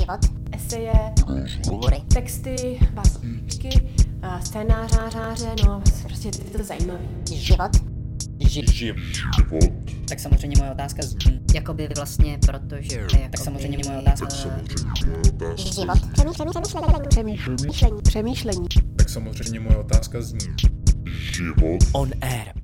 [0.00, 0.20] život,
[0.52, 0.92] eseje,
[1.70, 3.68] hovory, texty, básničky,
[4.22, 7.00] a scénáře, no prostě je to zajímavé.
[7.30, 7.70] život,
[10.08, 12.96] Tak samozřejmě moje otázka zní, Jakoby vlastně, protože...
[12.96, 14.52] Jakoby, tak samozřejmě moje otázka život,
[16.14, 16.62] přemýšlení,
[17.08, 17.08] přemýšlení,
[17.48, 18.66] Přemýšlení, přemýšlení.
[18.96, 20.38] Tak samozřejmě moje otázka zní.
[21.92, 22.59] On Air.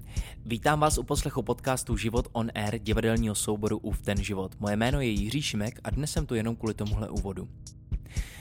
[0.49, 4.55] Vítám vás u poslechu podcastu Život on Air divadelního souboru UV ten život.
[4.61, 7.49] Moje jméno je Jiří Šimek a dnes jsem tu jenom kvůli tomuhle úvodu.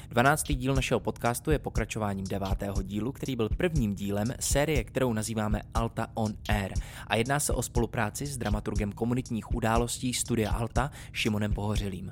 [0.10, 0.44] 12.
[0.44, 6.08] díl našeho podcastu je pokračováním devátého dílu, který byl prvním dílem série, kterou nazýváme Alta
[6.14, 6.74] on Air
[7.08, 12.12] a jedná se o spolupráci s dramaturgem komunitních událostí Studia Alta Šimonem Pohořelým,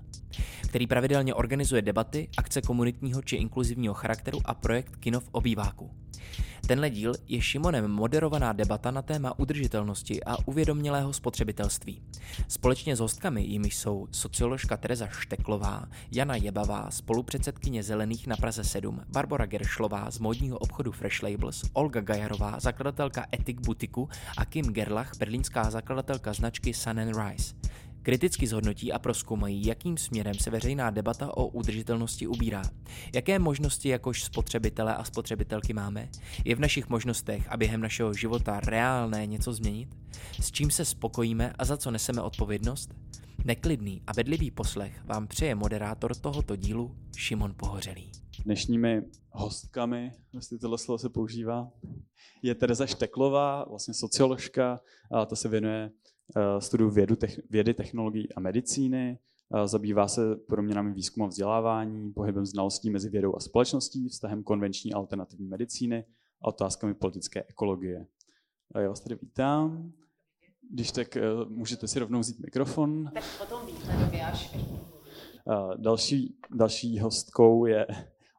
[0.69, 5.91] který pravidelně organizuje debaty, akce komunitního či inkluzivního charakteru a projekt Kino v obýváku.
[6.67, 12.01] Tenhle díl je Šimonem moderovaná debata na téma udržitelnosti a uvědomělého spotřebitelství.
[12.47, 19.01] Společně s hostkami, jimiž jsou socioložka Tereza Šteklová, Jana Jebavá, spolupředsedkyně Zelených na Praze 7,
[19.09, 25.11] Barbara Geršlová z módního obchodu Fresh Labels, Olga Gajarová, zakladatelka Ethic Butiku a Kim Gerlach,
[25.17, 27.62] berlínská zakladatelka značky Sun and Rise.
[28.03, 32.61] Kriticky zhodnotí a proskoumají, jakým směrem se veřejná debata o udržitelnosti ubírá.
[33.13, 36.09] Jaké možnosti jakož spotřebitele a spotřebitelky máme?
[36.45, 39.89] Je v našich možnostech a během našeho života reálné něco změnit?
[40.41, 42.93] S čím se spokojíme a za co neseme odpovědnost?
[43.45, 48.11] Neklidný a bedlivý poslech vám přeje moderátor tohoto dílu Šimon Pohořelý.
[48.45, 51.71] Dnešními hostkami, jestli tohle slovo se používá,
[52.41, 54.79] je Tereza Šteklová, vlastně socioložka,
[55.11, 55.91] a ta se věnuje
[56.35, 62.11] uh, studiu vědu, tech, vědy, technologií a medicíny, uh, zabývá se proměnami výzkumu a vzdělávání,
[62.13, 66.05] pohybem znalostí mezi vědou a společností, vztahem konvenční a alternativní medicíny
[66.41, 68.07] a otázkami politické ekologie.
[68.75, 69.91] A já vás tady vítám.
[70.71, 73.11] Když tak uh, můžete si rovnou vzít mikrofon.
[73.13, 74.57] Tak potom výhledově až
[75.77, 77.87] Další, další hostkou je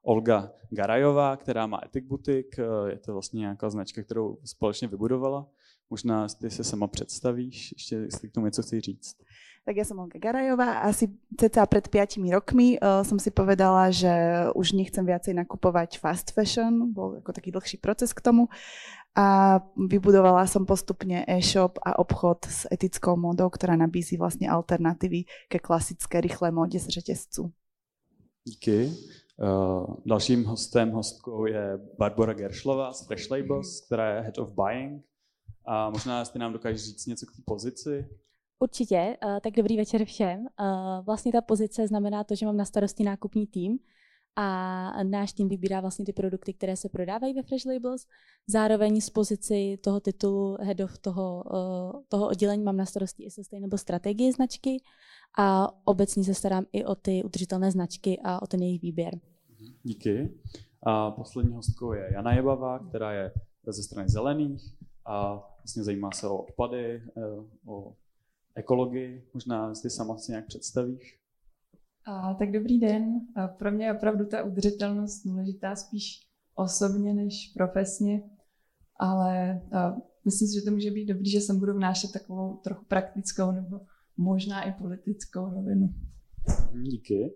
[0.02, 2.56] Olga Garajová, která má Ethic Butik.
[2.86, 5.46] Je to vlastně nějaká značka, kterou společně vybudovala.
[5.90, 9.16] Možná ty se sama představíš, ještě jestli k tomu něco chci říct.
[9.64, 11.08] Tak ja som Olga Garajová a asi
[11.40, 14.12] cca pred 5 rokmi uh, som si povedala, že
[14.52, 18.52] už nechcem viacej nakupovať fast fashion, bol ako taký dlhší proces k tomu
[19.16, 25.56] a vybudovala som postupne e-shop a obchod s etickou modou, ktorá nabízí vlastne alternatívy ke
[25.56, 27.52] klasické rýchlé móde z řetězců.
[28.44, 28.92] Díky.
[29.40, 35.02] Uh, dalším hostem, hostkou je Barbara Geršlová z Fresh Labels, která je Head of Buying.
[35.66, 38.06] A možná, jestli nám dokážeš říct něco k té pozici.
[38.58, 40.46] Určitě, eh, tak dobrý večer všem.
[40.60, 40.64] Eh,
[41.02, 43.78] Vlastně ta pozice znamená to, že mám na starosti nákupní tým
[44.36, 48.06] a náš tým vybírá vlastně ty produkty, které se prodávají ve Fresh Labels.
[48.46, 53.30] Zároveň z pozici toho titulu head of toho, eh, toho oddělení mám na starosti i
[53.30, 54.82] sustainable strategie značky
[55.38, 59.20] a obecně se starám i o ty udržitelné značky a o ten jejich výběr.
[59.82, 60.34] Díky.
[60.82, 63.32] A poslední hostkou je Jana Jebavá, která je
[63.66, 64.62] ze strany zelených
[65.06, 67.22] a vlastně zajímá se o odpady, eh,
[67.66, 67.96] o
[68.54, 69.28] ekologii.
[69.34, 71.20] Možná jestli sama si nějak představíš.
[72.06, 73.20] A, tak dobrý den.
[73.36, 76.20] A pro mě je opravdu ta udržitelnost důležitá spíš
[76.54, 78.22] osobně než profesně,
[79.00, 82.84] ale a, myslím si, že to může být dobrý, že sem budu vnášet takovou trochu
[82.84, 83.80] praktickou nebo
[84.16, 85.94] možná i politickou rovinu.
[86.82, 87.34] Díky.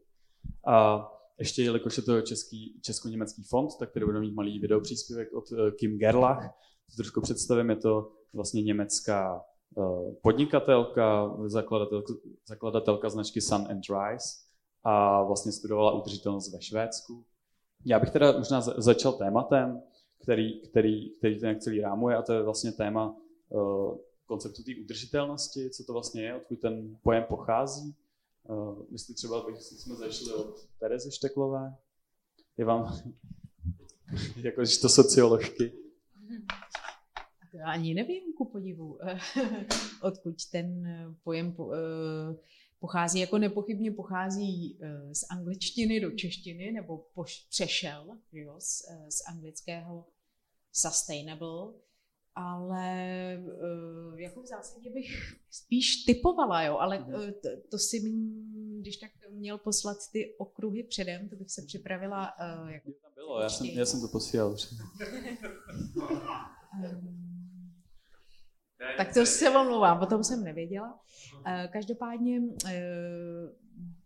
[0.66, 1.06] A
[1.38, 5.70] ještě, jelikož je to český, česko-německý fond, tak tady budeme mít malý videopříspěvek od eh,
[5.70, 6.54] Kim Gerlach.
[6.90, 9.44] To trošku představím, je to vlastně německá
[9.78, 12.14] eh, podnikatelka, zakladatelka,
[12.46, 14.28] zakladatelka značky Sun and Rise
[14.84, 17.24] a vlastně studovala udržitelnost ve Švédsku.
[17.84, 19.82] Já bych teda možná za- začal tématem,
[20.22, 23.16] který, který, který ten celý rámuje a to je vlastně téma
[23.48, 27.94] uh, konceptu té udržitelnosti, co to vlastně je, odkud ten pojem pochází.
[28.48, 31.74] Uh, jestli třeba bych, jsme začali od Terezy Šteklové,
[32.56, 32.98] je vám,
[34.36, 35.72] jako když to socioložky,
[37.52, 38.98] Já ani nevím, ku podivu,
[40.02, 40.88] odkud ten
[41.24, 42.36] pojem po- eh,
[42.80, 43.20] pochází.
[43.20, 49.28] Jako nepochybně pochází eh, z angličtiny do češtiny, nebo poš- přešel jo, z, eh, z
[49.28, 50.06] anglického
[50.72, 51.72] sustainable,
[52.34, 52.94] ale
[53.34, 58.00] eh, jako v zásadě bych spíš typovala, jo, ale eh, to, to si,
[58.80, 63.48] když tak měl poslat ty okruhy předem, to bych se připravila eh, jako bylo, já
[63.48, 64.56] jsem, já jsem to posílal.
[68.96, 71.00] Tak to se omlouvám, potom jsem nevěděla.
[71.46, 72.80] Eh, Každopádně eh,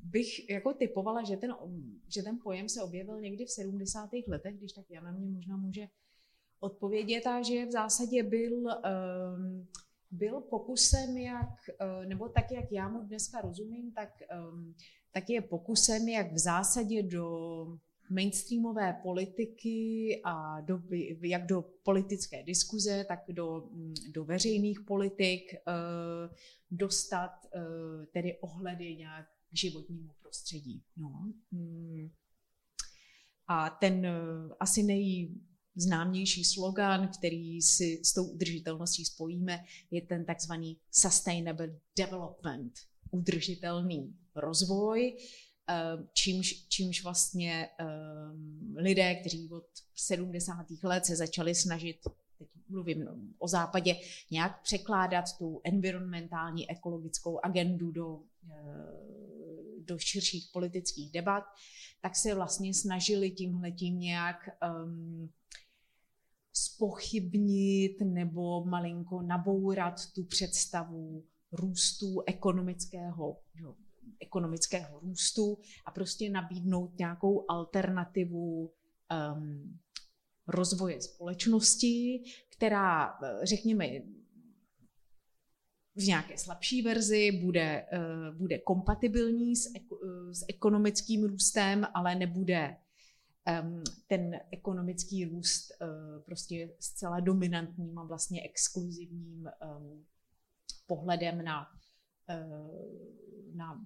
[0.02, 1.54] bych jako typovala, že ten,
[2.08, 4.10] že ten pojem se objevil někdy v 70.
[4.28, 5.88] letech, když tak Jana mě možná může
[6.60, 9.66] odpovědět a že v zásadě byl, ehm,
[10.10, 14.74] byl pokusem, jak, eh, nebo tak, jak já mu dneska rozumím, tak ehm,
[15.12, 17.78] tak je pokusem, jak v zásadě do
[18.12, 20.82] mainstreamové politiky a do,
[21.22, 23.68] jak do politické diskuze, tak do,
[24.12, 25.60] do veřejných politik eh,
[26.70, 30.82] dostat eh, tedy ohledy nějak k životnímu prostředí.
[30.96, 31.32] No.
[31.52, 32.10] Hmm.
[33.46, 34.12] A ten eh,
[34.60, 42.72] asi nejznámější slogan, který si s tou udržitelností spojíme, je ten takzvaný sustainable development,
[43.10, 45.16] udržitelný rozvoj,
[46.12, 49.64] čímž, čímž vlastně um, lidé, kteří od
[49.94, 50.66] 70.
[50.82, 51.96] let se začali snažit
[52.38, 53.08] teď mluvím
[53.38, 53.96] o západě,
[54.30, 58.20] nějak překládat tu environmentální ekologickou agendu do,
[59.78, 61.44] do širších politických debat,
[62.00, 64.36] tak se vlastně snažili tímhletím nějak
[64.84, 65.30] um,
[66.52, 73.74] spochybnit nebo malinko nabourat tu představu růstu ekonomického, jo,
[74.20, 78.72] ekonomického růstu a prostě nabídnout nějakou alternativu
[79.34, 79.78] um,
[80.48, 83.86] rozvoje společnosti, která, řekněme,
[85.96, 92.76] v nějaké slabší verzi bude, uh, bude kompatibilní s, uh, s ekonomickým růstem, ale nebude
[93.62, 100.06] um, ten ekonomický růst uh, prostě zcela dominantním a vlastně exkluzivním um,
[100.86, 101.66] pohledem na,
[103.54, 103.80] na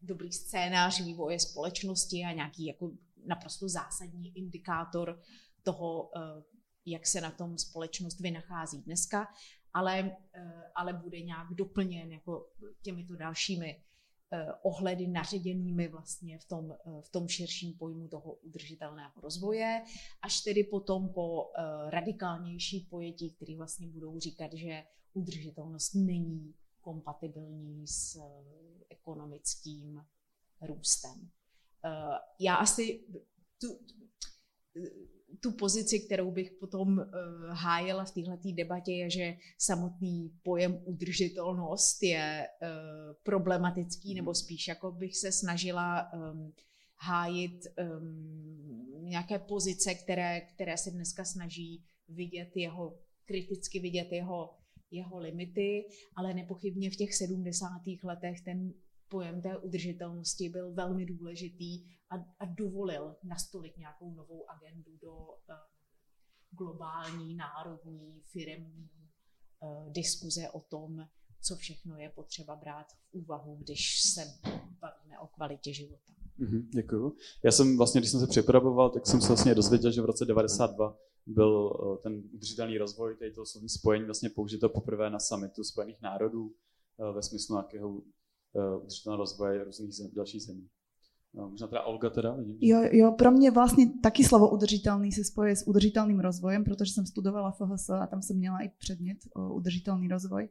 [0.00, 2.92] dobrý scénář vývoje společnosti a nějaký jako
[3.26, 5.20] naprosto zásadní indikátor
[5.62, 6.10] toho,
[6.86, 9.26] jak se na tom společnost vynachází dneska,
[9.76, 12.48] ale, eh, ale bude nějak doplněn jako
[12.82, 13.82] těmito dalšími
[14.32, 19.84] eh, ohledy naředěnými vlastně v tom, eh, v tom širším pojmu toho udržitelného rozvoje,
[20.22, 21.52] až tedy potom po
[21.88, 26.54] radikálnější pojetí, které vlastně budou říkat, že udržitelnost není
[26.86, 28.20] kompatibilní s
[28.90, 30.04] ekonomickým
[30.60, 31.30] růstem.
[32.38, 33.00] Já asi
[33.60, 33.78] tu,
[35.40, 37.04] tu pozici, kterou bych potom uh,
[37.50, 42.48] hájila v této debatě, je, že samotný pojem udržitelnost je
[43.22, 46.52] problematický, nebo spíš jako bych se snažila um,
[46.96, 54.54] hájit um, nějaké pozice, které, které se dneska snaží vidět jeho, kriticky vidět jeho,
[54.90, 57.68] jeho limity, ale nepochybně v těch 70.
[58.02, 58.72] letech ten
[59.08, 65.56] pojem té udržitelnosti byl velmi důležitý a, a dovolil nastolit nějakou novou agendu do uh,
[66.50, 68.90] globální, národní, firemní
[69.60, 71.08] uh, diskuze o tom,
[71.42, 74.20] co všechno je potřeba brát v úvahu, když se
[74.80, 76.12] bavíme o kvalitě života.
[76.38, 77.16] Mm-hmm, děkuju.
[77.44, 80.24] Já jsem vlastně, když jsem se připravoval, tak jsem se vlastně dozvěděl, že v roce
[80.24, 85.64] 92 byl uh, ten udržitelný rozvoj, tady to slovní spojení vlastně použito poprvé na summitu
[85.64, 88.02] Spojených národů uh, ve smyslu nějakého uh,
[88.82, 90.68] udržitelného rozvoje různých zem, dalších zemí.
[91.34, 92.36] No, možná teda Olga teda?
[92.60, 97.06] Jo, jo, pro mě vlastně taky slovo udržitelný se spoje s udržitelným rozvojem, protože jsem
[97.06, 100.48] studovala FHS a tam jsem měla i předmět o udržitelný rozvoj.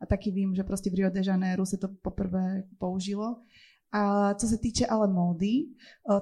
[0.00, 3.36] A taky vím, že prostě v Rio de Janeiro se to poprvé použilo.
[3.96, 5.66] A co se týče ale módy,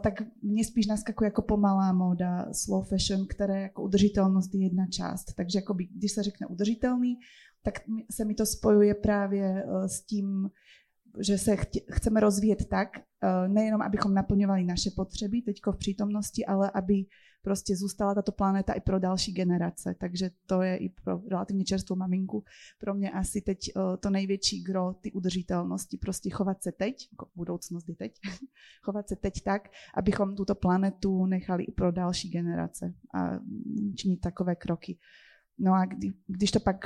[0.02, 5.24] tak mě spíš naskakuje jako pomalá móda, slow fashion, které jako udržitelnost je jedna část.
[5.36, 7.19] Takže jakoby, když se řekne udržitelný,
[7.62, 7.74] tak
[8.10, 10.50] se mi to spojuje právě s tím,
[11.20, 11.56] že se
[11.92, 17.04] chceme rozvíjet tak, eh, nejenom abychom naplňovali naše potřeby teďko v přítomnosti, ale aby
[17.42, 19.94] prostě zůstala tato planéta i pro další generace.
[20.00, 22.44] Takže to je i pro relativně čerstvou maminku
[22.80, 25.96] pro mě asi teď eh, to největší gro ty udržitelnosti.
[25.96, 28.12] Prostě chovat se teď, jako budoucnost je teď,
[28.82, 33.30] chovat se teď tak, abychom tuto planetu nechali i pro další generace a
[33.96, 34.99] činit takové kroky.
[35.58, 36.76] No a kdy, když to pak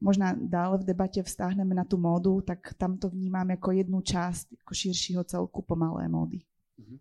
[0.00, 4.48] možná dále v debatě vztáhneme na tu módu, tak tam to vnímám jako jednu část
[4.52, 6.38] jako širšího celku pomalé módy.
[6.38, 6.98] Mm-hmm.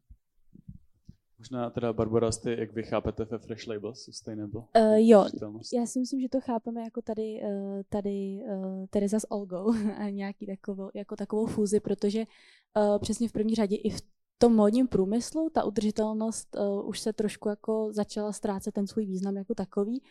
[1.41, 4.61] Možná teda, Barbara, jste, jak vy chápete ve Fresh Label Sustainable?
[4.61, 5.25] Uh, jo,
[5.73, 10.09] já si myslím, že to chápeme jako tady, uh, tady uh, Teresa s Olgou a
[10.09, 14.01] nějaký takovou, jako takovou fúzi, protože uh, přesně v první řadě i v
[14.37, 19.37] tom módním průmyslu ta udržitelnost uh, už se trošku jako začala ztrácet ten svůj význam
[19.37, 20.01] jako takový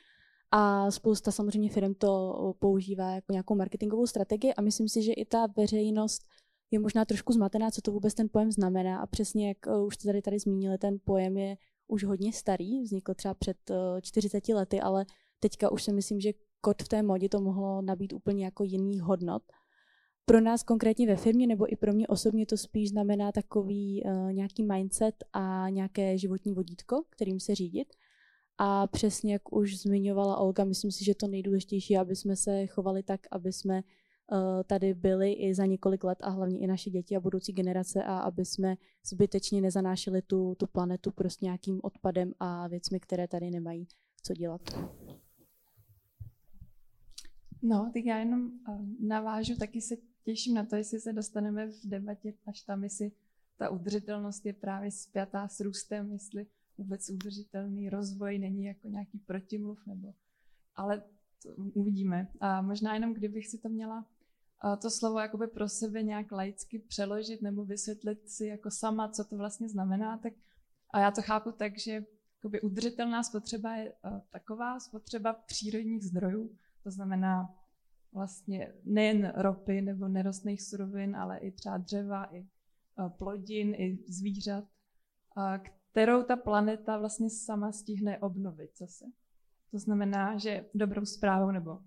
[0.50, 5.25] a spousta samozřejmě firm to používá jako nějakou marketingovou strategii a myslím si, že i
[5.25, 6.22] ta veřejnost
[6.71, 9.95] je možná trošku zmatená, co to vůbec ten pojem znamená a přesně jak eh, už
[9.95, 11.57] jste tady tady zmínili, ten pojem je
[11.89, 13.57] už hodně starý, vznikl třeba před
[14.03, 15.07] 40 eh, lety, ale
[15.41, 19.00] teďka už si myslím, že kod v té modě to mohlo nabít úplně jako jiný
[19.00, 19.43] hodnot.
[20.25, 24.33] Pro nás konkrétně ve firmě nebo i pro mě osobně to spíš znamená takový uh,
[24.33, 27.89] nějaký mindset a nějaké životní vodítko, kterým se řídit.
[28.59, 33.03] A přesně jak už zmiňovala Olga, myslím si, že to nejdůležitější aby jsme se chovali
[33.03, 33.83] tak, aby jsme
[34.66, 38.18] tady byly i za několik let a hlavně i naše děti a budoucí generace a
[38.18, 43.88] aby jsme zbytečně nezanášeli tu, tu planetu prostě nějakým odpadem a věcmi, které tady nemají
[44.22, 44.60] co dělat.
[47.62, 48.50] No, tak já jenom
[49.00, 53.12] navážu, taky se těším na to, jestli se dostaneme v debatě až tam, jestli
[53.56, 56.46] ta udržitelnost je právě spjatá s růstem, jestli
[56.78, 60.14] vůbec udržitelný rozvoj není jako nějaký protimluv, nebo,
[60.76, 61.02] ale
[61.42, 62.28] to uvidíme.
[62.40, 64.06] A možná jenom, kdybych si to měla
[64.83, 69.37] to slovo jakoby pro sebe nějak laicky přeložit nebo vysvětlit si jako sama, co to
[69.37, 70.33] vlastně znamená, tak
[70.90, 72.05] a já to chápu tak, že
[72.38, 73.93] jakoby udržitelná spotřeba je
[74.31, 77.55] taková spotřeba přírodních zdrojů, to znamená
[78.12, 82.47] vlastně nejen ropy nebo nerostných surovin, ale i třeba dřeva, i
[83.09, 84.64] plodin, i zvířat,
[85.90, 89.05] kterou ta planeta vlastně sama stihne obnovit zase.
[89.71, 91.83] To znamená, že dobrou zprávou nebo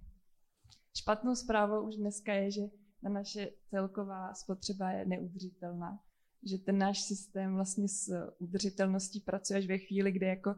[0.95, 2.61] špatnou zprávou už dneska je, že
[3.01, 5.99] ta naše celková spotřeba je neudržitelná.
[6.43, 10.55] Že ten náš systém vlastně s udržitelností pracuje až ve chvíli, kdy jako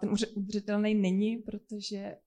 [0.00, 2.18] ten udržitelný není, protože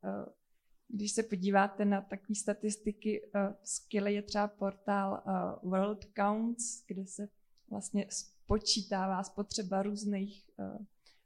[0.88, 3.30] když se podíváte na takové statistiky,
[3.64, 5.24] skvělý je třeba portál
[5.64, 7.30] World Counts, kde se
[7.70, 10.50] vlastně spočítává spotřeba různých,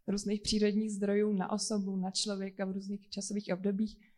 [0.08, 4.11] různých přírodních zdrojů na osobu, na člověka v různých časových obdobích,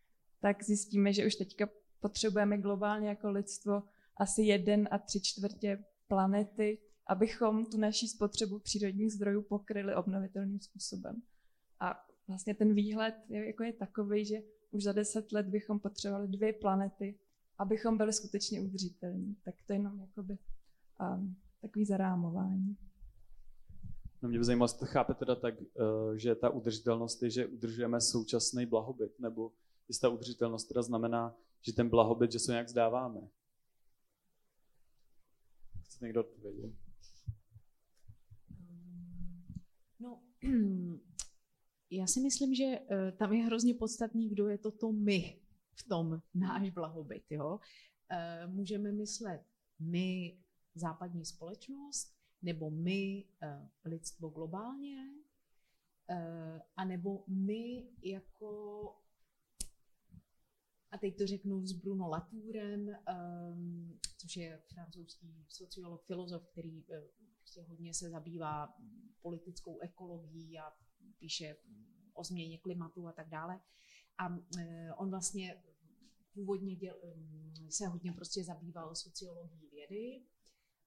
[0.43, 1.69] tak zjistíme, že už teďka
[2.00, 3.83] potřebujeme globálně jako lidstvo
[4.17, 11.21] asi jeden a tři čtvrtě planety, abychom tu naší spotřebu přírodních zdrojů pokryli obnovitelným způsobem.
[11.79, 14.35] A vlastně ten výhled je, jako je takový, že
[14.71, 17.19] už za deset let bychom potřebovali dvě planety,
[17.57, 19.35] abychom byli skutečně udržitelní.
[19.45, 20.38] Tak to jenom jakoby
[21.17, 22.77] um, takový zarámování.
[24.21, 27.45] No mě by zajímalo, jestli to chápe teda tak, eh, že ta udržitelnost je, že
[27.45, 29.51] udržujeme současný blahobyt, nebo
[29.87, 33.29] jestli ta udržitelnost teda znamená, že ten blahobyt, že se nějak zdáváme.
[35.83, 36.73] Chce někdo odpovědět?
[39.99, 40.23] No,
[41.91, 45.39] já si myslím, že eh, tam je hrozně podstatný, kdo je toto my
[45.75, 47.23] v tom náš blahobyt.
[47.29, 47.59] Jo?
[48.09, 49.43] Eh, můžeme myslet
[49.79, 50.37] my
[50.75, 54.97] západní společnost, nebo my, uh, lidstvo globálně,
[56.09, 58.95] uh, anebo my jako,
[60.93, 66.95] a teď to řeknu s Bruno Latourem, um, což je francouzský sociolog, filozof, který uh,
[67.38, 68.73] prostě hodně se zabývá
[69.21, 70.73] politickou ekologií a
[71.19, 71.55] píše
[72.13, 73.59] o změně klimatu a tak dále.
[74.17, 74.39] A uh,
[74.97, 75.63] on vlastně
[76.33, 80.25] původně děl, um, se hodně prostě zabýval sociologií vědy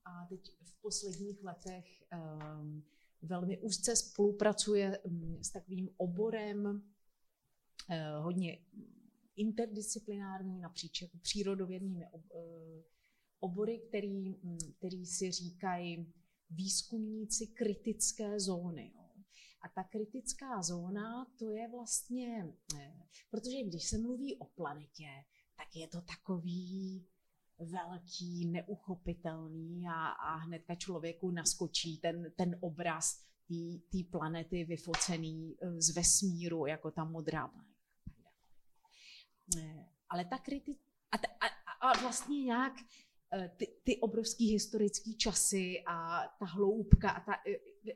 [0.04, 2.84] a teď v posledních letech um,
[3.22, 8.58] velmi úzce spolupracuje um, s takovým oborem uh, hodně
[9.37, 12.21] interdisciplinární napříč jako přírodovědnými uh,
[13.40, 16.12] obory, který, um, který si říkají
[16.50, 18.93] výzkumníci kritické zóny.
[18.95, 19.02] Jo.
[19.62, 22.47] A ta kritická zóna, to je vlastně,
[22.78, 22.95] eh,
[23.31, 25.09] protože když se mluví o planetě,
[25.57, 27.07] tak je to takový
[27.59, 33.26] velký, neuchopitelný a, a hnedka člověku naskočí ten, ten obraz
[33.93, 37.75] té planety vyfocený eh, z vesmíru, jako ta modrá planeta.
[39.54, 40.80] Eh, ale ta kritika,
[41.12, 42.72] a, a, a vlastně nějak
[43.32, 47.32] eh, ty, ty obrovský historické časy a ta hloubka, a ta,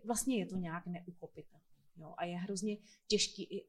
[0.05, 1.61] vlastně je to nějak neuchopitelné.
[2.17, 2.77] A je hrozně
[3.07, 3.65] těžký,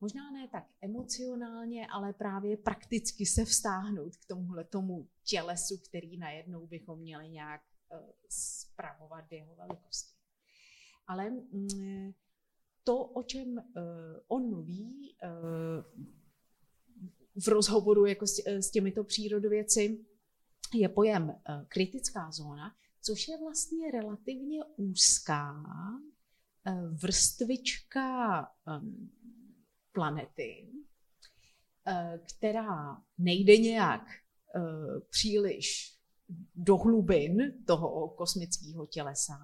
[0.00, 6.66] možná ne tak emocionálně, ale právě prakticky se vztáhnout k tomuhle tomu tělesu, který najednou
[6.66, 7.98] bychom měli nějak uh,
[8.28, 10.14] spravovat v jeho velikosti.
[11.06, 12.12] Ale mm,
[12.84, 13.64] to, o čem
[14.28, 15.16] on mluví
[17.42, 20.04] v rozhovoru jako s, s těmito přírodověci,
[20.74, 21.34] je pojem uh,
[21.68, 25.64] kritická zóna, což je vlastně relativně úzká
[26.66, 28.40] uh, vrstvička
[28.80, 29.10] um,
[29.94, 30.68] planety,
[31.86, 34.60] eh, která nejde nějak eh,
[35.10, 35.94] příliš
[36.54, 39.38] do hlubin toho kosmického tělesa,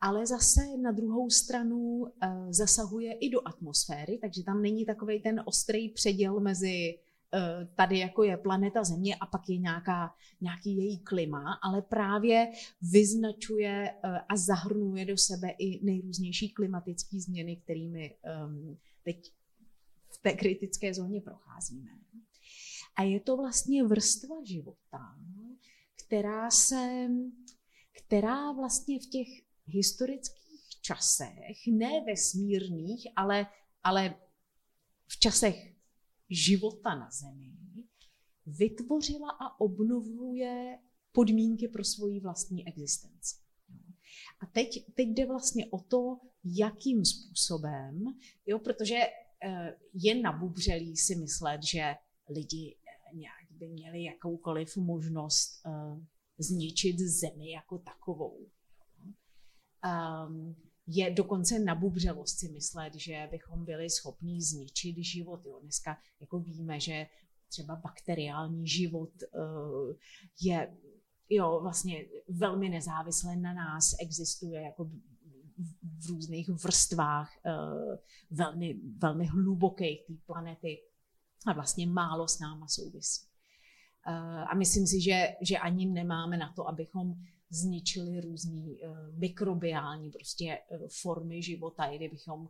[0.00, 5.42] ale zase na druhou stranu eh, zasahuje i do atmosféry, takže tam není takový ten
[5.44, 6.98] ostrý předěl mezi
[7.74, 12.52] tady jako je planeta Země a pak je nějaká, nějaký její klima, ale právě
[12.92, 13.94] vyznačuje
[14.28, 19.32] a zahrnuje do sebe i nejrůznější klimatické změny, kterými ehm, teď
[20.08, 21.90] v té kritické zóně procházíme.
[22.96, 25.16] A je to vlastně vrstva života,
[26.06, 27.08] která se,
[27.92, 29.28] která vlastně v těch
[29.74, 33.46] historických časech, ne vesmírných, ale,
[33.84, 34.14] ale
[35.06, 35.74] v časech
[36.30, 37.52] života na Zemi,
[38.46, 40.78] vytvořila a obnovuje
[41.12, 43.36] podmínky pro svoji vlastní existenci.
[44.40, 48.04] A teď, teď jde vlastně o to, jakým způsobem,
[48.46, 51.94] jo, protože eh, je nabubřelý si myslet, že
[52.28, 56.02] lidi eh, nějak by měli jakoukoliv možnost uh,
[56.38, 58.46] zničit zemi jako takovou.
[59.84, 60.56] Um,
[60.86, 65.40] je dokonce nabubřelost si myslet, že bychom byli schopni zničit život.
[65.44, 65.58] Jo.
[65.62, 67.06] Dneska jako víme, že
[67.48, 69.92] třeba bakteriální život uh,
[70.40, 70.76] je
[71.30, 74.84] jo, vlastně velmi nezávisle na nás, existuje jako
[75.98, 77.96] v různých vrstvách uh,
[78.30, 80.78] velmi, velmi hlubokých té planety
[81.46, 83.26] a vlastně málo s náma souvisí.
[84.08, 84.14] Uh,
[84.50, 87.14] a myslím si, že, že ani nemáme na to, abychom
[87.50, 92.48] zničili různé uh, mikrobiální prostě uh, formy života, i kdybychom uh,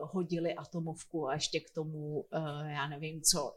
[0.00, 2.24] hodili atomovku a ještě k tomu,
[2.66, 3.56] já nevím co.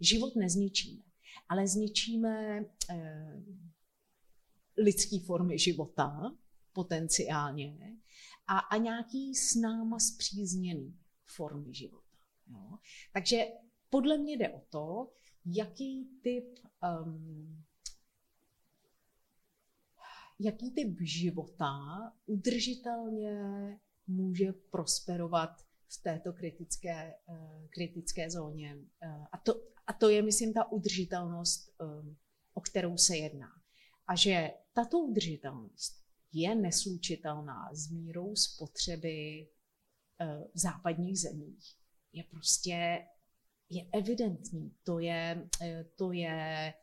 [0.00, 1.02] Život nezničíme,
[1.48, 2.64] ale zničíme
[4.76, 6.36] lidské formy života
[6.72, 7.96] potenciálně
[8.46, 12.18] a, a nějaký s náma zpřízněný formy života.
[12.46, 12.78] Jo?
[13.12, 13.44] Takže
[13.90, 15.12] podle mě jde o to,
[15.46, 16.58] jaký typ
[17.04, 17.64] um,
[20.44, 21.78] jaký typ života
[22.26, 23.40] udržitelně
[24.06, 25.50] může prosperovat
[25.88, 28.74] v této kritické, uh, kritické zóně.
[28.74, 29.54] Uh, a, to,
[29.86, 32.16] a to je, myslím, ta udržitelnost, um,
[32.54, 33.48] o kterou se jedná.
[34.06, 39.48] A že tato udržitelnost je neslučitelná s mírou spotřeby
[40.54, 41.76] v západních zemích.
[42.12, 43.06] Je prostě
[43.72, 44.74] je evidentní.
[44.84, 46.74] To je, eh, to je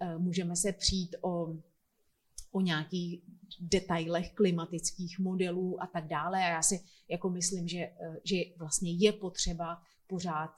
[0.00, 1.56] eh, můžeme se přijít o,
[2.54, 3.22] o nějakých
[3.60, 6.38] detailech klimatických modelů a tak dále.
[6.38, 10.50] A já si jako myslím, že, eh, že vlastně je potřeba pořád,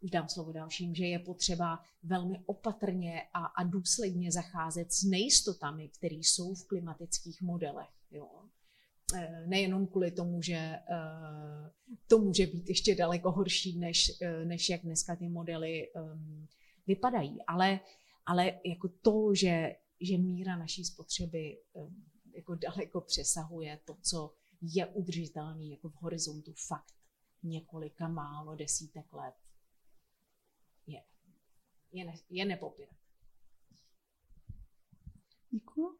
[0.00, 5.88] už dám slovo dalším, že je potřeba velmi opatrně a, a důsledně zacházet s nejistotami,
[5.88, 7.90] které jsou v klimatických modelech.
[8.10, 8.28] Jo.
[9.14, 10.80] Eh, nejenom kvůli tomu, že eh,
[12.06, 16.46] to může být ještě daleko horší, než, eh, než jak dneska ty modely ehm,
[16.86, 17.80] vypadají, ale,
[18.26, 24.86] ale jako to, že, že míra naší spotřeby ehm, jako daleko přesahuje to, co je
[24.86, 26.94] udržitelné jako v horizontu fakt
[27.42, 29.34] několika málo desítek let,
[30.86, 31.02] je,
[31.92, 32.96] je, ne, je nepopírat.
[35.50, 35.98] Děkuji.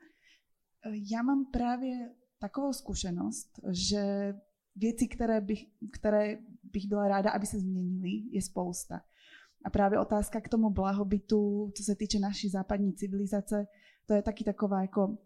[1.13, 4.35] Já mám právě takovou zkušenost, že
[4.77, 9.01] věci, které bych, které bych byla ráda, aby se změnily, je spousta.
[9.65, 13.67] A právě otázka k tomu blahobytu, co se týče naší západní civilizace,
[14.11, 15.19] to je taky taková jako,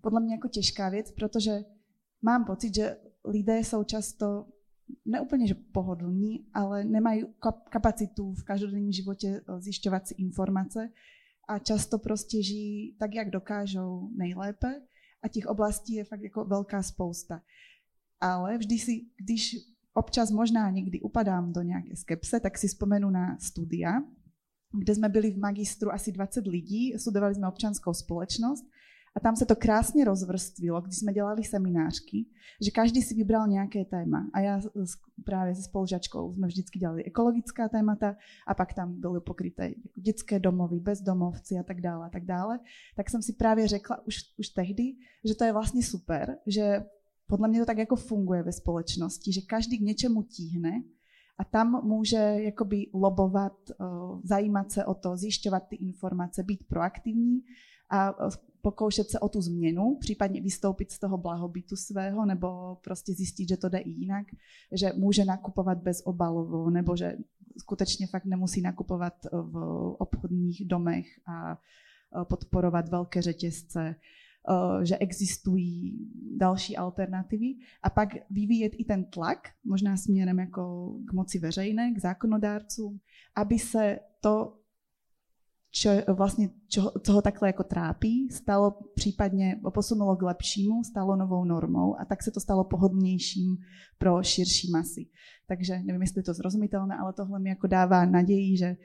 [0.00, 1.64] podle mě jako těžká věc, protože
[2.22, 4.46] mám pocit, že lidé jsou často
[5.04, 7.24] neúplně že pohodlní, ale nemají
[7.70, 10.90] kapacitu v každodenním životě eh, zjišťovat si informace
[11.48, 14.82] a často prostě žijí tak, jak dokážou nejlépe
[15.22, 17.42] a těch oblastí je fakt jako velká spousta.
[18.20, 19.56] Ale vždy si, když
[19.94, 23.92] občas možná někdy upadám do nějaké skepse, tak si vzpomenu na studia,
[24.78, 28.64] kde jsme byli v magistru asi 20 lidí, studovali jsme občanskou společnost
[29.16, 32.26] a tam se to krásně rozvrstvilo, když jsme dělali seminářky,
[32.60, 34.30] že každý si vybral nějaké téma.
[34.32, 34.60] A já
[35.24, 40.80] právě se spolužačkou jsme vždycky dělali ekologická témata a pak tam byly pokryté dětské domovy,
[40.80, 42.60] bezdomovci a tak dále a tak dále.
[42.96, 46.84] Tak jsem si právě řekla už, už tehdy, že to je vlastně super, že
[47.26, 50.82] podle mě to tak jako funguje ve společnosti, že každý k něčemu tíhne
[51.38, 53.74] a tam může jakoby lobovat, eh,
[54.22, 57.40] zajímat se o to, zjišťovat ty informace, být proaktivní
[57.90, 58.14] a
[58.62, 63.56] pokoušet se o tu změnu, případně vystoupit z toho blahobytu svého, nebo prostě zjistit, že
[63.56, 64.26] to jde i jinak,
[64.72, 67.16] že může nakupovat bez obalovo, nebo že
[67.58, 69.56] skutečně fakt nemusí nakupovat v
[69.98, 71.58] obchodních domech a
[72.24, 73.94] podporovat velké řetězce,
[74.82, 75.98] že existují
[76.36, 81.98] další alternativy a pak vyvíjet i ten tlak, možná směrem jako k moci veřejné, k
[81.98, 83.00] zákonodárcům,
[83.36, 84.56] aby se to
[85.76, 91.44] čo, vlastne, čo, co ho takhle jako trápí, stalo případně, posunulo k lepšímu, stalo novou
[91.44, 93.56] normou a tak se to stalo pohodlnějším
[93.98, 95.06] pro širší masy.
[95.48, 98.76] Takže nevím, jestli je to zrozumitelné, ale tohle mi jako dává naději, že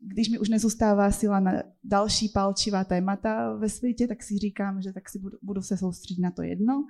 [0.00, 1.52] když mi už nezůstává sila na
[1.84, 6.20] další palčivá témata ve světě, tak si říkám, že tak si budu, budu se soustředit
[6.20, 6.86] na to jedno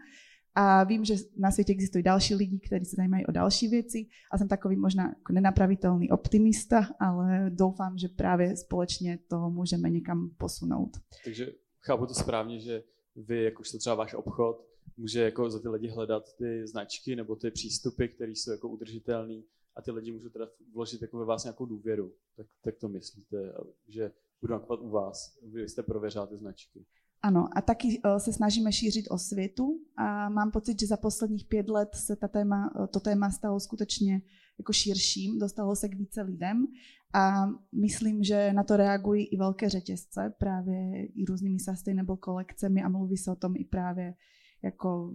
[0.55, 4.39] a vím, že na světě existují další lidi, kteří se zajímají o další věci a
[4.39, 10.91] jsem takový možná jako nenapravitelný optimista, ale doufám, že právě společně to můžeme někam posunout.
[11.25, 12.83] Takže chápu to správně, že
[13.17, 17.51] vy, jakožto třeba váš obchod, může jako za ty lidi hledat ty značky nebo ty
[17.51, 19.43] přístupy, které jsou jako udržitelné
[19.77, 22.13] a ty lidi můžou teda vložit jako ve vás nějakou důvěru.
[22.37, 23.55] Tak, tak to myslíte,
[23.89, 26.87] že budu nakupovat u vás, vy jste prověřila ty značky.
[27.23, 31.69] Ano, a taky uh, se snažíme šířit osvětu a mám pocit, že za posledních pět
[31.69, 34.23] let se ta téma, uh, to téma stalo skutečně
[34.59, 36.67] jako širším, dostalo se k více lidem
[37.15, 42.89] a myslím, že na to reagují i velké řetězce, právě i různými sustainable kolekcemi a
[42.89, 44.15] mluví se o tom i právě
[44.63, 45.15] jako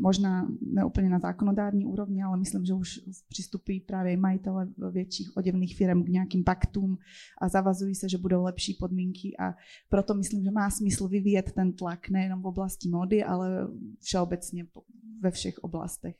[0.00, 5.76] možná ne úplně na zákonodární úrovni, ale myslím, že už přistupují právě majitele větších oděvných
[5.76, 6.98] firm k nějakým paktům
[7.40, 9.54] a zavazují se, že budou lepší podmínky a
[9.88, 13.68] proto myslím, že má smysl vyvíjet ten tlak nejenom v oblasti mody, ale
[14.00, 14.66] všeobecně
[15.22, 16.16] ve všech oblastech.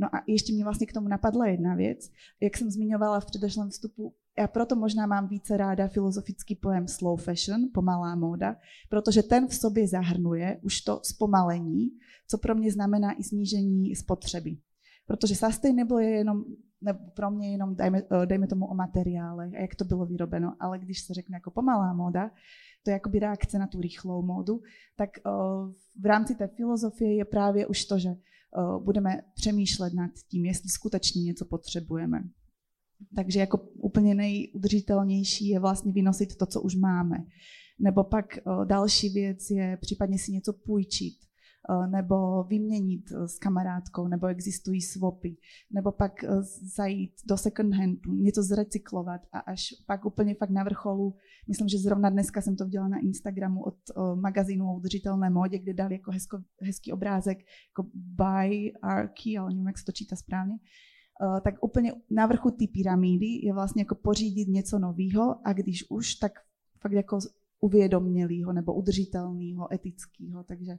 [0.00, 2.10] No a ještě mě vlastně k tomu napadla jedna věc.
[2.40, 7.20] Jak jsem zmiňovala v předešlém vstupu, já proto možná mám více ráda filozofický pojem slow
[7.20, 8.56] fashion, pomalá móda,
[8.88, 11.88] protože ten v sobě zahrnuje už to zpomalení,
[12.28, 14.56] co pro mě znamená i snížení spotřeby.
[15.06, 16.44] Protože sustainable je jenom,
[16.82, 20.56] nebo pro mě jenom, dejme, eh, dejme tomu o materiále a jak to bylo vyrobeno,
[20.60, 22.30] ale když se řekne jako pomalá móda,
[22.84, 24.60] to je jakoby reakce na tu rychlou módu,
[24.96, 30.10] tak uh, v rámci té filozofie je právě už to, že uh, budeme přemýšlet nad
[30.28, 32.22] tím, jestli skutečně něco potřebujeme.
[33.16, 37.16] Takže jako úplně nejudržitelnější je vlastně vynosit to, co už máme.
[37.78, 38.26] Nebo pak
[38.64, 41.31] další věc je případně si něco půjčit Eh,
[41.86, 45.36] nebo vyměnit eh, s kamarádkou, nebo existují swapy,
[45.70, 46.28] nebo pak eh,
[46.76, 51.14] zajít do second handu, něco zrecyklovat a až pak úplně fakt na vrcholu,
[51.48, 53.76] myslím, že zrovna dneska jsem to viděla na Instagramu od
[54.14, 59.66] magazínu o udržitelné módě, kde dali jako hezko, hezký obrázek jako buy arky, ale nevím,
[59.66, 60.58] jak se to čítá správně,
[61.44, 66.14] tak úplně na vrchu té pyramídy je vlastně jako pořídit něco nového a když už,
[66.14, 66.32] tak
[66.80, 67.18] fakt jako
[67.60, 70.78] uvědomělého nebo udržitelného, etického, takže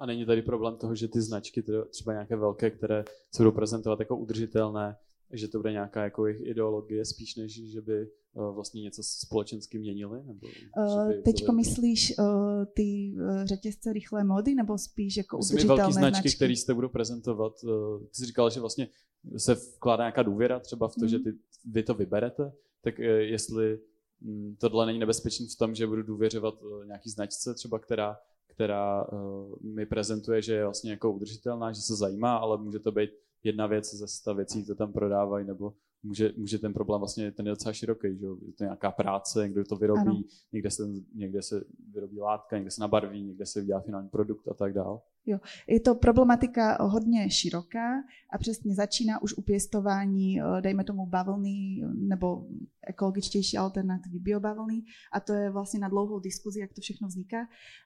[0.00, 4.00] a není tady problém toho, že ty značky, třeba nějaké velké, které se budou prezentovat
[4.00, 4.96] jako udržitelné,
[5.32, 9.78] že to bude nějaká jako jejich ideologie spíš, než že by uh, vlastně něco společensky
[9.78, 10.22] měnili?
[10.24, 15.92] Nebo uh, teďko myslíš uh, ty řetězce rychlé mody, nebo spíš jako Myslím, udržitelné velké
[15.92, 17.52] značky, značky, které se budou prezentovat.
[17.64, 18.88] Uh, ty jsi říkal, že vlastně
[19.36, 21.08] se vkládá nějaká důvěra třeba v to, mm.
[21.08, 21.32] že ty,
[21.64, 23.78] vy to vyberete, tak uh, jestli
[24.22, 28.16] um, tohle není nebezpečný v tom, že budu důvěřovat uh, nějaký značce třeba, která
[28.60, 32.92] která uh, mi prezentuje, že je vlastně jako udržitelná, že se zajímá, ale může to
[32.92, 33.10] být
[33.42, 37.46] jedna věc ze sta věcí, co tam prodávají, nebo může, může ten problém vlastně, ten
[37.46, 40.82] je docela široký, že je to nějaká práce, někdo to vyrobí, někde se,
[41.14, 44.98] někde se vyrobí látka, někde se nabarví, někde se udělá finální produkt a tak dále.
[45.26, 51.06] Jo, je to problematika hodně široká a přesně začíná už u pěstování, eh, dejme tomu
[51.06, 52.46] bavlny nebo
[52.86, 54.82] ekologičtější alternativy biobavlny
[55.12, 57.36] a to je vlastně na dlouhou diskuzi, jak to všechno vzniká,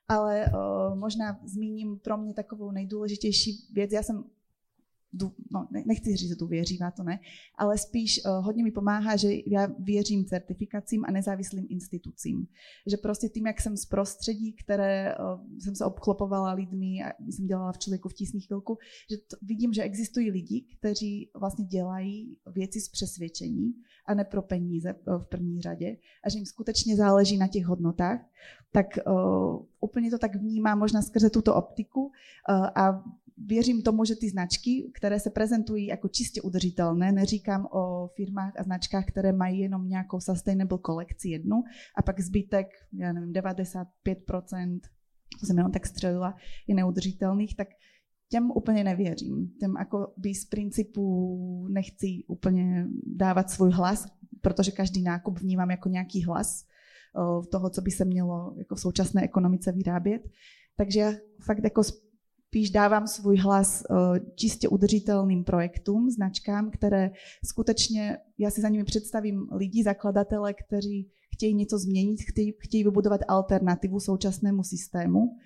[0.08, 3.92] ale uh, možná zmíním pro mě takovou nejdůležitější věc.
[3.92, 4.24] Já jsem
[5.52, 7.18] no, nechci říct, že tu věřívá, to ne,
[7.58, 12.46] ale spíš uh, hodně mi pomáhá, že já věřím certifikacím a nezávislým institucím.
[12.86, 17.46] Že prostě tím, jak jsem z prostředí, které uh, jsem se obklopovala lidmi a jsem
[17.46, 18.78] dělala v člověku v tísní chvilku,
[19.10, 23.74] že to, vidím, že existují lidi, kteří vlastně dělají věci z přesvědčení
[24.06, 27.66] a ne pro peníze uh, v první řadě a že jim skutečně záleží na těch
[27.66, 28.20] hodnotách,
[28.72, 32.12] tak uh, úplně to tak vnímám možná skrze tuto optiku uh,
[32.74, 33.04] a
[33.36, 38.62] věřím tomu, že ty značky, které se prezentují jako čistě udržitelné, neříkám o firmách a
[38.62, 41.56] značkách, které mají jenom nějakou sustainable kolekci jednu
[41.96, 44.80] a pak zbytek, já nevím, 95%,
[45.40, 47.68] to jsem jenom tak střelila, je neudržitelných, tak
[48.28, 49.52] těm úplně nevěřím.
[49.60, 54.06] Těm jako by z principu nechci úplně dávat svůj hlas,
[54.40, 56.64] protože každý nákup vnímám jako nějaký hlas
[57.52, 60.22] toho, co by se mělo jako v současné ekonomice vyrábět.
[60.76, 61.12] Takže já
[61.44, 61.82] fakt jako
[62.54, 63.94] spíš dávám svůj hlas eh,
[64.34, 67.10] čistě udržitelným projektům, značkám, které
[67.44, 73.20] skutečně, já si za nimi představím lidi, zakladatele, kteří chtějí něco změnit, chtějí, chtějí vybudovat
[73.28, 75.36] alternativu současnému systému.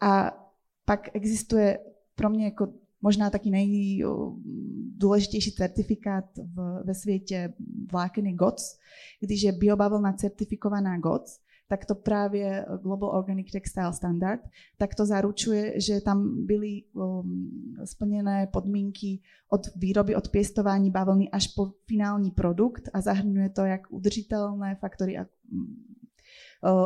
[0.00, 0.44] A
[0.84, 1.78] pak existuje
[2.14, 2.72] pro mě jako
[3.02, 7.54] možná taky nejdůležitější certifikát v, ve světě
[7.92, 8.78] vlákeny GOTS,
[9.20, 14.40] když je biobavlna certifikovaná GOTS, tak to právě Global Organic Textile Standard,
[14.78, 17.50] tak to zaručuje, že tam byly um,
[17.84, 23.92] splněné podmínky od výroby, od pěstování bavlny až po finální produkt a zahrnuje to jak
[23.92, 25.76] udržitelné faktory a um,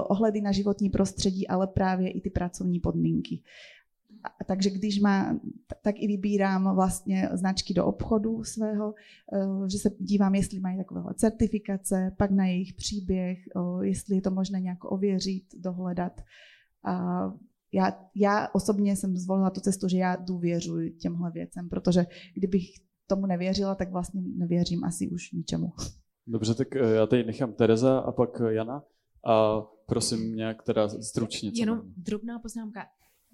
[0.08, 3.42] ohledy na životní prostředí, ale právě i ty pracovní podmínky
[4.46, 5.40] takže když má,
[5.82, 8.94] tak i vybírám vlastně značky do obchodu svého,
[9.32, 14.22] eh, že se dívám, jestli mají takovéhle certifikace, pak na jejich příběh, eh, jestli je
[14.22, 16.20] to možné nějak ověřit, dohledat.
[16.84, 17.24] A
[17.72, 22.64] já, já osobně jsem zvolila tu cestu, že já důvěřuji těmhle věcem, protože kdybych
[23.06, 25.72] tomu nevěřila, tak vlastně nevěřím asi už ničemu.
[26.26, 28.82] Dobře, tak eh, já tady nechám Tereza a pak Jana
[29.26, 31.50] a prosím nějak teda stručně.
[31.54, 32.86] Jenom drobná poznámka.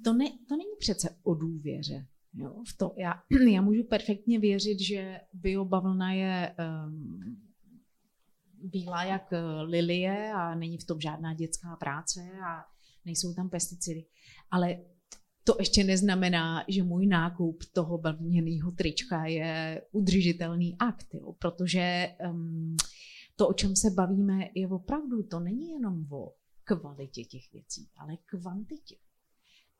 [0.04, 2.06] To, ne, to není přece o důvěře.
[2.34, 6.54] Jo, v to, já, já můžu perfektně věřit, že biobavlna je
[6.86, 7.36] um,
[8.62, 12.64] bílá jak eh, lilie a není v tom žádná dětská práce a
[13.04, 14.04] nejsou tam pesticidy.
[14.50, 14.78] Ale
[15.44, 21.32] to ještě neznamená, že můj nákup toho bavlněného trička je udržitelný akt, jo?
[21.32, 22.76] protože um,
[23.36, 28.16] to, o čem se bavíme, je opravdu, to není jenom o kvalitě těch věcí, ale
[28.16, 28.96] kvantitě.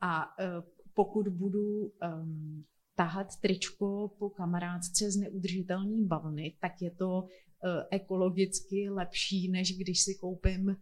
[0.01, 7.09] A uh, pokud budu um, tahat tričko po kamarádce z neudržitelné bavlny, tak je to
[7.19, 7.27] uh,
[7.91, 10.75] ekologicky lepší, než když si koupím uh,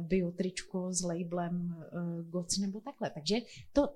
[0.00, 3.10] biotričko s labelem uh, GOC nebo takhle.
[3.10, 3.36] Takže
[3.72, 3.88] to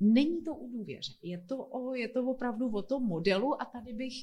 [0.00, 1.12] není to o důvěře.
[1.22, 4.14] Je to, o, je to opravdu o tom modelu a tady bych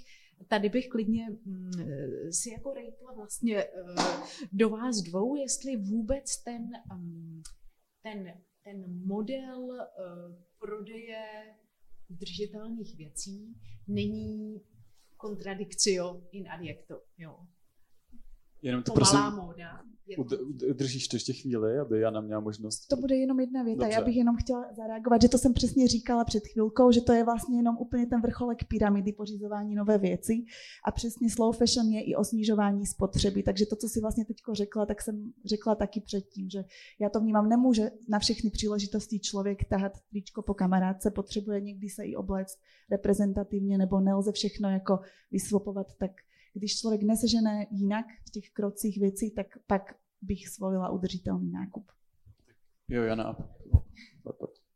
[0.48, 1.72] tady bych klidně mm,
[2.32, 3.66] si jako rejtla vlastně
[4.52, 7.42] do vás dvou, jestli vůbec ten, mm,
[8.04, 9.88] ten, ten model
[10.60, 11.56] prodeje
[12.10, 13.56] udržitelných věcí
[13.88, 14.62] není
[15.18, 17.02] kontradikcio in adjecto.
[17.18, 17.48] Jo.
[18.62, 19.82] Jenom to prosím, móda.
[20.70, 22.88] udržíš to ještě chvíli, aby Jana měla možnost.
[22.88, 23.84] To bude jenom jedna věta.
[23.84, 23.94] Dobře.
[24.00, 27.24] Já bych jenom chtěla zareagovat, že to jsem přesně říkala před chvilkou, že to je
[27.24, 30.34] vlastně jenom úplně ten vrcholek pyramidy pořizování nové věci
[30.86, 33.44] a přesně slow fashion je i o snižování spotřeby.
[33.44, 36.64] Takže to, co si vlastně teď řekla, tak jsem řekla taky předtím, že
[37.00, 42.06] já to vnímám, nemůže na všechny příležitosti člověk tahat tričko po kamarádce, potřebuje někdy se
[42.06, 42.58] i obléct
[42.92, 45.00] reprezentativně, nebo nelze všechno jako
[45.32, 46.12] vysvopovat tak
[46.54, 51.92] když člověk nesežené jinak v těch krocích věcí, tak pak bych zvolila udržitelný nákup.
[52.88, 53.38] Jo, Jana.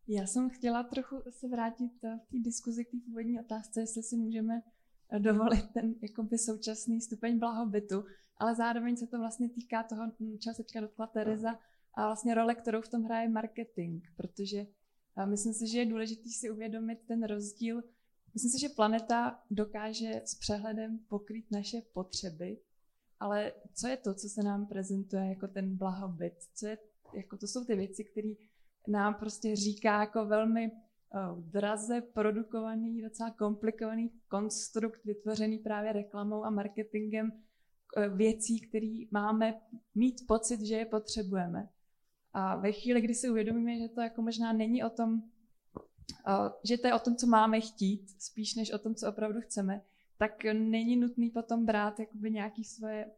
[0.07, 4.03] Já jsem chtěla trochu se vrátit eh, v té diskuzi k té původní otázce, jestli
[4.03, 4.61] si můžeme
[5.11, 8.03] eh, dovolit ten jakoby současný stupeň blahobytu,
[8.37, 11.59] ale zároveň se to vlastně týká toho, čeho se teďka dotkla Tereza,
[11.93, 14.67] a vlastně role, kterou v tom hraje marketing, protože
[15.17, 17.83] eh, myslím si, že je důležité si uvědomit ten rozdíl
[18.33, 22.57] Myslím si, že planeta dokáže s přehledem pokrýt naše potřeby,
[23.19, 26.33] ale co je to, co se nám prezentuje jako ten blahobyt?
[26.53, 26.77] Co je,
[27.13, 28.33] jako to jsou ty věci, které
[28.87, 36.49] nám prostě říká jako velmi uh, draze produkovaný, docela komplikovaný konstrukt vytvořený právě reklamou a
[36.49, 39.61] marketingem uh, věcí, které máme
[39.95, 41.69] mít pocit, že je potřebujeme.
[42.33, 45.23] A ve chvíli, kdy si uvědomíme, že to jako možná není o tom,
[46.63, 49.81] že to je o tom, co máme chtít, spíš než o tom, co opravdu chceme,
[50.17, 53.11] tak není nutný potom brát jakoby nějaký svoje,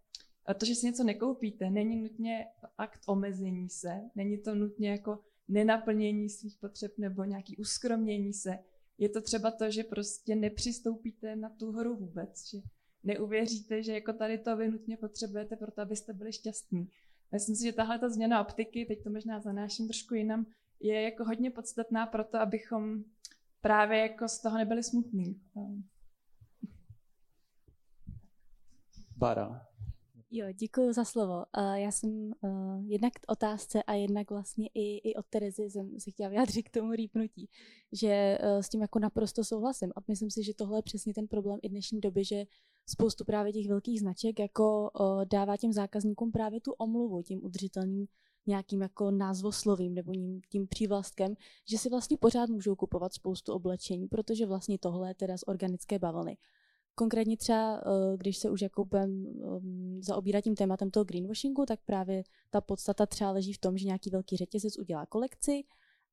[0.58, 6.30] to, že si něco nekoupíte, není nutně akt omezení se, není to nutně jako nenaplnění
[6.30, 8.60] svých potřeb nebo nějaký uskromnění se.
[8.98, 12.58] Je to třeba to, že prostě nepřistoupíte na tu hru vůbec, že
[13.04, 16.90] neuvěříte, že jako tady to vy nutně potřebujete proto, abyste byli šťastní.
[17.32, 20.46] Myslím si, že tahle ta změna optiky, teď to možná zanáším trošku jinam,
[20.80, 23.04] je jako hodně podstatná pro to, abychom
[23.62, 25.42] právě jako z toho nebyli smutní.
[29.18, 29.68] Bára.
[30.32, 31.46] Jo, děkuji za slovo.
[31.58, 36.00] Uh, já jsem uh, jednak k otázce a jednak vlastně i, i od Terezy jsem
[36.00, 37.50] se chtěla vyjádřit k tomu rýpnutí,
[37.92, 41.28] že uh, s tím jako naprosto souhlasím a myslím si, že tohle je přesně ten
[41.28, 42.44] problém i dnešní doby, že
[42.90, 44.92] spoustu právě těch velkých značek jako
[45.32, 48.08] dává těm zákazníkům právě tu omluvu tím udržitelným
[48.48, 50.14] nějakým jako názvoslovím nebo
[50.50, 51.36] tím přívlastkem,
[51.70, 56.00] že si vlastně pořád můžou kupovat spoustu oblečení, protože vlastně tohle je teda z organické
[56.00, 56.38] bavlny.
[56.96, 61.80] Konkrétně třeba, eh, když se už jako budem ehm, zaobírat tím tématem toho greenwashingu, tak
[61.86, 65.64] právě ta podstata třeba leží v tom, že nějaký velký řetězec udělá kolekci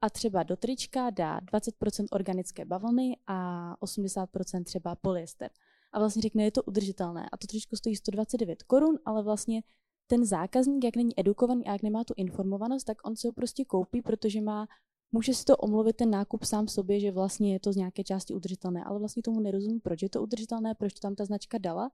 [0.01, 5.51] a třeba do trička dá 20% organické bavlny a 80% třeba polyester.
[5.93, 7.29] A vlastně řekne, je to udržitelné.
[7.33, 9.63] A to tričko stojí 129 korun, ale vlastně
[10.07, 13.65] ten zákazník, jak není edukovaný a jak nemá tu informovanost, tak on si ho prostě
[13.65, 14.67] koupí, protože má,
[15.13, 18.35] může si to omluvit ten nákup sám sobě, že vlastně je to z nějaké části
[18.35, 21.91] udržitelné, ale vlastně tomu nerozumí, proč je to udržitelné, proč to tam ta značka dala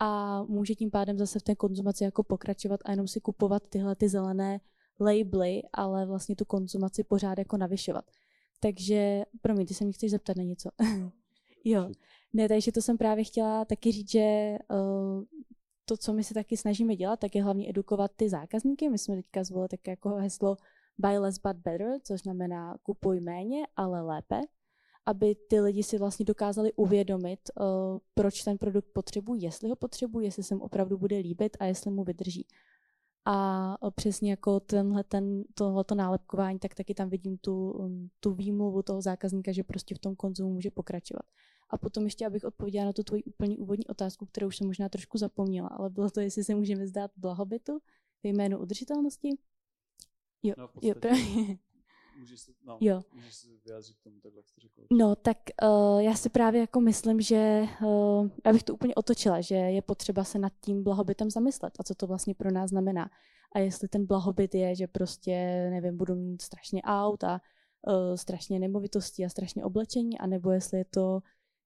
[0.00, 3.96] a může tím pádem zase v té konzumaci jako pokračovat a jenom si kupovat tyhle
[3.96, 4.60] ty zelené
[5.00, 8.04] labely, ale vlastně tu konzumaci pořád jako navyšovat.
[8.60, 10.70] Takže, promiň, ty se mě chceš zeptat na něco.
[11.64, 11.90] jo,
[12.32, 15.22] ne, takže to jsem právě chtěla taky říct, že uh,
[15.84, 18.88] to, co my se taky snažíme dělat, tak je hlavně edukovat ty zákazníky.
[18.88, 20.56] My jsme teďka zvolili také jako heslo
[20.98, 24.40] buy less but better, což znamená kupuj méně, ale lépe,
[25.06, 30.26] aby ty lidi si vlastně dokázali uvědomit, uh, proč ten produkt potřebují, jestli ho potřebují,
[30.26, 32.46] jestli se mu opravdu bude líbit a jestli mu vydrží.
[33.24, 38.34] A uh, přesně jako tenhle, ten, tohleto nálepkování, tak taky tam vidím tu, um, tu
[38.34, 41.26] výmluvu toho zákazníka, že prostě v tom konzumu může pokračovat.
[41.70, 44.88] A potom ještě, abych odpověděla na tu tvoji úplně úvodní otázku, kterou už jsem možná
[44.88, 47.78] trošku zapomněla, ale bylo to, jestli se můžeme zdát blahobytu
[48.24, 49.38] ve jménu udržitelnosti.
[50.42, 51.56] Jo, No, jo, právě.
[52.18, 53.02] Můžeš se, no, Jo.
[53.14, 54.82] můžeš se vyjádřit k tomu, takhle jak jsi řekl.
[54.92, 59.40] No, tak uh, já si právě jako myslím, že uh, já bych to úplně otočila,
[59.40, 63.10] že je potřeba se nad tím blahobytem zamyslet a co to vlastně pro nás znamená.
[63.54, 65.30] A jestli ten blahobyt je, že prostě,
[65.70, 67.40] nevím, budu mít strašně aut a
[67.86, 71.20] uh, strašně nemovitostí a strašně oblečení, anebo jestli je to,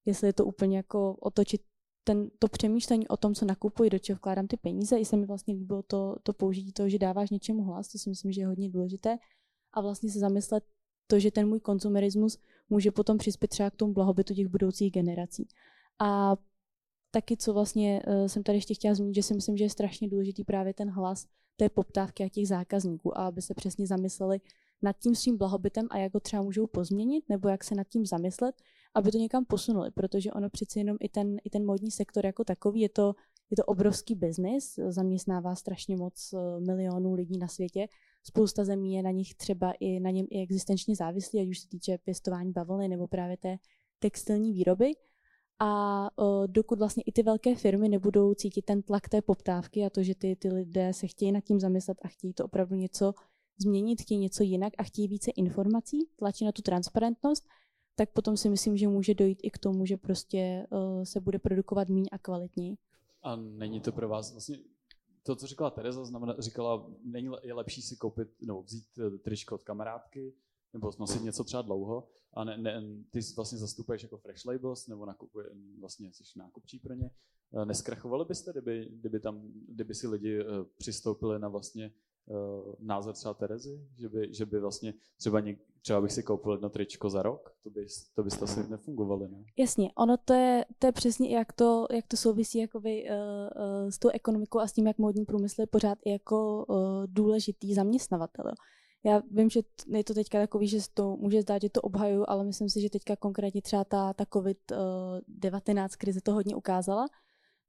[0.07, 1.61] jestli je to úplně jako otočit
[2.05, 4.99] ten, to přemýšlení o tom, co nakupuji, do čeho vkládám ty peníze.
[4.99, 8.11] I se mi vlastně líbilo to, to použití toho, že dáváš něčemu hlas, to si
[8.11, 9.19] myslím, že je hodně důležité.
[9.73, 10.65] A vlastně se zamyslet
[11.07, 12.39] to, že ten můj konzumerismus
[12.71, 15.49] může potom přispět třeba k tomu blahobytu těch budoucích generací.
[15.99, 16.37] A
[17.11, 20.09] taky, co vlastně uh, jsem tady ještě chtěla zmínit, že si myslím, že je strašně
[20.09, 24.41] důležitý právě ten hlas té poptávky a těch zákazníků a aby se přesně zamysleli
[24.83, 28.07] nad tím svým blahobytem a jak ho třeba můžou pozměnit, nebo jak se nad tím
[28.07, 28.55] zamyslet,
[28.95, 32.45] aby to někam posunuli, protože ono přeci jenom i ten, i ten módní sektor jako
[32.45, 33.15] takový, je to,
[33.51, 37.87] je to obrovský biznis, zaměstnává strašně moc eh, milionů lidí na světě,
[38.23, 41.69] spousta zemí je na nich třeba i na něm i existenčně závislí, ať už se
[41.69, 43.57] týče pěstování bavlny nebo právě té
[43.99, 44.93] textilní výroby.
[45.59, 49.91] A uh, dokud vlastně i ty velké firmy nebudou cítit ten tlak té poptávky a
[49.91, 53.15] to, že ty, ty lidé se chtějí nad tím zamyslet a chtějí to opravdu něco
[53.63, 57.45] změnit, chtějí něco jinak a chtějí více informací, tlačí na tu transparentnost,
[57.95, 61.39] tak potom si myslím, že může dojít i k tomu, že prostě uh, se bude
[61.39, 62.77] produkovat míň a kvalitněji.
[63.23, 64.59] A není to pro vás vlastně
[65.23, 69.55] to, co říkala Tereza, znamená, říkala, není je lepší si koupit, nebo vzít eh, tričko
[69.55, 70.35] od kamarádky,
[70.73, 75.07] nebo nosit něco třeba dlouho, a ne, ne, ty vlastně zastupuješ jako Fresh Labels, nebo
[75.07, 75.47] nakupuje,
[75.81, 77.11] vlastně jsi nákupčí pro ně.
[77.55, 80.39] Eh, Neskrachovali byste, kdyby, kdyby, tam, kdyby si lidi
[80.79, 81.93] přistoupili na vlastně
[82.79, 86.69] názor třeba Terezy, že by, že by vlastně třeba, něk, třeba bych si koupil jedno
[86.69, 89.45] tričko za rok, to by, to byste asi nefungovali, ne?
[89.57, 93.91] Jasně, ono to je, to je přesně jak to, jak to souvisí jakoby, uh, uh,
[93.91, 97.75] s tou ekonomikou a s tím, jak módní průmysl je pořád i jako uh, důležitý
[97.75, 98.45] zaměstnavatel.
[99.07, 102.45] Já vím, že je to teďka takový, že to může zdát, že to obhaju, ale
[102.45, 107.07] myslím si, že teďka konkrétně třeba ta, ta COVID-19 krize to hodně ukázala,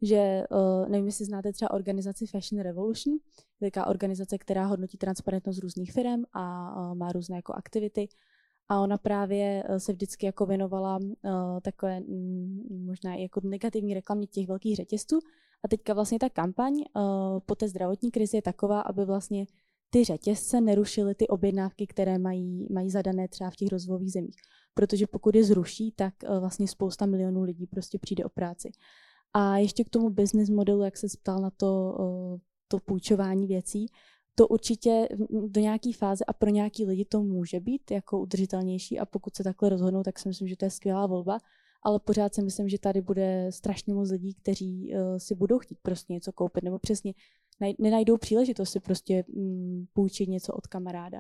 [0.02, 3.18] že uh, nevím, jestli znáte třeba organizaci Fashion Revolution,
[3.60, 8.08] taková organizace, která hodnotí transparentnost různých firm a uh, má různé jako aktivity.
[8.70, 13.94] A ona právě uh, se vždycky jako věnovala uh, takové mm, možná i jako negativní
[13.94, 15.20] reklamě těch velkých řetězců.
[15.64, 16.84] A teďka vlastně ta kampaň uh,
[17.46, 19.46] po té zdravotní krizi je taková, aby vlastně
[19.90, 24.36] ty řetězce nerušily ty objednávky, které mají, mají zadané třeba v těch rozvojových zemích.
[24.74, 28.72] Protože pokud je zruší, tak vlastně spousta milionů lidí prostě přijde o práci.
[29.34, 33.88] A ještě k tomu business modelu, jak se ptal na to, uh, to půjčování věcí,
[34.36, 35.08] to určitě
[35.48, 39.44] do nějaké fáze a pro nějaký lidi to může být jako udržitelnější a pokud se
[39.44, 41.38] takhle rozhodnou, tak si myslím, že to je skvělá volba,
[41.84, 45.78] ale pořád si myslím, že tady bude strašně moc lidí, kteří uh, si budou chtít
[45.82, 47.14] prostě něco koupit nebo přesně
[47.62, 51.20] naj- nenajdou příležitost si prostě mm, půjčit něco od kamaráda.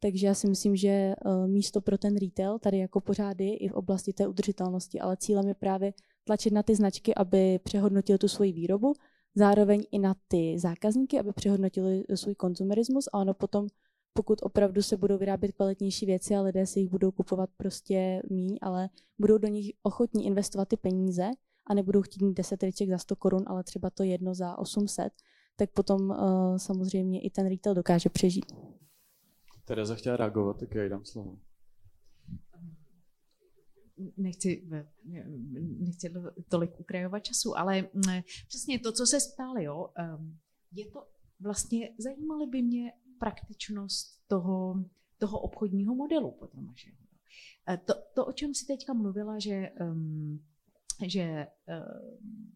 [0.00, 3.68] Takže já si myslím, že uh, místo pro ten retail tady jako pořád je i
[3.68, 5.92] v oblasti té udržitelnosti, ale cílem je právě
[6.26, 8.92] tlačit na ty značky, aby přehodnotili tu svoji výrobu,
[9.34, 13.66] zároveň i na ty zákazníky, aby přehodnotili svůj konzumerismus a ono potom,
[14.12, 18.58] pokud opravdu se budou vyrábět kvalitnější věci a lidé si jich budou kupovat prostě míň,
[18.62, 21.30] ale budou do nich ochotní investovat ty peníze
[21.66, 25.12] a nebudou chtít mít 10 triček za 100 korun, ale třeba to jedno za 800,
[25.56, 26.16] tak potom uh,
[26.56, 28.52] samozřejmě i ten retail dokáže přežít.
[29.64, 31.38] Tereza chtěla reagovat, tak já jí dám slovo.
[34.16, 34.68] Nechci,
[35.78, 36.12] nechci
[36.48, 39.88] tolik ukrajovat času, ale mm, přesně to, co se ptali, jo,
[40.72, 41.06] je to
[41.40, 44.84] vlastně, zajímaly by mě praktičnost toho,
[45.18, 46.74] toho obchodního modelu potom.
[47.68, 49.70] Eh, To, to, o čem si teďka mluvila, že,
[51.06, 52.52] že um,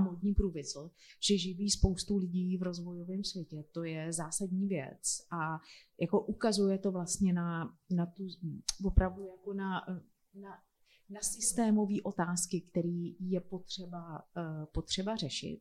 [0.00, 0.90] módní průmysl,
[1.28, 5.58] že živí spoustu lidí v rozvojovém světě, to je zásadní věc a
[6.00, 8.26] jako ukazuje to vlastně na, na tu,
[8.84, 9.86] opravdu jako na,
[10.40, 10.62] na,
[11.10, 15.60] na systémové otázky, které je potřeba, uh, potřeba řešit.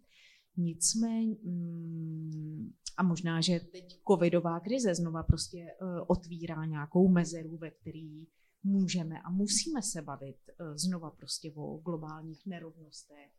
[0.57, 7.71] Nicméně, mm, a možná, že teď covidová krize znova prostě uh, otvírá nějakou mezeru, ve
[7.71, 8.27] který
[8.63, 13.31] můžeme a musíme se bavit uh, znova prostě o globálních nerovnostech,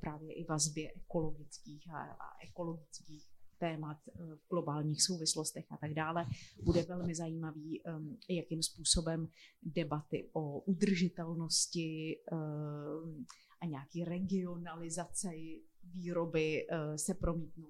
[0.00, 3.31] právě i vazbě ekologických a, a ekologických
[3.62, 6.26] témat uh, v globálních souvislostech a tak dále.
[6.62, 9.28] Bude velmi zajímavý, um, jakým způsobem
[9.62, 13.26] debaty o udržitelnosti um,
[13.60, 15.62] a nějaký regionalizaci
[15.94, 17.68] výroby uh, se promítnou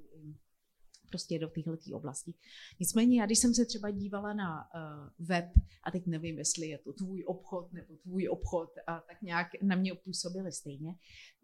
[1.09, 2.35] prostě do téhle oblasti.
[2.81, 5.45] Nicméně já, když jsem se třeba dívala na uh, web,
[5.85, 9.77] a teď nevím, jestli je to tvůj obchod nebo tvůj obchod, a tak nějak na
[9.77, 10.95] mě působily stejně,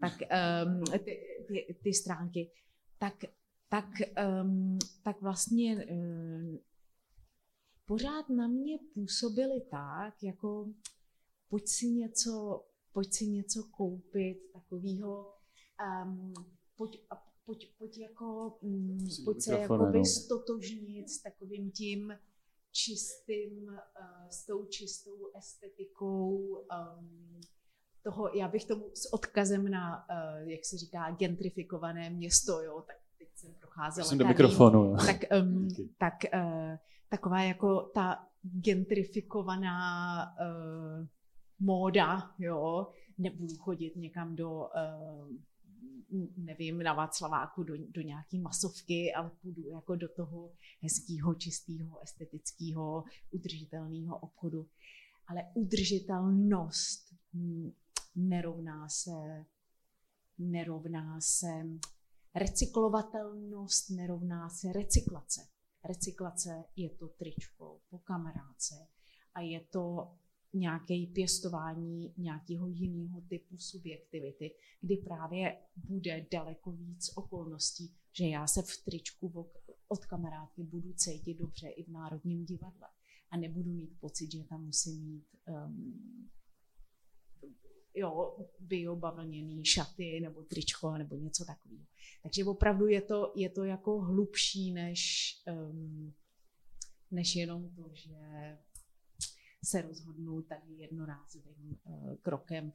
[0.01, 0.12] tak
[0.64, 2.51] um, ty, ty, ty stránky,
[2.99, 3.14] tak,
[3.69, 3.85] tak,
[4.43, 6.59] um, tak vlastně um,
[7.87, 10.73] pořád na mě působily tak, jako
[11.49, 15.35] pojď si něco, pojď si něco koupit, takového,
[16.05, 16.35] um,
[16.77, 17.07] pojď,
[17.47, 22.19] pojď, pojď, jako, um, pojď se jakoby stotožnit s takovým tím
[22.73, 27.41] čistým, uh, s tou čistou estetikou um,
[28.03, 32.97] toho, já bych tomu s odkazem na, uh, jak se říká, gentrifikované město, jo, tak
[33.19, 34.09] teď jsem procházela.
[34.09, 34.97] Jsem do mikrofonu.
[34.97, 36.41] Tak, um, tak uh,
[37.09, 38.27] taková jako ta
[38.61, 41.07] gentrifikovaná uh,
[41.61, 42.87] móda, jo,
[43.19, 45.29] nebudu chodit někam do, uh,
[46.37, 50.53] nevím, na Václaváku do, do nějaký masovky, ale půjdu jako do toho
[50.83, 54.66] hezkého, čistého, estetického, udržitelného obchodu.
[55.27, 57.14] Ale udržitelnost
[58.16, 59.45] nerovná se,
[60.39, 61.66] nerovná se
[62.35, 65.41] recyklovatelnost, nerovná se recyklace.
[65.85, 68.74] Recyklace je to tričko po kamarádce
[69.35, 70.14] a je to
[70.53, 78.62] nějaké pěstování nějakého jiného typu subjektivity, kdy právě bude daleko víc okolností, že já se
[78.62, 79.51] v tričku
[79.89, 82.89] od kamarádky budu cítit dobře i v Národním divadle
[83.31, 86.31] a nebudu mít pocit, že tam musím mít um,
[87.99, 91.84] jo, biobavlněný šaty nebo tričko nebo něco takového.
[92.22, 95.32] Takže opravdu je to, je to jako hlubší než,
[95.70, 96.12] um,
[97.11, 98.16] než jenom to, že
[99.64, 102.72] se rozhodnu tady jednorázovým uh, krokem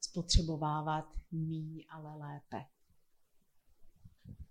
[0.00, 2.64] spotřebovávat míň, ale lépe.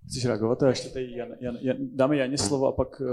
[0.07, 0.63] Chceš reagovat?
[0.63, 3.07] A ještě tady Jan, Jan, Jan, dáme Janě slovo a pak uh,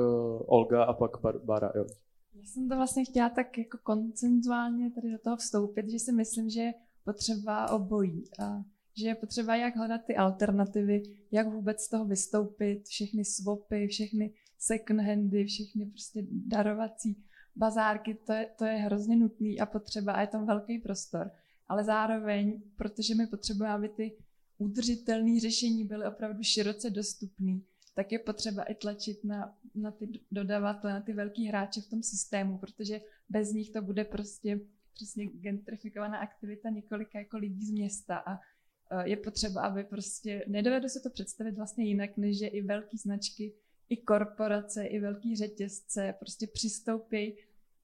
[0.46, 1.72] Olga a pak Bar, Bára.
[1.74, 1.86] Jo.
[2.34, 6.50] Já jsem to vlastně chtěla tak jako koncentuálně tady do toho vstoupit, že si myslím,
[6.50, 6.74] že je
[7.04, 8.24] potřeba obojí.
[8.38, 8.64] A
[8.96, 14.34] že je potřeba jak hledat ty alternativy, jak vůbec z toho vystoupit, všechny swapy, všechny
[14.58, 17.24] second handy, všechny prostě darovací
[17.56, 21.30] bazárky, to je, to je hrozně nutný a potřeba a je tam velký prostor.
[21.68, 24.16] Ale zároveň, protože my potřebujeme, aby ty
[24.58, 27.60] udržitelné řešení byly opravdu široce dostupné,
[27.94, 32.02] tak je potřeba i tlačit na, na ty dodavatele, na ty velký hráče v tom
[32.02, 34.60] systému, protože bez nich to bude prostě
[34.94, 40.88] přesně gentrifikovaná aktivita několika jako lidí z města a e, je potřeba, aby prostě, nedovedu
[40.88, 43.54] se to představit vlastně jinak, než že i velké značky,
[43.88, 47.36] i korporace, i velký řetězce prostě přistoupí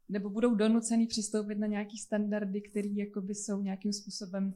[0.08, 2.88] nebo budou donucený přistoupit na nějaký standardy, které
[3.28, 4.54] jsou nějakým způsobem,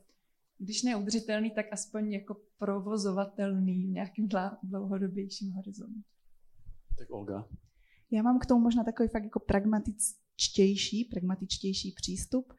[0.63, 4.29] když neudržitelný, tak aspoň jako provozovatelný v nějakým
[4.63, 6.01] dlouhodobějším horizontu.
[6.99, 7.49] Tak Olga.
[8.11, 12.53] Já mám k tomu možná takový fakt jako pragmatičtější, pragmatičtější přístup.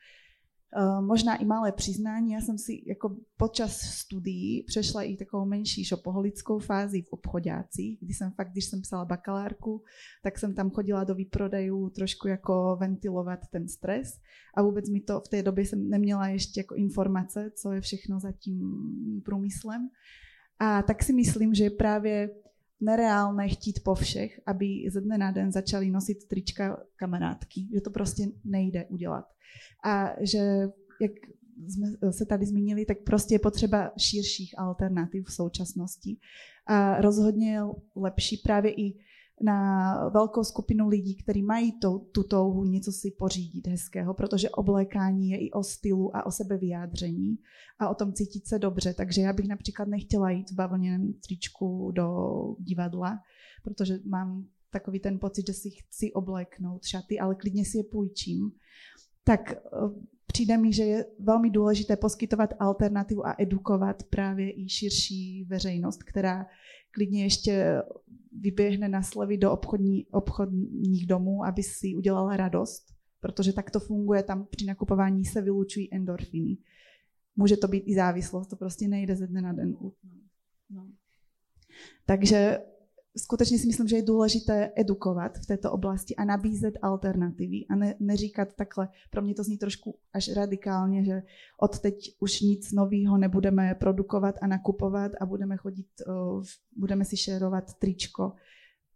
[0.75, 2.31] Eh, možná i malé přiznání.
[2.31, 8.13] Já jsem si jako počas studií přešla i takovou menší šopoholickou fázi v obchodácích, kdy
[8.13, 9.83] jsem fakt, když jsem psala bakalárku,
[10.23, 14.19] tak jsem tam chodila do výprodejů trošku jako ventilovat ten stres
[14.55, 18.19] a vůbec mi to v té době jsem neměla ještě jako informace, co je všechno
[18.19, 18.61] za tím
[19.25, 19.89] průmyslem.
[20.59, 22.29] A tak si myslím, že právě
[22.83, 27.89] nereálné chtít po všech, aby ze dne na den začali nosit trička kamarádky, že to
[27.89, 29.25] prostě nejde udělat.
[29.85, 30.39] A že,
[31.01, 31.11] jak
[31.67, 36.17] jsme se tady zmínili, tak prostě je potřeba širších alternativ v současnosti.
[36.67, 37.61] A rozhodně je
[37.95, 38.99] lepší právě i
[39.41, 45.29] na velkou skupinu lidí, kteří mají to, tu touhu něco si pořídit hezkého, protože oblékání
[45.29, 47.37] je i o stylu a o sebevyjádření
[47.79, 48.93] a o tom cítit se dobře.
[48.93, 52.07] Takže já bych například nechtěla jít v bavlněném tričku do
[52.59, 53.19] divadla,
[53.63, 58.51] protože mám takový ten pocit, že si chci obléknout šaty, ale klidně si je půjčím.
[59.23, 59.57] Tak eh,
[60.27, 66.45] přijde mi, že je velmi důležité poskytovat alternativu a edukovat právě i širší veřejnost, která
[66.91, 67.81] klidně ještě
[68.39, 74.23] vyběhne na slevy do obchodní, obchodních domů, aby si udělala radost, protože tak to funguje,
[74.23, 76.57] tam při nakupování se vylučují endorfiny.
[77.35, 79.77] Může to být i závislost, to prostě nejde ze dne na den.
[80.69, 80.87] No.
[82.05, 82.59] Takže
[83.17, 87.95] skutečně si myslím, že je důležité edukovat v této oblasti a nabízet alternativy a ne,
[87.99, 91.21] neříkat takhle, pro mě to zní trošku až radikálně, že
[91.61, 96.43] od teď už nic nového nebudeme produkovat a nakupovat a budeme chodit, uh,
[96.77, 98.33] budeme si šerovat tričko.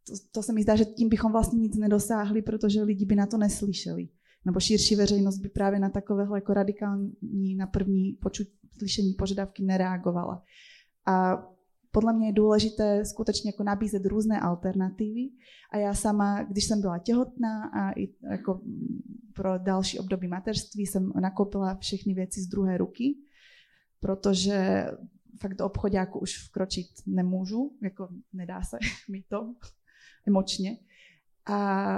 [0.08, 3.26] To, to se mi zdá, že tím bychom vlastně nic nedosáhli, protože lidi by na
[3.26, 4.10] to neslyšeli.
[4.46, 8.48] Nebo širší veřejnost by právě na takovéhle jako radikální na první počut,
[8.78, 10.44] slyšení požadavky nereagovala.
[11.06, 11.44] A
[11.98, 15.30] podle mě je důležité skutečně jako nabízet různé alternativy
[15.72, 18.62] a já sama, když jsem byla těhotná a i jako
[19.34, 23.16] pro další období mateřství jsem nakoupila všechny věci z druhé ruky,
[24.00, 24.88] protože
[25.42, 28.78] fakt do obchodáku už vkročit nemůžu, jako nedá se
[29.12, 29.56] mi to
[30.28, 30.78] emočně.
[31.46, 31.98] A,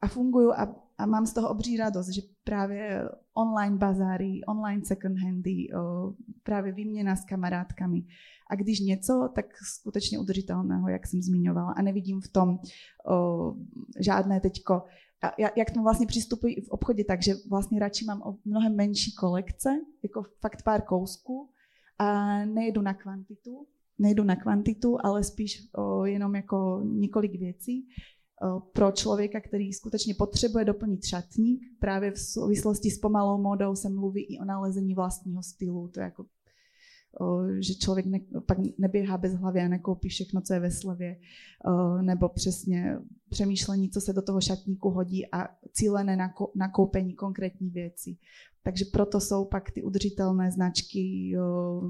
[0.00, 5.18] a funguju a, a mám z toho obří radost, že právě online bazáry, online second
[5.18, 5.68] handy,
[6.42, 8.04] právě výměna s kamarádkami.
[8.54, 11.72] A když něco, tak skutečně udržitelného, jak jsem zmiňovala.
[11.72, 12.58] A nevidím v tom
[13.10, 13.54] o,
[14.00, 14.82] žádné teďko
[15.22, 19.68] a jak tomu vlastně přistupuji v obchodě, takže vlastně radši mám o mnohem menší kolekce,
[20.02, 21.48] jako fakt pár kousků
[21.98, 23.66] a nejedu na kvantitu,
[23.98, 27.88] nejdu na kvantitu, ale spíš o, jenom jako několik věcí
[28.42, 31.60] o, pro člověka, který skutečně potřebuje doplnit šatník.
[31.80, 35.88] Právě v souvislosti s pomalou modou se mluví i o nalezení vlastního stylu.
[35.88, 36.26] To je jako
[37.58, 41.16] že člověk ne, pak neběhá bez hlavy a nekoupí všechno, co je ve slevě,
[42.00, 42.98] nebo přesně
[43.30, 48.16] přemýšlení, co se do toho šatníku hodí a cílené nakoupení konkrétní věci.
[48.62, 51.34] Takže proto jsou pak ty udržitelné značky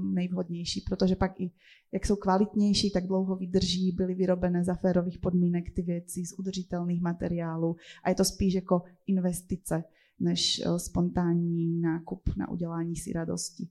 [0.03, 1.51] nejvhodnější, protože pak i
[1.91, 7.01] jak jsou kvalitnější, tak dlouho vydrží, byly vyrobené za férových podmínek ty věci z udržitelných
[7.01, 9.83] materiálů a je to spíš jako investice
[10.19, 13.67] než spontánní nákup na udělání si radosti.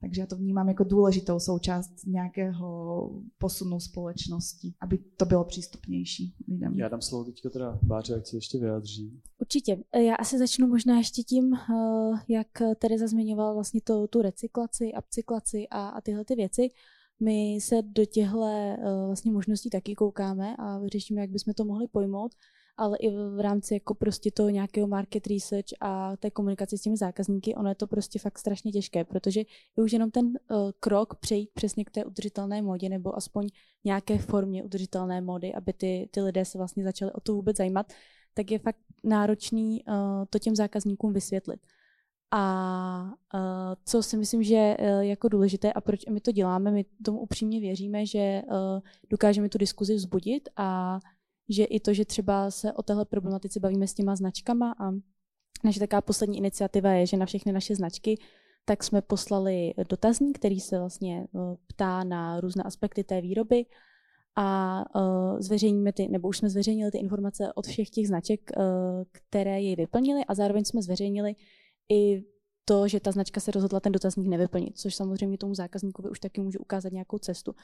[0.00, 6.78] Takže já to vnímám jako důležitou součást nějakého posunu společnosti, aby to bylo přístupnější lidem.
[6.78, 9.20] Já dám slovo teďka teda Báře, jak se ještě vyjádří.
[9.38, 9.78] Určitě.
[9.96, 11.58] Já asi začnu možná ještě tím, eh,
[12.28, 12.48] jak
[12.78, 16.68] Tereza zmiňovala vlastně to, tu recyklaci, upcyklaci a, a tyhle ty věci.
[17.22, 18.76] My se do těchto eh,
[19.06, 22.32] vlastně možností taky koukáme a řešíme, jak bychom to mohli pojmout
[22.80, 26.96] ale i v rámci jako prostě toho nějakého market research a té komunikace s těmi
[26.96, 29.40] zákazníky, ono je to prostě fakt strašně těžké, protože
[29.76, 33.48] je už jenom ten uh, krok přejít přesně k té udržitelné modě nebo aspoň
[33.84, 37.92] nějaké formě udržitelné mody, aby ty, ty lidé se vlastně začali o to vůbec zajímat,
[38.34, 39.94] tak je fakt náročný uh,
[40.30, 41.60] to těm zákazníkům vysvětlit.
[42.30, 43.40] A uh,
[43.84, 47.60] co si myslím, že uh, jako důležité a proč my to děláme, my tomu upřímně
[47.60, 51.00] věříme, že uh, dokážeme tu diskuzi vzbudit a
[51.50, 54.90] že i to, že třeba se o téhle problematice bavíme s těma značkama a
[55.64, 58.18] naše taková poslední iniciativa je, že na všechny naše značky
[58.64, 63.66] tak jsme poslali dotazník, který se vlastně eh, ptá na různé aspekty té výroby
[64.36, 68.64] a uh, zveřejníme ty, nebo už jsme zveřejnili ty informace od všech těch značek, uh,
[69.12, 71.34] které jej vyplnili a zároveň jsme zveřejnili
[71.92, 72.24] i
[72.64, 76.40] to, že ta značka se rozhodla ten dotazník nevyplnit, což samozřejmě tomu zákazníkovi už taky
[76.40, 77.54] může ukázat nějakou cestu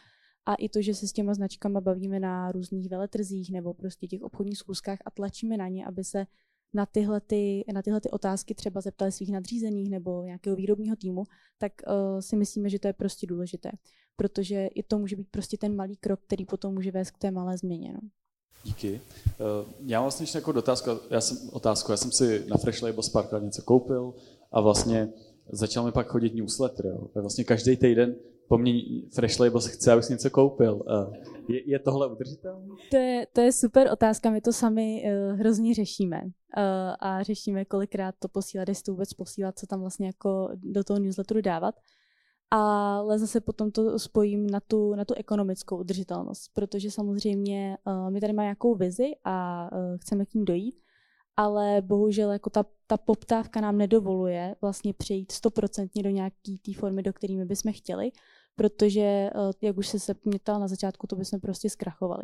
[0.47, 4.23] a i to, že se s těma značkama bavíme na různých veletrzích nebo prostě těch
[4.23, 6.27] obchodních schůzkách a tlačíme na ně, aby se
[6.75, 11.25] na tyhle, ty, na tyhle ty otázky třeba zeptali svých nadřízených nebo nějakého výrobního týmu,
[11.59, 13.71] tak uh, si myslíme, že to je prostě důležité,
[14.17, 17.31] protože i to může být prostě ten malý krok, který potom může vést k té
[17.31, 17.93] malé změně.
[17.93, 18.01] No.
[18.65, 18.93] Díky.
[18.95, 22.83] Uh, já mám vlastně ještě jako otázku, já jsem, otázku, já jsem si na Fresh
[22.83, 24.15] Label Sparkle něco koupil
[24.53, 25.09] a vlastně
[25.53, 26.87] začal mi pak chodit newsletter.
[26.87, 27.09] Jo.
[27.15, 28.15] Vlastně každý týden
[28.49, 28.73] po mně
[29.15, 30.83] Fresh Labels chce, abych si něco koupil.
[31.49, 32.69] Je, je tohle udržitelné?
[32.91, 36.21] To je, to je super otázka, my to sami uh, hrozně řešíme.
[36.23, 36.31] Uh,
[37.01, 40.99] a řešíme, kolikrát to posílat, jestli to vůbec posílat, co tam vlastně jako do toho
[40.99, 41.75] newsletteru dávat.
[42.51, 48.21] Ale zase potom to spojím na tu, na tu ekonomickou udržitelnost, protože samozřejmě uh, my
[48.21, 50.75] tady máme nějakou vizi a uh, chceme k ní dojít,
[51.37, 57.03] ale bohužel jako ta, ta poptávka nám nedovoluje vlastně přejít stoprocentně do nějaké té formy,
[57.03, 58.11] do které my bychom chtěli,
[58.57, 59.31] protože, eh,
[59.63, 62.23] jak už se se mě ptal na začátku, to bychom prostě zkrachovali.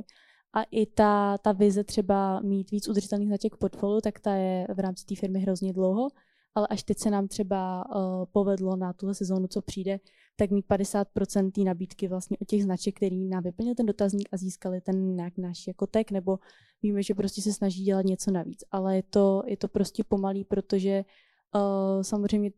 [0.54, 4.78] A i ta, ta vize třeba mít víc udržitelných značek portfoliu, tak ta je v
[4.78, 6.08] rámci té firmy hrozně dlouho,
[6.54, 9.98] ale až teď se nám třeba uh, povedlo na tuhle sezónu, co přijde,
[10.42, 14.36] tak mít 50% té nabídky vlastně od těch značek, který nám vyplnil ten dotazník a
[14.36, 16.38] získali ten nějak náš jako tek, nebo
[16.82, 18.64] víme, že prostě se snaží dělat něco navíc.
[18.70, 21.04] Ale je to, je to prostě pomalý, protože
[21.54, 22.50] uh, samozřejmě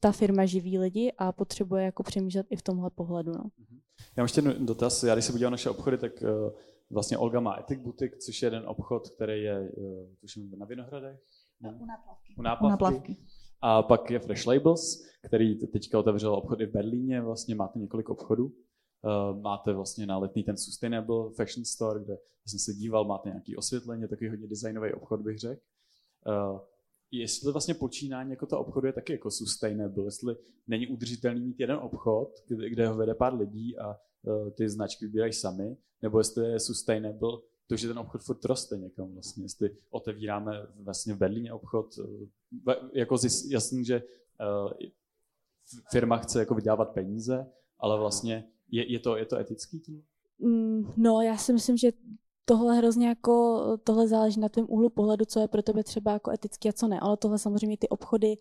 [0.00, 3.32] ta firma živí lidi a potřebuje jako přemýšlet i v tomhle pohledu.
[3.32, 3.44] No.
[3.58, 3.80] Mhm.
[4.16, 5.02] Já mám ještě dotaz.
[5.02, 6.50] Já když se podívám na naše obchody, tak uh,
[6.90, 11.20] vlastně Olga má Ethic Boutique, což je jeden obchod, který je, uh, tuším, na Vinohradech?
[11.60, 11.78] Ne?
[11.80, 12.34] U náplavky.
[12.38, 12.66] U náplavky.
[12.66, 13.16] U náplavky.
[13.60, 18.44] A pak je Fresh Labels, který teďka otevřel obchody v Berlíně, vlastně máte několik obchodů.
[19.02, 23.56] Uh, máte vlastně na letní ten Sustainable Fashion Store, kde jsem se díval, máte nějaký
[23.56, 25.60] osvětlení, takový hodně designový obchod, bych řekl.
[26.26, 26.60] Uh,
[27.10, 30.36] jestli vlastně počínání jako to obchodu je taky jako sustainable, jestli
[30.66, 33.88] není udržitelný mít jeden obchod, kde, ho vede pár lidí a
[34.22, 37.38] uh, ty značky vybírají sami, nebo jestli je sustainable
[37.68, 42.74] to, že ten obchod furt roste někam vlastně, jestli otevíráme vlastně v Berlíně obchod, uh,
[42.92, 43.16] jako
[43.48, 44.02] jasný, že
[44.40, 44.72] uh,
[45.90, 47.46] firma chce jako vydávat peníze,
[47.78, 50.04] ale vlastně Je, je, to, je to etický?
[50.38, 51.92] Mm, no, já si myslím, že
[52.44, 56.30] tohle hrozně jako, tohle záleží na tvém úhlu pohledu, co je pro tebe třeba jako
[56.30, 58.36] etický a co ne, ale tohle samozřejmě ty obchody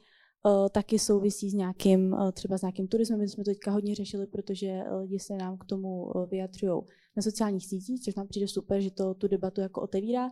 [0.71, 4.27] taky souvisí s nějakým, uh, třeba s nějakým turismem, my jsme to teďka hodně řešili,
[4.27, 6.81] protože lidi se nám k tomu vyjadřují
[7.15, 10.29] na sociálních sítích, což nám přijde super, že to tu debatu jako otevírá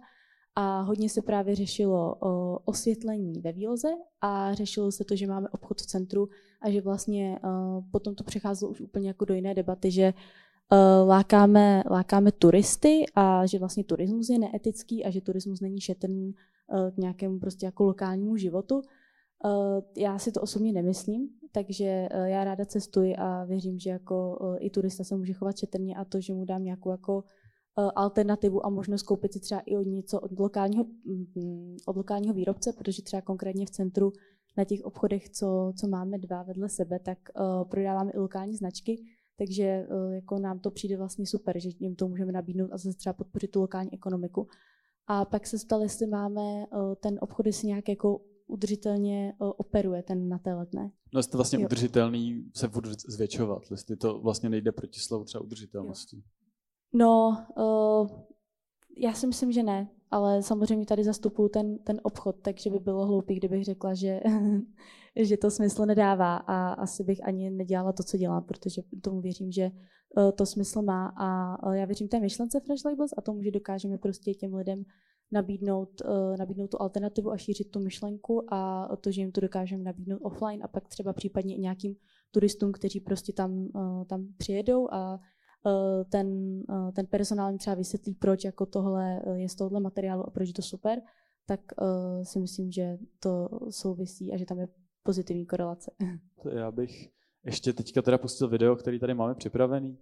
[0.56, 2.16] a hodně se právě řešilo
[2.66, 3.88] osvětlení ve výloze
[4.22, 6.30] a řešilo se to, že máme obchod v centru
[6.62, 7.40] a že vlastně
[7.92, 10.14] potom to přecházelo už úplně jako do jiné debaty, že
[11.06, 16.36] lákáme, lákáme turisty a že vlastně turismus je neetický a že turismus není šetrný
[16.96, 18.82] k nějakému prostě jako lokálnímu životu.
[19.46, 24.38] Uh, já si to osobně nemyslím, takže uh, já ráda cestuji a věřím, že jako
[24.42, 27.24] uh, i turista se může chovat šetrně a to, že mu dám nějakou jako
[27.96, 30.86] alternativu a možnost koupit si třeba i od něco od lokálního,
[31.36, 34.14] mm, od lokálního výrobce, protože třeba konkrétně v centru
[34.58, 39.04] na těch obchodech, co, co máme dva vedle sebe, tak uh, prodáváme i lokální značky,
[39.38, 42.98] takže uh, jako nám to přijde vlastně super, že jim to můžeme nabídnout a zase
[42.98, 44.48] třeba podpořit tu lokální ekonomiku.
[45.08, 46.66] A pak se ptal, jestli máme
[47.00, 50.92] ten obchod, jestli nějak jako udržitelně uh, operuje ten na té letné.
[51.14, 51.66] No jestli vlastně jo.
[51.66, 56.18] udržitelný se bude zvětšovat, jestli to vlastně nejde proti slovu třeba udržitelnosti.
[56.18, 56.24] Jo.
[56.94, 58.08] No, uh,
[58.98, 63.06] já si myslím, že ne, ale samozřejmě tady zastupuju ten, ten obchod, takže by bylo
[63.06, 64.20] hloupý, kdybych řekla, že,
[65.16, 69.52] že to smysl nedává a asi bych ani nedělala to, co dělám, protože tomu věřím,
[69.52, 69.72] že
[70.18, 73.98] uh, to smysl má a já věřím té myšlence Fresh Labels a tomu, že dokážeme
[73.98, 74.84] prostě těm lidem
[75.32, 79.84] nabídnout, uh, nabídnout tu alternativu a šířit tu myšlenku a to, že jim to dokážeme
[79.84, 81.96] nabídnout offline a pak třeba případně i nějakým
[82.32, 85.20] turistům, kteří prostě tam, uh, tam přijedou a
[85.68, 89.80] Eh, ten, eh, ten personál mi třeba vysvětlí, proč jako tohle eh, je z tohohle
[89.80, 91.02] materiálu a proč je to super,
[91.48, 91.60] tak
[92.24, 94.68] si myslím, že to souvisí a že tam je
[95.04, 95.92] pozitivní korelace.
[96.56, 97.10] Já bych
[97.46, 99.98] ještě teďka teda pustil video, který tady máme připravený.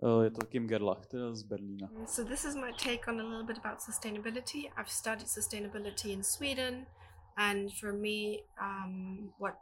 [0.00, 1.88] To Kim Berlína.
[2.06, 4.70] So this is my take on a little bit about sustainability.
[4.76, 6.86] I've studied sustainability in Sweden
[7.36, 9.58] and for me um, what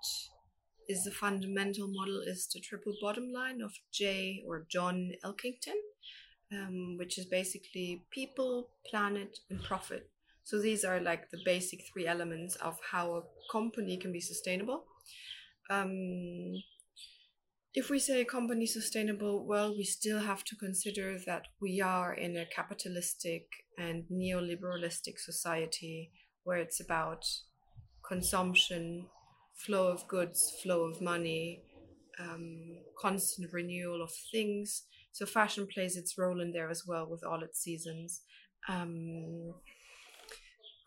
[0.88, 5.78] is the fundamental model is the triple bottom line of J or John Elkington,
[6.52, 10.10] um, which is basically people, planet, and profit.
[10.44, 14.84] So these are like the basic three elements of how a company can be sustainable.
[15.70, 16.62] Um,
[17.76, 22.14] if we say a company sustainable, well, we still have to consider that we are
[22.14, 23.44] in a capitalistic
[23.78, 26.10] and neoliberalistic society
[26.44, 27.26] where it's about
[28.08, 29.06] consumption
[29.66, 31.62] flow of goods, flow of money,
[32.18, 34.84] um, constant renewal of things.
[35.12, 38.22] So fashion plays its role in there as well with all its seasons.
[38.70, 39.52] Um,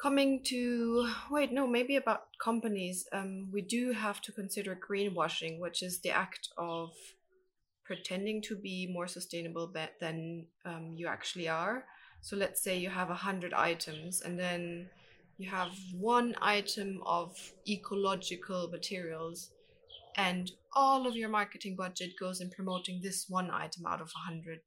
[0.01, 3.05] coming to wait, no, maybe about companies.
[3.11, 6.91] Um, we do have to consider greenwashing, which is the act of
[7.85, 11.85] pretending to be more sustainable than um, you actually are.
[12.21, 14.89] So let's say you have a hundred items, and then
[15.37, 17.35] you have one item of
[17.67, 19.51] ecological materials
[20.17, 24.29] and all of your marketing budget goes in promoting this one item out of a
[24.29, 24.59] 100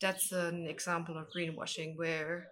[0.00, 2.48] that's an example of greenwashing where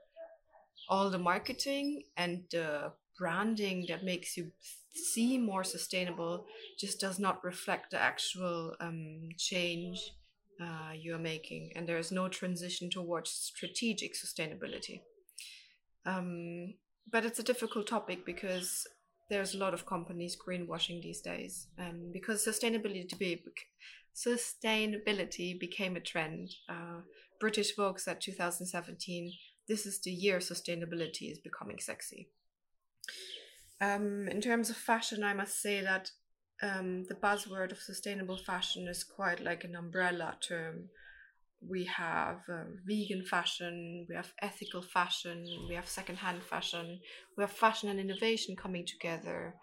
[0.90, 4.50] all the marketing and the branding that makes you
[4.94, 6.44] seem more sustainable
[6.78, 10.12] just does not reflect the actual um, change
[10.60, 15.00] uh, you are making and there is no transition towards strategic sustainability
[16.04, 16.74] um,
[17.10, 18.86] but it's a difficult topic because
[19.30, 23.42] there's a lot of companies greenwashing these days, and because sustainability be,
[24.14, 26.50] sustainability became a trend.
[26.68, 27.02] Uh,
[27.38, 29.32] British Vogue said 2017,
[29.70, 32.28] this is the year sustainability is becoming sexy.
[33.80, 36.10] Um, in terms of fashion, I must say that
[36.62, 40.90] um, the buzzword of sustainable fashion is quite like an umbrella term
[41.66, 47.00] we have um, vegan fashion, we have ethical fashion, we have secondhand fashion,
[47.36, 49.54] we have fashion and innovation coming together.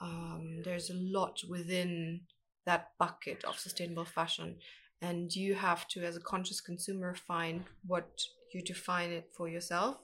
[0.00, 2.22] Um, there's a lot within
[2.66, 4.56] that bucket of sustainable fashion,
[5.02, 8.08] and you have to, as a conscious consumer, find what
[8.54, 9.96] you define it for yourself.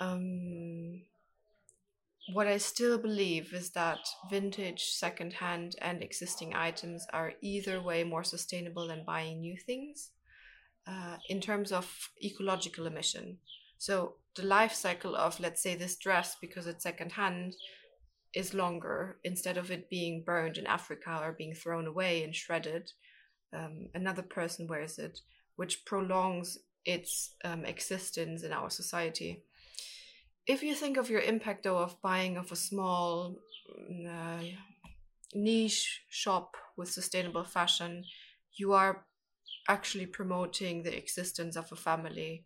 [0.00, 1.02] Um,
[2.32, 3.98] what I still believe is that
[4.30, 10.10] vintage, secondhand, and existing items are either way more sustainable than buying new things
[10.86, 13.38] uh, in terms of ecological emission.
[13.78, 17.54] So the life cycle of, let's say, this dress, because it's secondhand,
[18.34, 19.18] is longer.
[19.24, 22.92] Instead of it being burned in Africa or being thrown away and shredded,
[23.52, 25.20] um, another person wears it,
[25.56, 29.42] which prolongs its um, existence in our society
[30.46, 33.36] if you think of your impact though of buying of a small
[33.90, 34.44] mm, uh,
[35.34, 38.04] niche shop with sustainable fashion
[38.54, 39.04] you are
[39.68, 42.44] actually promoting the existence of a family.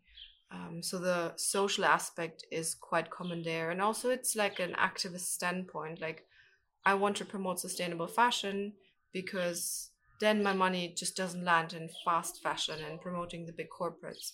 [0.50, 3.70] Um, so the social aspect is quite common there.
[3.70, 6.00] And also, it's like an activist standpoint.
[6.00, 6.24] Like,
[6.84, 8.74] I want to promote sustainable fashion
[9.12, 9.90] because
[10.20, 14.32] then my money just doesn't land in fast fashion and promoting the big corporates.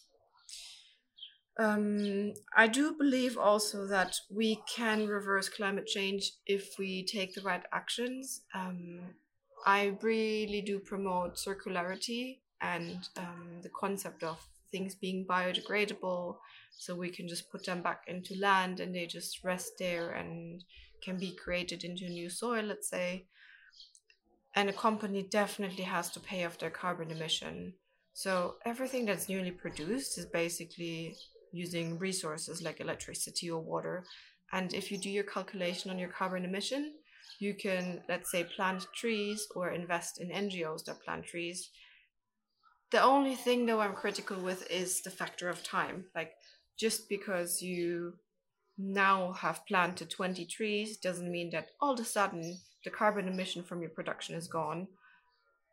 [1.58, 7.42] Um, I do believe also that we can reverse climate change if we take the
[7.42, 8.42] right actions.
[8.54, 9.00] Um,
[9.66, 14.38] I really do promote circularity and um, the concept of
[14.70, 16.36] things being biodegradable
[16.70, 20.64] so we can just put them back into land and they just rest there and
[21.02, 23.26] can be created into new soil, let's say.
[24.54, 27.74] And a company definitely has to pay off their carbon emission.
[28.12, 31.16] So everything that's newly produced is basically
[31.52, 34.04] using resources like electricity or water.
[34.52, 36.92] And if you do your calculation on your carbon emission,
[37.38, 41.70] you can, let's say, plant trees or invest in NGOs that plant trees.
[42.90, 46.04] The only thing, though, I'm critical with is the factor of time.
[46.14, 46.32] Like,
[46.78, 48.14] just because you
[48.76, 53.62] now have planted 20 trees doesn't mean that all of a sudden the carbon emission
[53.62, 54.88] from your production is gone.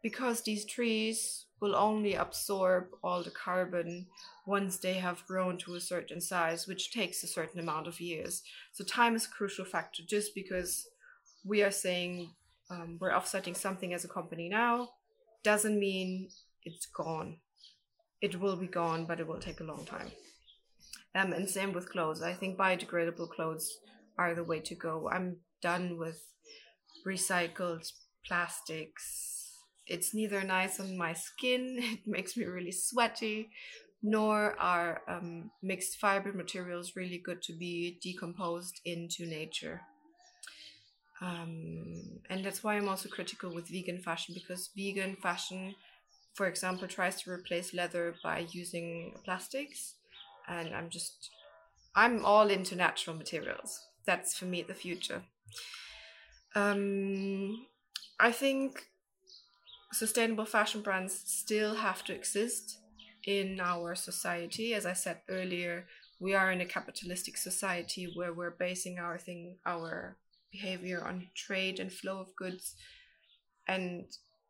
[0.02, 4.08] Because these trees will only absorb all the carbon
[4.46, 8.42] once they have grown to a certain size, which takes a certain amount of years.
[8.72, 10.04] So time is a crucial factor.
[10.08, 10.88] Just because
[11.44, 12.30] we are saying
[12.70, 14.90] um, we're offsetting something as a company now,
[15.44, 16.30] doesn't mean
[16.64, 17.38] it's gone.
[18.22, 20.12] It will be gone, but it will take a long time.
[21.16, 22.22] Um, and same with clothes.
[22.22, 23.80] I think biodegradable clothes
[24.18, 25.10] are the way to go.
[25.10, 26.22] I'm done with
[27.06, 27.92] recycled
[28.26, 29.40] plastics
[29.90, 33.50] it's neither nice on my skin, it makes me really sweaty,
[34.02, 39.82] nor are um, mixed fiber materials really good to be decomposed into nature.
[41.22, 45.76] Um, and that's why I'm also critical with vegan fashion because vegan fashion,
[46.34, 49.96] for example, tries to replace leather by using plastics.
[50.48, 51.30] And I'm just,
[51.94, 53.86] I'm all into natural materials.
[54.06, 55.24] That's for me the future.
[56.56, 57.66] Um,
[58.20, 58.90] I think
[59.92, 62.80] sustainable fashion brands still have to exist
[63.26, 64.74] in our society.
[64.74, 65.86] As I said earlier,
[66.20, 70.18] we are in a capitalistic society where we're basing our thing, our
[70.52, 72.76] behavior on trade and flow of goods,
[73.68, 74.06] and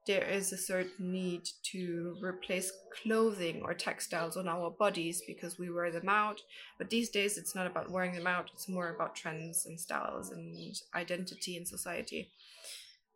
[0.09, 2.71] there is a certain need to replace
[3.03, 6.41] clothing or textiles on our bodies because we wear them out.
[6.79, 10.31] But these days, it's not about wearing them out; it's more about trends and styles
[10.31, 12.31] and identity in society.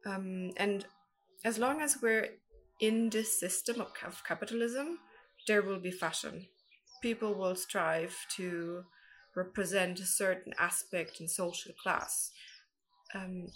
[0.06, 0.86] Um, and
[1.44, 2.28] as long as we're
[2.80, 5.00] in this system of, of capitalism,
[5.48, 6.46] there will be fashion.
[7.02, 8.84] People will strive to
[9.36, 12.30] represent a certain aspect in social class.
[13.16, 13.48] Um,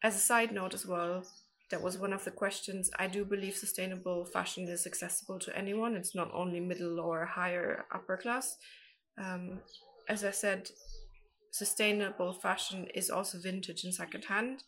[0.00, 1.24] as a side note, as well,
[1.70, 2.90] that was one of the questions.
[2.98, 5.96] I do believe sustainable fashion is accessible to anyone.
[5.96, 8.56] It's not only middle or higher upper class.
[9.18, 9.60] Um,
[10.08, 10.70] as I said,
[11.50, 14.62] sustainable fashion is also vintage and secondhand,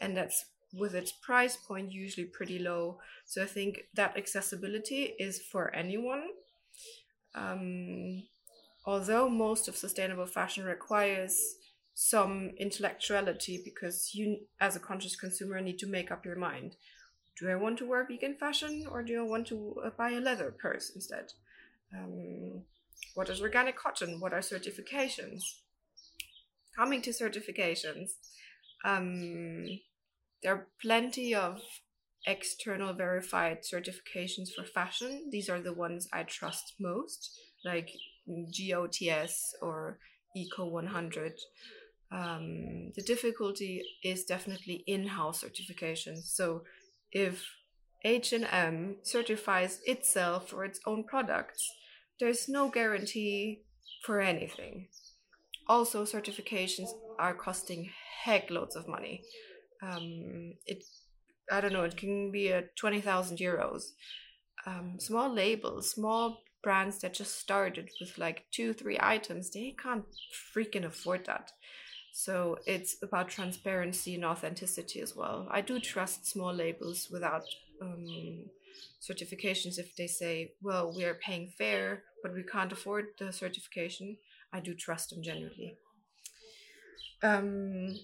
[0.00, 2.98] and that's with its price point usually pretty low.
[3.26, 6.24] So I think that accessibility is for anyone.
[7.34, 8.22] Um,
[8.86, 11.38] although most of sustainable fashion requires
[12.00, 16.76] some intellectuality because you, as a conscious consumer, need to make up your mind.
[17.40, 20.20] Do I want to wear vegan fashion or do I want to uh, buy a
[20.20, 21.32] leather purse instead?
[21.92, 22.62] Um,
[23.14, 24.20] what is organic cotton?
[24.20, 25.42] What are certifications?
[26.76, 28.10] Coming to certifications,
[28.84, 29.66] um,
[30.44, 31.60] there are plenty of
[32.28, 35.30] external verified certifications for fashion.
[35.32, 37.90] These are the ones I trust most, like
[38.28, 39.98] GOTS or
[40.36, 41.32] Eco 100.
[42.10, 46.22] Um, the difficulty is definitely in-house certification.
[46.22, 46.62] So
[47.12, 47.44] if
[48.04, 51.68] H&M certifies itself for its own products,
[52.18, 53.62] there's no guarantee
[54.04, 54.88] for anything.
[55.66, 56.88] Also, certifications
[57.18, 57.90] are costing
[58.24, 59.22] heck loads of money
[59.82, 60.84] um, it
[61.50, 63.92] I don't know, it can be a 20,000 euros.
[64.66, 70.04] Um, small labels, small brands that just started with like two, three items, they can't
[70.54, 71.52] freaking afford that.
[72.18, 75.46] So it's about transparency and authenticity as well.
[75.52, 77.44] I do trust small labels without
[77.80, 78.46] um,
[79.00, 84.16] certifications if they say, well, we are paying fair, but we can't afford the certification.
[84.52, 85.76] I do trust them genuinely.
[87.22, 88.00] Um,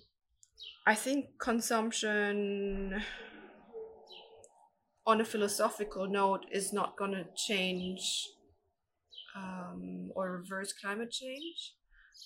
[0.86, 3.02] I think consumption
[5.04, 8.28] on a philosophical note is not going to change
[9.34, 11.74] um, or reverse climate change.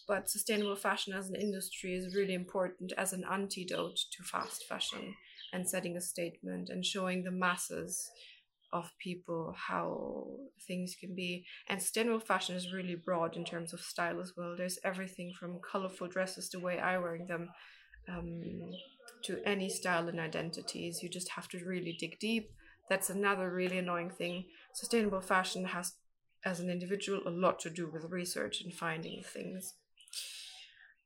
[0.07, 5.15] But sustainable fashion as an industry is really important as an antidote to fast fashion
[5.53, 8.11] and setting a statement and showing the masses
[8.73, 10.27] of people how
[10.67, 11.45] things can be.
[11.69, 14.55] And sustainable fashion is really broad in terms of style as well.
[14.57, 17.49] There's everything from colorful dresses the way i wearing them
[18.09, 18.73] um,
[19.25, 21.03] to any style and identities.
[21.03, 22.51] You just have to really dig deep.
[22.89, 24.47] That's another really annoying thing.
[24.73, 25.95] Sustainable fashion has
[26.45, 29.75] as an individual a lot to do with research and finding things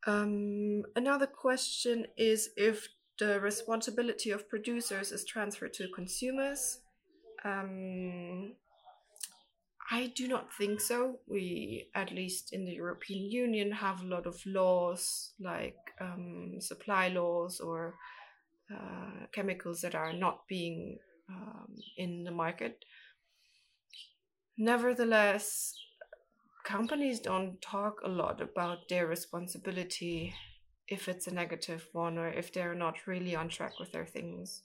[0.06, 6.78] um, another question is if the responsibility of producers is transferred to consumers.
[7.44, 8.54] Um,
[9.90, 11.18] I do not think so.
[11.28, 17.08] We, at least in the European Union, have a lot of laws like um, supply
[17.08, 17.94] laws or
[18.74, 22.84] uh, chemicals that are not being um, in the market.
[24.56, 25.74] Nevertheless,
[26.64, 30.34] companies don't talk a lot about their responsibility
[30.88, 34.62] if it's a negative one or if they're not really on track with their things.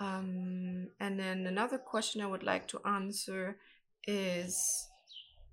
[0.00, 3.58] Um, and then another question I would like to answer
[4.06, 4.88] is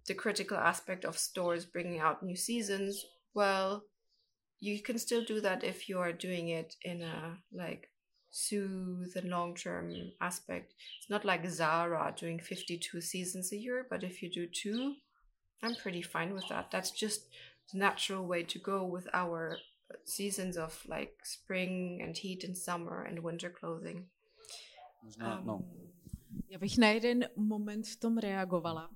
[0.08, 3.06] the critical aspect of stores bringing out new seasons.
[3.34, 3.84] Well,
[4.60, 7.90] you can still do that if you are doing it in a like
[8.36, 10.74] soothe and long term aspect.
[10.98, 14.96] It's not like Zara doing 52 seasons a year, but if you do two,
[15.64, 16.70] I'm pretty fine with that.
[16.70, 17.30] That's just
[17.72, 19.58] the natural way to go with our
[20.04, 24.06] seasons of like spring and heat and summer and winter clothing.
[25.04, 25.62] Možná, no.
[26.50, 28.90] Já bych na jeden moment v tom reagovala.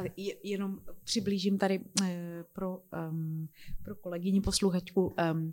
[0.00, 0.06] Uh,
[0.42, 2.06] jenom přiblížím tady uh,
[2.52, 3.48] pro, um,
[3.82, 5.14] pro kolegyni posluchačku.
[5.32, 5.52] Um,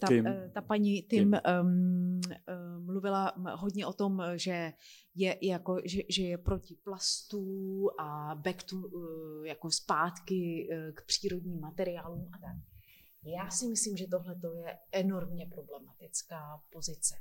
[0.00, 0.24] ta, Tim.
[0.54, 1.40] ta paní Tim, Tim.
[1.60, 4.72] Um, um, mluvila hodně o tom, že
[5.14, 11.06] je, jako, že, že je proti plastů a back to, uh, jako zpátky uh, k
[11.06, 12.56] přírodním materiálům a tak.
[13.24, 17.14] Já si myslím, že tohle je enormně problematická pozice.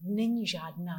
[0.00, 0.98] Není žádná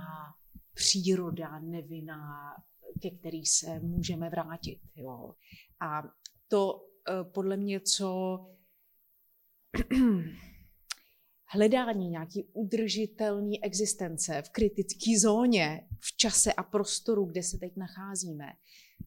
[0.73, 2.53] příroda nevinná,
[3.01, 4.79] ke který se můžeme vrátit.
[4.95, 5.33] Jo.
[5.79, 6.03] A
[6.47, 8.37] to uh, podle mě, co
[11.45, 18.45] hledání nějaký udržitelné existence v kritické zóně, v čase a prostoru, kde se teď nacházíme,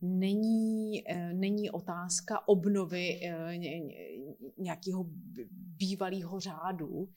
[0.03, 3.59] není, eh, není otázka obnovy eh,
[4.59, 5.07] nějakého
[5.51, 7.09] bývalého řádu,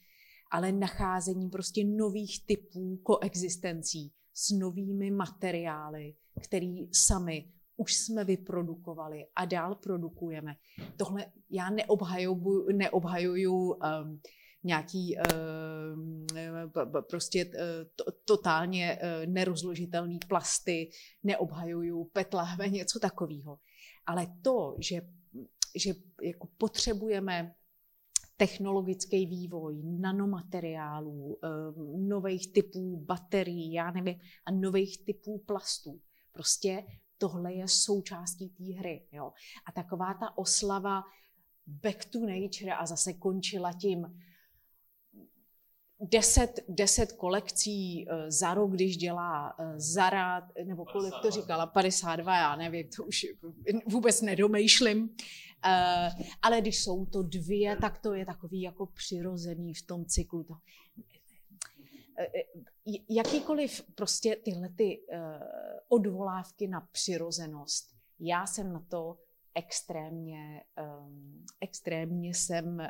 [0.51, 9.45] ale nacházení prostě nových typů koexistencí s novými materiály, který sami už jsme vyprodukovali a
[9.45, 10.55] dál produkujeme.
[10.97, 14.21] Tohle já neobhajuju, neobhajuju um,
[14.63, 15.15] nějaký
[15.95, 16.25] um,
[17.09, 17.51] prostě uh,
[17.95, 20.89] to, totálně uh, nerozložitelný plasty,
[21.23, 23.59] neobhajuju petlahve, něco takového.
[24.05, 25.01] Ale to, že,
[25.75, 25.93] že
[26.23, 27.55] jako potřebujeme
[28.37, 31.37] technologický vývoj, nanomateriálů,
[31.75, 36.01] um, nových typů baterií, já nevím, a nových typů plastů.
[36.31, 36.83] Prostě
[37.23, 39.01] tohle je součástí té hry.
[39.11, 39.33] Jo.
[39.65, 41.03] A taková ta oslava
[41.67, 44.19] back to nature a zase končila tím,
[45.99, 52.37] deset, deset kolekcí uh, za rok, když dělá uh, Zara, nebo kolik to říkala, 52,
[52.37, 53.25] já nevím, to už
[53.87, 55.01] vůbec nedomýšlím.
[55.03, 60.45] Uh, ale když jsou to dvě, tak to je takový jako přirozený v tom cyklu.
[62.17, 62.43] Eh, eh,
[63.09, 65.17] jakýkoliv prostě tyhle ty uh,
[65.87, 69.19] odvolávky na přirozenost, já jsem na to
[69.55, 70.63] extrémně,
[71.05, 72.81] um, extrémně jsem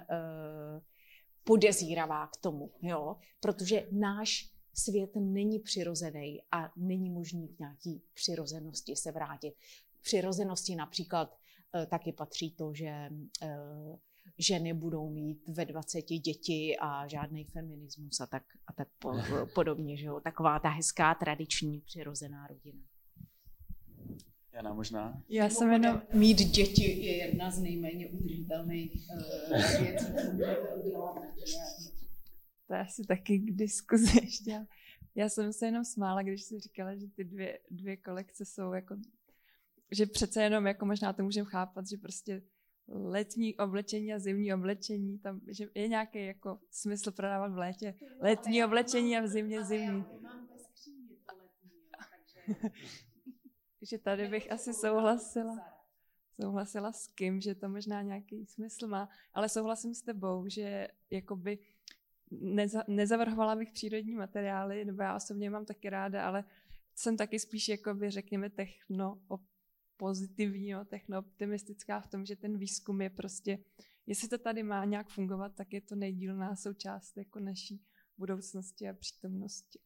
[1.44, 3.16] podezíravá k tomu, jo?
[3.40, 9.54] protože náš svět není přirozený a není možný k nějaký přirozenosti se vrátit.
[10.02, 11.38] Přirozenosti například
[11.90, 13.10] taky patří to, že
[14.38, 19.14] ženy budou mít ve 20 děti a žádný feminismus a tak, a tak po,
[19.56, 19.98] podobně.
[19.98, 20.20] Že jo?
[20.20, 22.84] Taková ta hezká tradiční přirozená rodina.
[24.54, 25.24] Jana možná?
[25.30, 26.02] Já jsem jenom...
[26.14, 30.06] Mít děti je jedna z nejméně udržitelných uh, věcí,
[32.68, 34.66] To je asi taky k diskuzi ještě.
[35.16, 38.96] Já jsem se jenom smála, když jsi říkala, že ty dvě, dvě kolekce jsou jako
[39.94, 42.42] že přece jenom jako možná to můžeme chápat, že prostě
[42.88, 48.66] letní oblečení a zimní oblečení, tam že je nějaký jako smysl prodávat v létě letní
[48.66, 50.06] oblečení a v zimě zimní.
[53.82, 55.74] že tady bych asi souhlasila.
[56.42, 61.60] Souhlasila s kým, že to možná nějaký smysl má, ale souhlasím s tebou, že jakoby
[62.32, 66.44] neza, nezavrhovala bych přírodní materiály, nebo já osobně mám taky ráda, ale
[66.96, 69.22] jsem taky spíš, jakoby, řekněme, techno
[69.98, 73.58] pozitivního, technooptimistická v tom, že ten výzkum je prostě,
[74.06, 77.82] jestli to tady má nějak fungovat, tak je to nejdílná součást jako naší
[78.18, 79.80] budoucnosti a přítomnosti.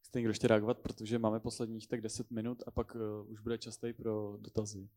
[0.00, 3.58] Chcete někdo ještě reagovat, protože máme posledních tak 10 minut a pak uh, už bude
[3.58, 4.88] čas tady pro dotazy.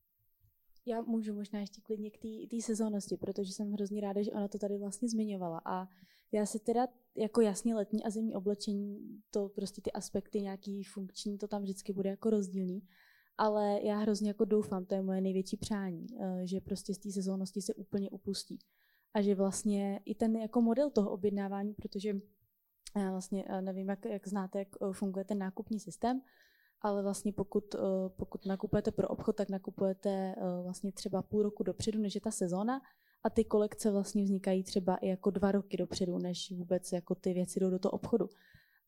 [0.86, 2.18] Já můžu možná ještě klidně k
[2.50, 5.62] té sezónnosti, protože jsem hrozně ráda, že ona to tady vlastně zmiňovala.
[5.66, 5.88] A
[6.32, 11.38] já se teda jako jasně letní a zimní oblečení, to prostě ty aspekty nějaký funkční,
[11.38, 12.82] to tam vždycky bude jako rozdílný.
[13.38, 17.12] Ale já hrozně jako doufám, to je moje největší přání, eh, že prostě z té
[17.12, 18.60] sezónnosti se úplně upustí.
[19.14, 22.14] A že vlastně i ten jako model toho objednávání, protože
[22.96, 26.22] já vlastně eh, nevím, jak, jak znáte, jak eh, funguje ten nákupní systém,
[26.82, 27.76] ale vlastně pokud,
[28.18, 32.82] pokud nakupujete pro obchod, tak nakupujete vlastně třeba půl roku dopředu, než je ta sezóna
[33.24, 37.34] a ty kolekce vlastně vznikají třeba i jako dva roky dopředu, než vůbec jako ty
[37.34, 38.30] věci jdou do toho obchodu.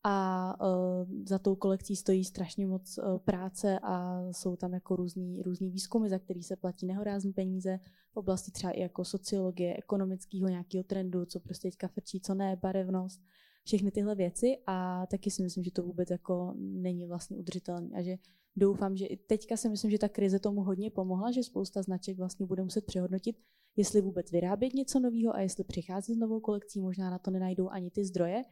[0.04, 5.42] A uh, za tou kolekcí stojí strašně moc uh, práce a jsou tam jako různý,
[5.42, 7.78] různý výzkumy, za který se platí nehorázné peníze.
[8.12, 12.56] V oblasti třeba i jako sociologie, ekonomického nějakého trendu, co prostě teďka frčí, co ne,
[12.56, 13.20] barevnost,
[13.64, 14.58] všechny tyhle věci.
[14.66, 18.16] A taky si myslím, že to vůbec jako není vlastně udržitelné a že
[18.56, 22.16] doufám, že i teďka si myslím, že ta krize tomu hodně pomohla, že spousta značek
[22.16, 23.36] vlastně bude muset přehodnotit,
[23.76, 27.68] jestli vůbec vyrábět něco nového a jestli přicházet s novou kolekcí, možná na to nenajdou
[27.68, 28.44] ani ty zdroje.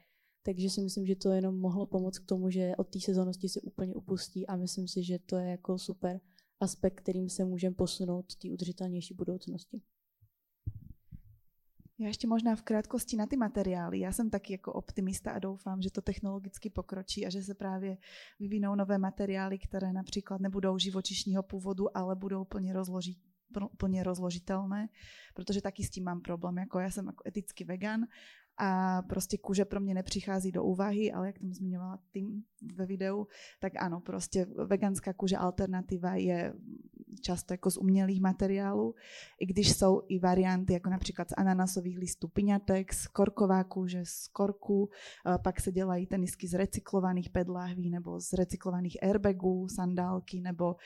[0.46, 3.60] Takže si myslím, že to jenom mohlo pomoct k tomu, že od té sezónnosti se
[3.60, 6.20] úplně upustí a myslím si, že to je jako super
[6.60, 9.82] aspekt, kterým se můžeme posunout té udržitelnější budoucnosti.
[11.98, 14.00] Já ještě možná v krátkosti na ty materiály.
[14.00, 17.98] Já jsem taky jako optimista a doufám, že to technologicky pokročí a že se právě
[18.40, 23.18] vyvinou nové materiály, které například nebudou živočišního původu, ale budou plně rozložit
[23.76, 24.88] plně rozložitelné,
[25.34, 26.58] protože taky s tím mám problém.
[26.58, 28.06] Jako já jsem jako etický vegan
[28.58, 32.42] a prostě kůže pro mě nepřichází do úvahy, ale jak tam zmiňovala tým
[32.74, 33.26] ve videu,
[33.60, 36.54] tak ano, prostě veganská kůže alternativa je
[37.20, 38.94] často jako z umělých materiálů,
[39.40, 44.28] i když jsou i varianty jako například z ananasových listů piňatek, z korková kůže, z
[44.28, 44.90] korku,
[45.42, 50.76] pak se dělají tenisky z recyklovaných pedláhví nebo z recyklovaných airbagů, sandálky, nebo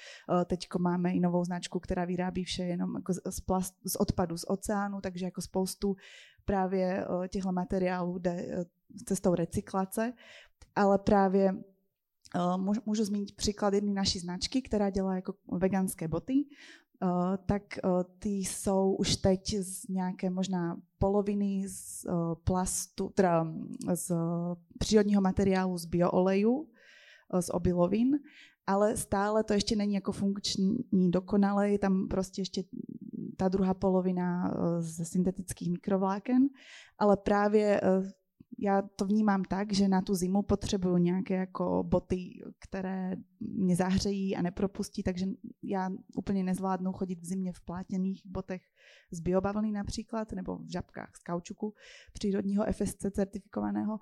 [0.45, 4.45] teďko máme i novou značku, která vyrábí vše jenom jako z, plast, z odpadu z
[4.49, 5.97] oceánu, takže jako spoustu
[6.51, 8.65] právě těchto materiálů jde
[9.07, 10.13] cestou recyklace,
[10.75, 11.55] ale právě
[12.87, 16.45] Můžu zmínit příklad jedné naší značky, která dělá jako veganské boty.
[17.47, 17.63] Tak
[18.19, 22.07] ty jsou už teď z nějaké možná poloviny z
[22.45, 23.55] plastu, teda
[23.95, 24.13] z
[24.79, 26.69] přírodního materiálu z biooleju,
[27.41, 28.19] z obilovin,
[28.67, 30.79] ale stále to ještě není jako funkční
[31.11, 32.63] dokonale, je tam prostě ještě
[33.41, 36.49] ta druhá polovina ze syntetických mikrovláken,
[36.99, 37.81] ale právě
[38.59, 44.37] já to vnímám tak, že na tu zimu potřebuju nějaké jako boty, které mě zahřejí
[44.37, 45.27] a nepropustí, takže
[45.63, 48.63] já úplně nezvládnu chodit v zimě v plátěných botech
[49.11, 51.75] z biobavlny například, nebo v žabkách z kaučuku
[52.13, 53.99] přírodního FSC certifikovaného,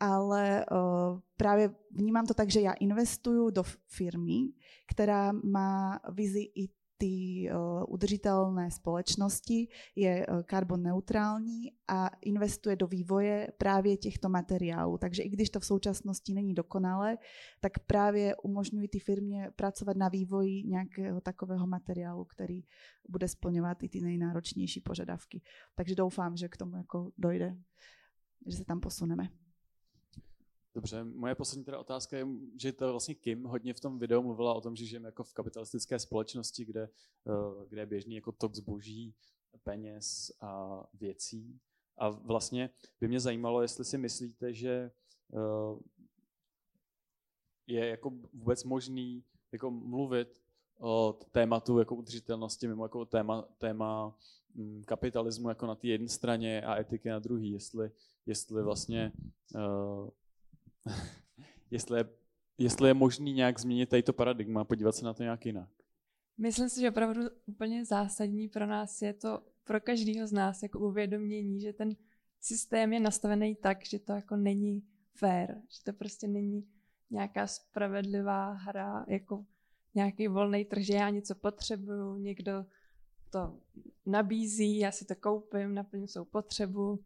[0.00, 4.38] ale uh, právě vnímám to tak, že já investuju do firmy,
[4.86, 12.86] která má vizi i ty uh, udržitelné společnosti, je uh, karbon neutrální a investuje do
[12.86, 14.98] vývoje právě těchto materiálů.
[14.98, 17.18] Takže i když to v současnosti není dokonalé,
[17.60, 22.62] tak právě umožňují ty firmě pracovat na vývoji nějakého takového materiálu, který
[23.08, 25.42] bude splňovat i ty nejnáročnější požadavky.
[25.74, 27.56] Takže doufám, že k tomu jako dojde,
[28.46, 29.28] že se tam posuneme.
[30.78, 32.26] Dobře, moje poslední teda otázka je,
[32.56, 35.34] že to vlastně Kim hodně v tom videu mluvila o tom, že žijeme jako v
[35.34, 36.88] kapitalistické společnosti, kde,
[37.26, 39.14] eh, kde je běžný jako tok zboží,
[39.64, 41.60] peněz a věcí.
[41.96, 42.70] A vlastně
[43.00, 44.90] by mě zajímalo, jestli si myslíte, že
[45.34, 45.78] eh,
[47.66, 50.42] je jako vůbec možný jako mluvit
[50.80, 54.16] o tématu jako udržitelnosti mimo jako téma, téma
[54.54, 57.90] mm, kapitalismu jako na té jedné straně a etiky na druhé, jestli,
[58.26, 59.12] jestli vlastně
[59.54, 60.10] uh,
[61.70, 62.04] jestli, je,
[62.58, 65.68] jestli je možný nějak změnit tady to paradigma podívat se na to nějak jinak.
[66.38, 70.78] Myslím si, že opravdu úplně zásadní pro nás je to, pro každého z nás jako
[70.78, 71.96] uvědomění, že ten
[72.40, 74.82] systém je nastavený tak, že to jako není
[75.14, 76.68] fair, že to prostě není
[77.10, 79.44] nějaká spravedlivá hra, jako
[79.94, 82.66] nějaký volný trh, že já něco potřebuju, někdo
[83.30, 83.60] to
[84.06, 87.04] nabízí, já si to koupím, naplňu svou potřebu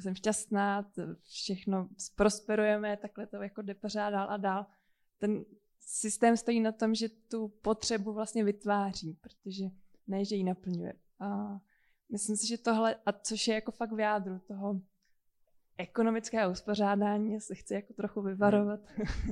[0.00, 0.90] jsem šťastná,
[1.22, 4.66] všechno prosperujeme, takhle to jako jde pořád dál a dál.
[5.18, 5.44] Ten
[5.80, 9.64] systém stojí na tom, že tu potřebu vlastně vytváří, protože
[10.06, 10.92] ne, že ji naplňuje.
[11.20, 11.60] A
[12.12, 14.80] myslím si, že tohle, a což je jako fakt v jádru toho
[15.78, 18.80] ekonomického uspořádání, se chci jako trochu vyvarovat,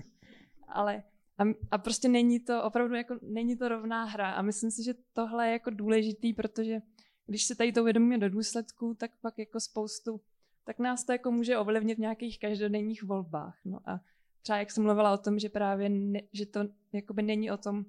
[0.69, 1.03] ale
[1.39, 4.95] a, a prostě není to, opravdu jako není to rovná hra a myslím si, že
[5.13, 6.83] tohle je jako důležitý, protože
[7.27, 10.21] když se tady to uvědomíme do důsledků, tak pak jako spoustu
[10.65, 13.59] tak nás to jako může ovlivnit v nějakých každodenních volbách.
[13.65, 14.01] No a
[14.43, 16.61] třeba jak jsem mluvila o tom, že právě, ne, že to
[16.93, 17.85] jakoby není o tom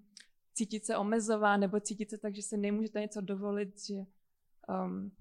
[0.53, 4.05] cítit se omezová nebo cítit se tak, že si nemůžete něco dovolit, že,
[4.85, 5.11] um,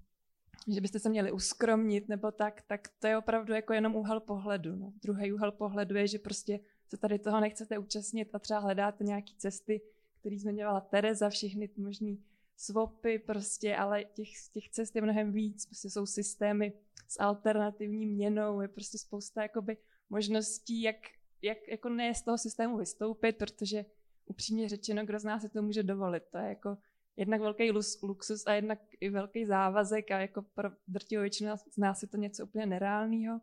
[0.69, 4.77] že byste se měli uskromnit nebo tak, tak to je opravdu jako jenom úhel pohledu.
[4.77, 4.93] No.
[5.03, 9.33] Druhý úhel pohledu je, že prostě se tady toho nechcete účastnit a třeba hledáte nějaké
[9.37, 9.81] cesty,
[10.21, 12.25] které zmiňovala Tereza, všechny možný
[12.57, 16.73] swapy prostě, ale těch, těch cest je mnohem víc, prostě jsou systémy
[17.11, 19.77] s alternativní měnou, je prostě spousta jakoby
[20.11, 20.97] možností, jak,
[21.43, 23.85] jak jako ne z toho systému vystoupit, protože
[24.27, 26.23] upřímně řečeno, kdo z nás si to může dovolit.
[26.31, 26.77] To je jako
[27.17, 27.71] jednak velký
[28.03, 32.17] luxus a jednak i velký závazek a jako pro drtivou většinu z nás je to
[32.17, 33.41] něco úplně nereálného.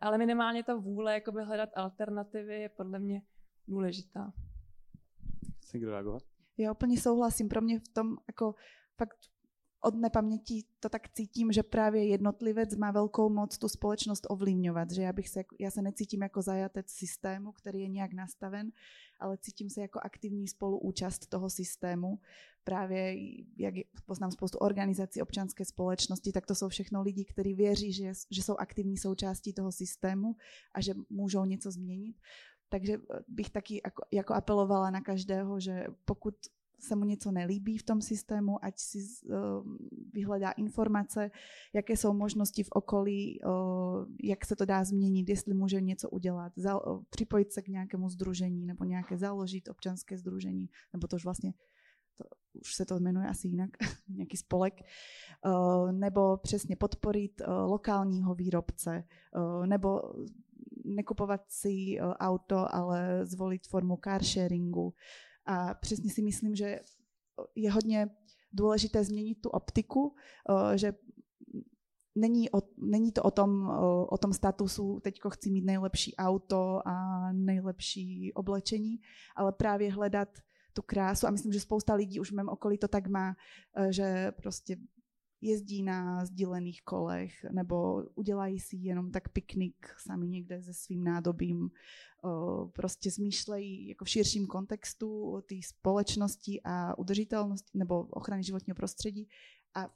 [0.00, 3.22] Ale minimálně ta vůle jakoby hledat alternativy je podle mě
[3.68, 4.32] důležitá.
[5.62, 6.22] Chce kdo reagovat?
[6.58, 7.48] Já úplně souhlasím.
[7.48, 8.54] Pro mě v tom jako
[8.96, 9.18] fakt
[9.80, 15.02] od nepaměti to tak cítím, že právě jednotlivec má velkou moc tu společnost ovlivňovat, že
[15.02, 18.72] já, bych se, já se necítím jako zajatec systému, který je nějak nastaven,
[19.20, 22.20] ale cítím se jako aktivní spoluúčast toho systému.
[22.64, 23.16] Právě,
[23.56, 23.74] jak
[24.06, 28.56] poznám spoustu organizací občanské společnosti, tak to jsou všechno lidi, kteří věří, že, že jsou
[28.56, 30.36] aktivní součástí toho systému
[30.74, 32.16] a že můžou něco změnit.
[32.68, 32.98] Takže
[33.28, 36.34] bych taky jako, jako apelovala na každého, že pokud
[36.80, 39.34] se mu něco nelíbí v tom systému, ať si uh,
[40.12, 41.30] vyhledá informace,
[41.74, 46.52] jaké jsou možnosti v okolí, uh, jak se to dá změnit, jestli může něco udělat,
[46.58, 51.52] uh, připojit se k nějakému združení nebo nějaké založit občanské združení, nebo to už vlastně
[52.16, 52.24] to,
[52.60, 53.70] už se to jmenuje asi jinak,
[54.08, 54.74] nějaký spolek,
[55.90, 59.04] nebo přesně podporit lokálního výrobce,
[59.66, 60.02] nebo
[60.84, 64.94] nekupovat si auto, ale zvolit formu car sharingu.
[65.48, 66.80] A přesně si myslím, že
[67.56, 68.10] je hodně
[68.52, 70.14] důležité změnit tu optiku,
[70.50, 70.92] eh, že
[72.14, 76.88] není, o, není to o tom, eh, o tom statusu, teďko chci mít nejlepší auto
[76.88, 79.00] a nejlepší oblečení,
[79.36, 80.28] ale právě hledat
[80.72, 81.26] tu krásu.
[81.26, 83.36] A myslím, že spousta lidí už v mém okolí to tak má,
[83.76, 84.76] eh, že prostě
[85.40, 91.70] jezdí na sdílených kolech nebo udělají si jenom tak piknik sami někde se svým nádobím.
[92.72, 99.28] Prostě zmýšlejí jako v širším kontextu té společnosti a udržitelnosti nebo ochrany životního prostředí
[99.74, 99.90] a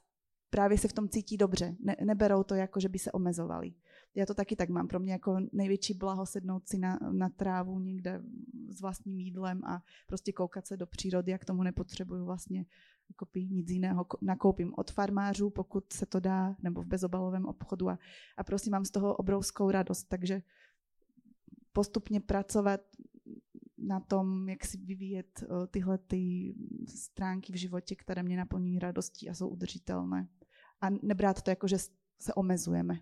[0.49, 1.75] právě se v tom cítí dobře.
[1.79, 3.73] Ne, neberou to jako, že by se omezovali.
[4.15, 4.87] Já to taky tak mám.
[4.87, 8.21] Pro mě jako největší blaho sednout si na, na trávu někde
[8.69, 12.65] s vlastním jídlem a prostě koukat se do přírody, jak tomu nepotřebuju vlastně
[13.15, 17.99] kopí nic jiného, nakoupím od farmářů, pokud se to dá, nebo v bezobalovém obchodu a,
[18.37, 20.41] a prostě mám z toho obrovskou radost, takže
[21.73, 22.81] postupně pracovat
[23.77, 26.53] na tom, jak si vyvíjet tyhle ty
[26.87, 30.27] stránky v životě, které mě naplňují radostí a jsou udržitelné.
[30.81, 31.77] A nebrát to jako, že
[32.19, 32.99] se omezujeme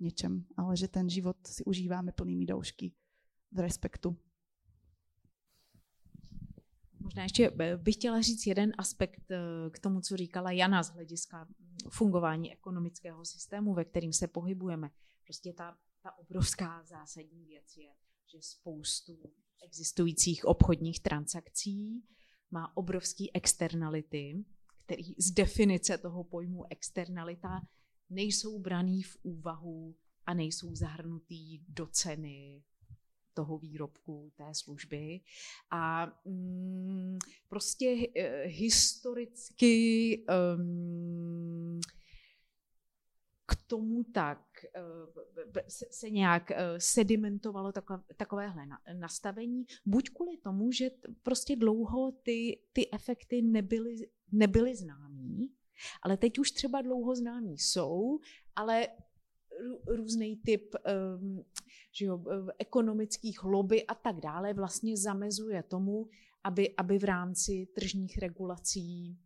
[0.00, 2.92] něčem, ale že ten život si užíváme plnými doušky
[3.52, 4.16] v respektu.
[7.08, 10.90] Možná ještě eh, bych chtěla říct jeden aspekt eh, k tomu, co říkala Jana z
[10.90, 11.48] hlediska
[11.88, 14.90] fungování ekonomického systému, ve kterým se pohybujeme.
[15.24, 17.92] Prostě ta, ta obrovská zásadní věc je,
[18.32, 19.32] že spoustu
[19.64, 22.04] existujících obchodních transakcí
[22.50, 24.44] má obrovský externality,
[24.84, 27.60] který z definice toho pojmu externalita
[28.10, 29.96] nejsou braný v úvahu
[30.26, 32.62] a nejsou zahrnutý do ceny
[33.38, 35.20] toho výrobku, té služby.
[35.70, 37.18] A mm,
[37.48, 38.04] prostě uh,
[38.44, 39.76] historicky
[40.56, 41.80] um,
[43.46, 44.42] k tomu tak
[44.76, 50.90] uh, se, nějak uh, sedimentovalo takové, takovéhle na, nastavení, buď kvůli tomu, že
[51.22, 53.94] prostě dlouho ty, ty efekty nebyly,
[54.32, 55.54] nebyly známý,
[56.02, 58.18] ale teď už třeba dlouho známí jsou,
[58.56, 58.88] ale
[59.86, 60.74] různý typ
[61.18, 61.44] um,
[61.92, 62.24] že jo,
[62.58, 66.08] ekonomických lobby a tak dále vlastně zamezuje tomu,
[66.44, 69.18] aby, aby v rámci tržních regulací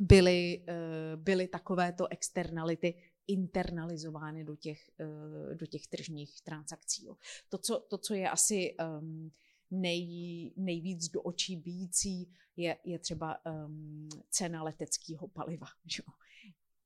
[0.00, 2.94] byly, uh, byly takovéto externality
[3.26, 7.06] internalizovány do těch, uh, do těch tržních transakcí.
[7.06, 7.16] Jo.
[7.48, 9.32] To, co, to, co je asi um,
[9.70, 15.66] nej, nejvíc do očí bíjící, je, je třeba um, cena leteckého paliva.
[15.86, 16.02] Že?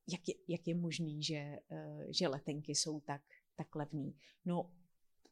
[0.06, 3.22] Jak, je, jak je možný, že, uh, že letenky jsou tak,
[3.56, 4.16] tak levný?
[4.44, 4.70] No,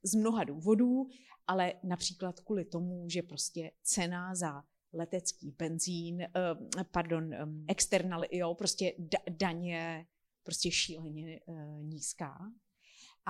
[0.02, 1.08] z mnoha důvodů,
[1.46, 7.30] ale například kvůli tomu, že prostě cena za letecký benzín, uh, pardon,
[7.68, 8.94] external, jo, prostě
[9.30, 10.06] daně
[10.42, 12.52] prostě šíleně uh, nízká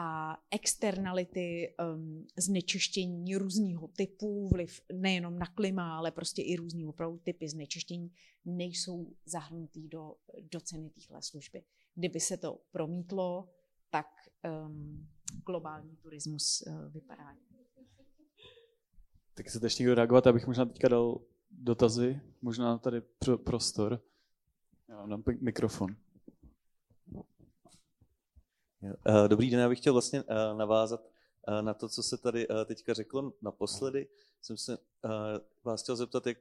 [0.01, 7.19] a externality um, znečištění různého typu, vliv nejenom na klima, ale prostě i různý opravdu
[7.19, 8.13] typy znečištění
[8.45, 10.15] nejsou zahrnutý do,
[10.53, 11.63] do ceny téhle služby.
[11.95, 13.49] Kdyby se to promítlo,
[13.91, 14.07] tak
[14.67, 15.09] um,
[15.47, 17.37] globální turismus uh, vypadá.
[19.35, 21.21] Tak chcete ještě někdo reagovat, abych možná teďka dal
[21.51, 24.03] dotazy, možná tady pro, prostor.
[24.89, 25.97] Já vám dám mikrofon.
[29.29, 30.25] Dobrý den, já bych chtěl vlastně
[30.57, 31.11] navázat
[31.61, 34.09] na to, co se tady teďka řeklo naposledy.
[34.43, 34.79] Jsem se
[35.65, 36.39] vás chtěl zeptat, jak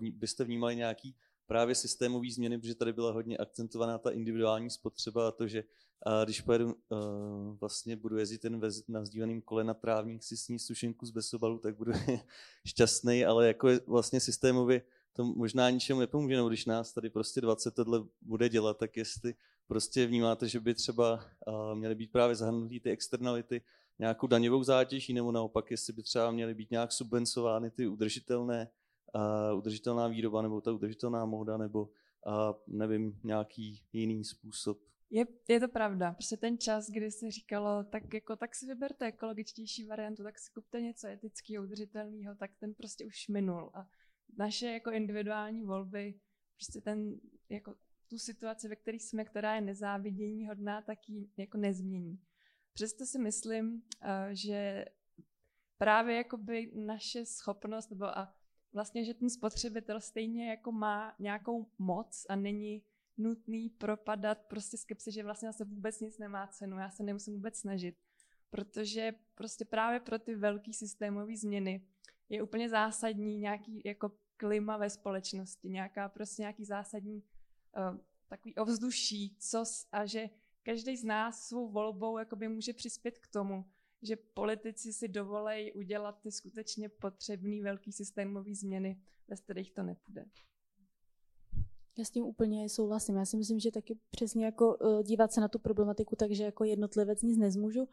[0.00, 1.16] byste vnímali nějaký
[1.46, 5.64] právě systémové změny, protože tady byla hodně akcentovaná ta individuální spotřeba a to, že
[6.24, 6.76] když pojedu,
[7.60, 11.76] vlastně budu jezdit ten na sdíleným kole na trávník si sníst sušenku z besobalu, tak
[11.76, 11.92] budu
[12.66, 14.82] šťastný, ale jako je vlastně systémově
[15.12, 19.34] to možná ničemu nepomůže, nebo když nás tady prostě 20 tohle bude dělat, tak jestli
[19.70, 21.24] prostě vnímáte, že by třeba
[21.74, 23.62] měly být právě zahrnutý ty externality,
[23.98, 28.70] nějakou daňovou zátěží, nebo naopak, jestli by třeba měly být nějak subvencovány ty udržitelné
[29.14, 34.78] uh, udržitelná výroba nebo ta udržitelná móda nebo uh, nevím, nějaký jiný způsob.
[35.10, 36.12] Je, je to pravda.
[36.12, 40.52] Prostě ten čas, kdy se říkalo, tak jako tak si vyberte ekologičtější variantu, tak si
[40.54, 43.70] kupte něco etického, udržitelného, tak ten prostě už minul.
[43.74, 43.86] A
[44.38, 46.14] naše jako individuální volby,
[46.56, 47.74] prostě ten, jako
[48.10, 52.18] tu situaci, ve které jsme, která je nezávidění hodná, tak ji jako nezmění.
[52.72, 53.82] Přesto si myslím,
[54.30, 54.84] že
[55.78, 58.34] právě jakoby naše schopnost, nebo a
[58.72, 62.82] vlastně, že ten spotřebitel stejně jako má nějakou moc a není
[63.18, 67.56] nutný propadat prostě skepsi, že vlastně se vůbec nic nemá cenu, já se nemusím vůbec
[67.56, 67.96] snažit,
[68.50, 71.86] protože prostě právě pro ty velké systémové změny
[72.28, 77.22] je úplně zásadní nějaký jako klima ve společnosti, nějaká prostě nějaký zásadní
[78.28, 80.30] takový ovzduší, co a že
[80.62, 83.64] každý z nás svou volbou jakoby může přispět k tomu,
[84.02, 90.24] že politici si dovolejí udělat ty skutečně potřebné velký systémové změny, bez kterých to nepůjde.
[91.98, 93.16] Já s tím úplně souhlasím.
[93.16, 96.44] Já si myslím, že taky přesně jako uh, dívat se na tu problematiku tak, že
[96.44, 97.88] jako jednotlivec nic nezmůžu,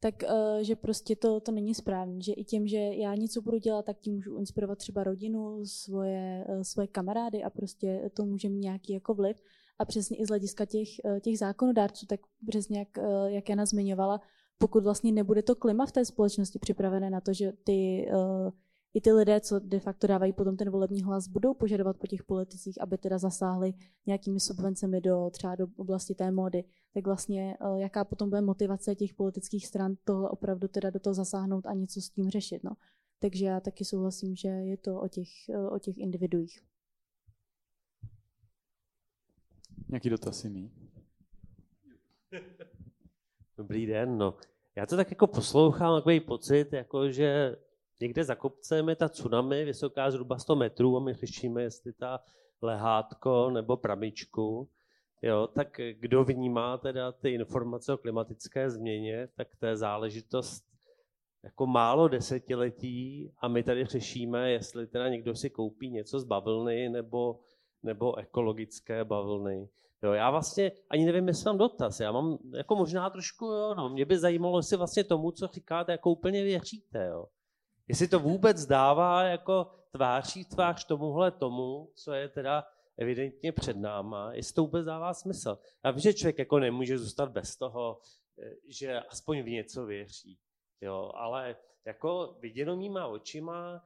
[0.00, 2.22] tak uh, že prostě to, to není správné.
[2.22, 6.44] Že i tím, že já něco budu dělat, tak tím můžu inspirovat třeba rodinu, svoje,
[6.48, 9.36] uh, svoje kamarády a prostě to může mít nějaký jako vliv.
[9.78, 10.88] A přesně i z hlediska těch,
[11.20, 12.88] těch zákonodárců, tak přesně jak,
[13.26, 14.20] jak Jana zmiňovala,
[14.58, 18.08] pokud vlastně nebude to klima v té společnosti připravené na to, že ty,
[18.98, 22.24] i ty lidé, co de facto dávají potom ten volební hlas, budou požadovat po těch
[22.24, 23.74] politicích, aby teda zasáhli
[24.06, 26.64] nějakými subvencemi do třeba do oblasti té módy,
[26.94, 31.14] tak vlastně uh, jaká potom bude motivace těch politických stran tohle opravdu teda do toho
[31.14, 32.64] zasáhnout a něco s tím řešit.
[32.64, 32.70] No.
[33.18, 36.60] Takže já taky souhlasím, že je to o těch, uh, o těch individuích.
[39.88, 40.72] Nějaký dotaz jiný?
[43.56, 44.34] Dobrý den, no.
[44.76, 47.56] Já to tak jako poslouchám, takový pocit, jako že
[48.00, 52.20] někde za kopcem je ta tsunami, vysoká zhruba 100 metrů a my řešíme, jestli ta
[52.62, 54.68] lehátko nebo pramičku.
[55.22, 60.64] Jo, tak kdo vnímá teda ty informace o klimatické změně, tak to je záležitost
[61.44, 66.88] jako málo desetiletí a my tady řešíme, jestli teda někdo si koupí něco z bavlny
[66.88, 67.40] nebo,
[67.82, 69.68] nebo ekologické bavlny.
[70.02, 72.00] Jo, já vlastně ani nevím, jestli mám dotaz.
[72.00, 75.92] Já mám jako možná trošku, jo, no, mě by zajímalo, jestli vlastně tomu, co říkáte,
[75.92, 77.26] jako úplně věříte, jo.
[77.88, 82.64] Jestli to vůbec dává jako tváří tvář tomuhle tomu, co je teda
[82.96, 85.58] evidentně před náma, jestli to vůbec dává smysl.
[85.84, 88.00] Já vím, že člověk jako nemůže zůstat bez toho,
[88.42, 90.38] eh, že aspoň v něco věří,
[90.80, 93.84] jo, ale jako viděno mýma očima,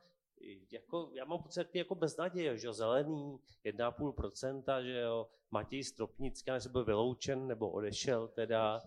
[0.72, 6.66] jako, já mám pocit jako beznaděje, že jo, zelený, 1,5%, že jo, Matěj Stropnický, než
[6.66, 8.82] byl vyloučen nebo odešel teda,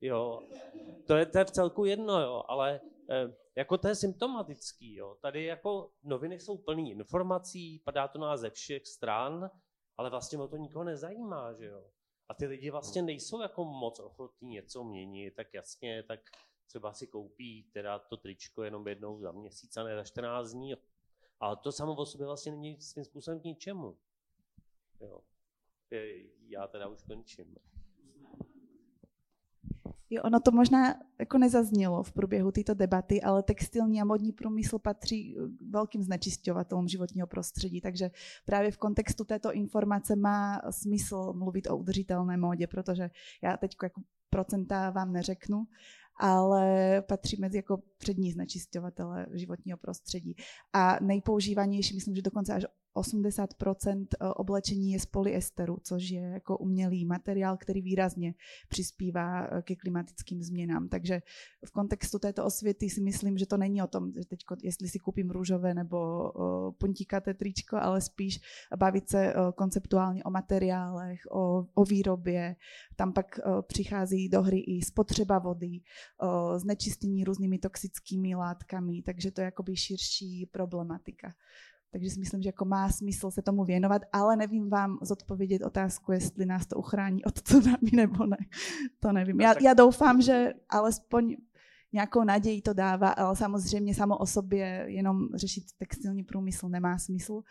[0.00, 0.42] jo,
[1.06, 2.80] to je, to je v celku jedno, jo, ale
[3.56, 8.50] jako to je symptomatický, jo, tady jako noviny jsou plný informací, padá to nás ze
[8.50, 9.50] všech stran,
[9.96, 11.90] ale vlastně o to nikoho nezajímá, že jo.
[12.28, 16.20] A ty lidi vlastně nejsou jako moc ochotní něco měnit, tak jasně, tak
[16.66, 20.74] třeba si koupí teda to tričko jenom jednou za měsíc a ne za 14 dní,
[21.40, 23.98] ale to samo o sobě vlastně není svým způsobem k ničemu.
[25.00, 25.20] Jo.
[26.48, 27.56] Já teda už končím.
[30.12, 34.78] Jo, ono to možná jako nezaznělo v průběhu této debaty, ale textilní a modní průmysl
[34.78, 38.10] patří k velkým znečisťovatelům životního prostředí, takže
[38.44, 43.10] právě v kontextu této informace má smysl mluvit o udržitelné módě, protože
[43.42, 45.66] já teď jako procenta vám neřeknu,
[46.20, 50.36] ale patří mezi jako přední znečišťovatele životního prostředí.
[50.72, 52.64] A nejpoužívanější, myslím, že dokonce až
[52.96, 58.34] 80% eh, oblečení je z polyesteru, což je jako umělý materiál, který výrazně
[58.68, 60.88] přispívá eh, ke klimatickým změnám.
[60.88, 61.22] Takže
[61.66, 64.98] v kontextu této osvěty si myslím, že to není o tom, že teď, jestli si
[64.98, 68.40] koupím růžové nebo uh, puntíkaté tričko, ale spíš
[68.76, 72.56] bavit se konceptuálně o materiálech, o, o výrobě.
[72.96, 75.80] Tam pak přichází do hry i spotřeba vody,
[76.20, 81.34] o, znečistení různými toxickými látkami, takže to je jakoby širší problematika.
[81.92, 86.12] Takže si myslím, že jako má smysl se tomu věnovat, ale nevím vám zodpovědět otázku,
[86.12, 88.36] jestli nás to uchrání od tsunami nebo ne.
[89.00, 89.40] To nevím.
[89.40, 91.36] Já, já doufám, že alespoň
[91.92, 97.42] nějakou naději to dává, ale samozřejmě samo o sobě jenom řešit textilní průmysl nemá smysl.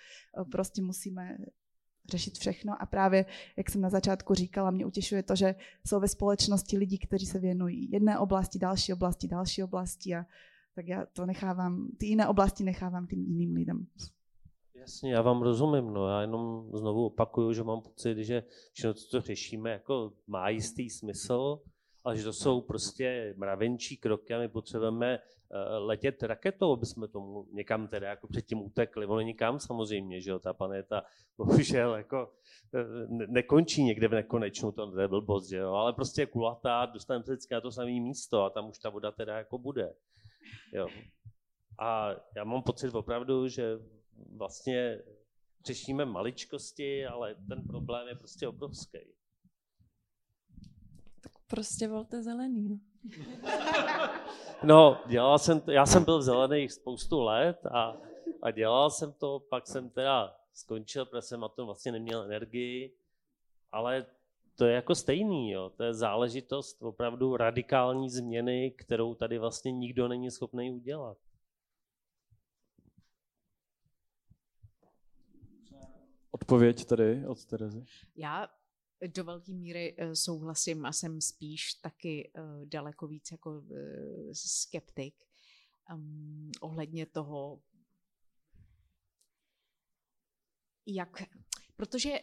[0.51, 1.37] Prostě musíme
[2.09, 3.25] řešit všechno a právě,
[3.57, 5.55] jak jsem na začátku říkala, mě utěšuje to, že
[5.87, 10.25] jsou ve společnosti lidi, kteří se věnují jedné oblasti, další oblasti, další oblasti a
[10.75, 13.87] tak já to nechávám, ty jiné oblasti nechávám tím jiným lidem.
[14.79, 18.43] Jasně, já vám rozumím, no já jenom znovu opakuju, že mám pocit, že
[18.73, 21.59] všechno, co řešíme, jako má jistý smysl,
[22.03, 27.07] ale že to jsou prostě mravenčí kroky a my potřebujeme eh, letět raketou, aby jsme
[27.07, 29.05] tomu někam teda jako předtím utekli.
[29.05, 31.03] Ono nikam samozřejmě, že jo, ta planeta
[31.37, 32.33] bohužel jako
[32.75, 37.31] eh, nekončí někde v nekonečnu, to je blbost, že jo, ale prostě kulatá, dostaneme se
[37.31, 39.93] vždycky na to samé místo a tam už ta voda teda jako bude.
[40.73, 40.87] Jo.
[41.79, 43.79] A já mám pocit opravdu, že
[44.37, 45.01] vlastně
[45.65, 48.99] řešíme maličkosti, ale ten problém je prostě obrovský.
[51.21, 52.69] Tak prostě volte zelený.
[52.69, 52.79] No,
[54.63, 57.97] no dělal jsem to, já jsem byl v zelených spoustu let a,
[58.41, 62.93] a dělal jsem to, pak jsem teda skončil, protože jsem na tom vlastně neměl energii,
[63.71, 64.05] ale
[64.55, 65.69] to je jako stejný, jo.
[65.69, 71.17] to je záležitost opravdu radikální změny, kterou tady vlastně nikdo není schopný udělat.
[76.49, 77.85] Odpověď tady od Terezy.
[78.15, 78.47] Já
[79.07, 85.15] do velké míry eh, souhlasím a jsem spíš taky eh, daleko víc jako eh, skeptik
[85.93, 87.61] um, ohledně toho,
[90.85, 91.23] jak,
[91.75, 92.19] protože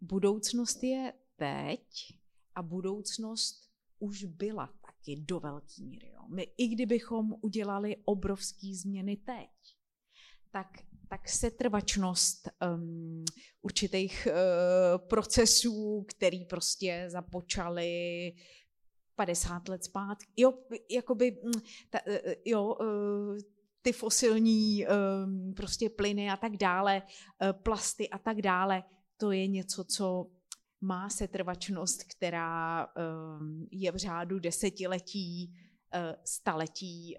[0.00, 2.14] budoucnost je teď
[2.54, 6.10] a budoucnost už byla taky do velké míry.
[6.10, 6.20] Jo.
[6.28, 9.76] My i kdybychom udělali obrovské změny teď,
[10.50, 10.66] tak
[11.10, 13.24] tak setrvačnost um,
[13.62, 18.32] určitých uh, procesů, který prostě započaly
[19.14, 20.26] 50 let zpátky.
[20.36, 20.52] Jo,
[20.90, 22.14] jakoby, mm, ta, uh,
[22.44, 23.38] jo, uh,
[23.82, 28.82] ty fosilní um, prostě plyny a tak dále, uh, plasty a tak dále,
[29.16, 30.26] to je něco, co
[30.80, 35.54] má setrvačnost, která um, je v řádu desetiletí,
[35.94, 37.16] uh, staletí,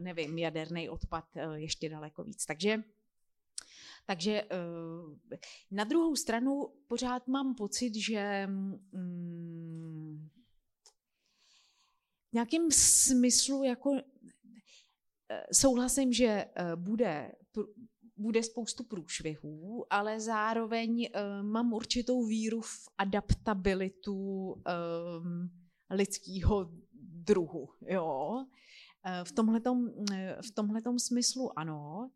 [0.00, 2.46] nevím, jaderný odpad ještě daleko víc.
[2.46, 2.82] Takže
[4.06, 4.46] takže eh,
[5.70, 10.28] na druhou stranu pořád mám pocit, že mm,
[12.30, 17.32] v nějakém smyslu jako eh, souhlasím, že eh, bude
[18.16, 21.08] bude spoustu průšvihů, ale zároveň
[21.42, 24.54] mám určitou víru v adaptabilitu
[25.90, 26.70] lidského
[27.00, 27.68] druhu.
[27.86, 28.44] Jo?
[29.24, 29.90] V tomhletom,
[30.42, 32.10] v tomhletom smyslu ano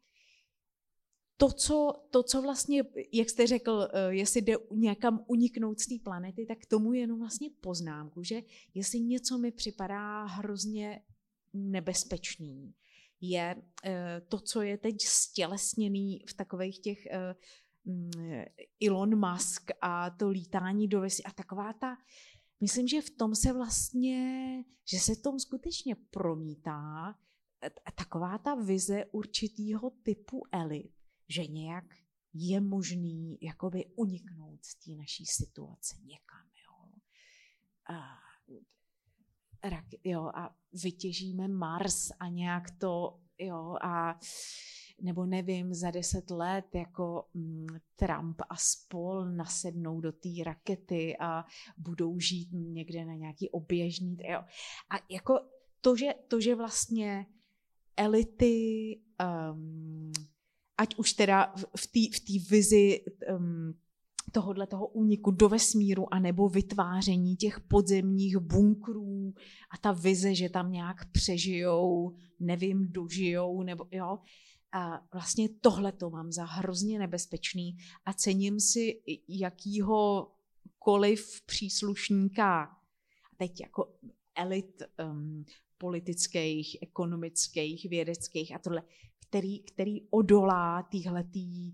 [1.41, 2.83] to co, to, co vlastně,
[3.13, 7.51] jak jste řekl, eh, jestli jde někam uniknout z té planety, tak tomu jenom vlastně
[7.61, 8.43] poznámku, že
[8.75, 11.03] jestli něco mi připadá hrozně
[11.53, 12.75] nebezpečný,
[13.21, 17.35] je eh, to, co je teď stělesněný v takových těch eh,
[17.85, 18.11] mm,
[18.87, 21.97] Elon Musk a to lítání do vesmíru a taková ta,
[22.61, 27.15] myslím, že v tom se vlastně, že se tom skutečně promítá
[27.97, 30.98] taková ta vize určitýho typu elit,
[31.29, 31.85] že nějak
[32.35, 36.47] je možný jakoby uniknout z té naší situace někam.
[36.65, 36.93] Jo.
[37.97, 38.19] A,
[39.69, 44.19] rak, jo, a vytěžíme Mars a nějak to, jo, a
[45.03, 51.45] nebo nevím, za deset let jako mm, Trump a spol nasednou do té rakety a
[51.77, 54.39] budou žít někde na nějaký oběžný, jo.
[54.91, 55.41] A jako
[55.81, 57.27] to, že, to, že vlastně
[57.97, 59.01] elity
[59.53, 60.13] um,
[60.79, 63.05] ať už teda v té v vizi
[63.37, 63.75] um,
[64.33, 69.35] tohohle toho úniku do vesmíru, anebo vytváření těch podzemních bunkrů
[69.71, 74.19] a ta vize, že tam nějak přežijou, nevím, dožijou, nebo jo.
[74.73, 80.33] A vlastně tohle to mám za hrozně nebezpečný a cením si jakýhokoliv
[81.47, 82.77] příslušníka,
[83.37, 83.95] teď jako
[84.35, 85.45] elit um,
[85.79, 88.83] politických, ekonomických, vědeckých a tohle,
[89.29, 91.73] který, který odolá týhletý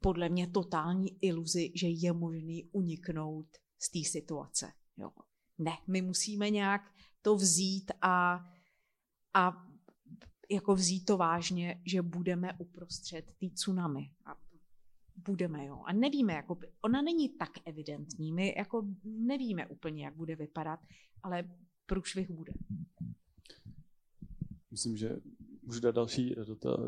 [0.00, 3.46] podle mě totální iluzi, že je možný uniknout
[3.78, 4.72] z té situace.
[4.96, 5.10] Jo.
[5.58, 8.44] Ne, my musíme nějak to vzít a,
[9.34, 9.66] a
[10.50, 14.10] jako vzít to vážně, že budeme uprostřed té tsunami.
[14.24, 14.36] A
[15.16, 15.82] budeme, jo.
[15.86, 20.80] A nevíme, jako, ona není tak evidentní, my jako nevíme úplně, jak bude vypadat,
[21.22, 21.50] ale
[21.86, 22.52] průšvih bude.
[24.70, 25.20] myslím, že
[25.68, 26.80] můžu dát další dotaz.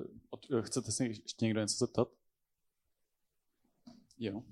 [0.61, 2.09] Chcete se ještě někdo něco zeptat?
[4.19, 4.43] Jo.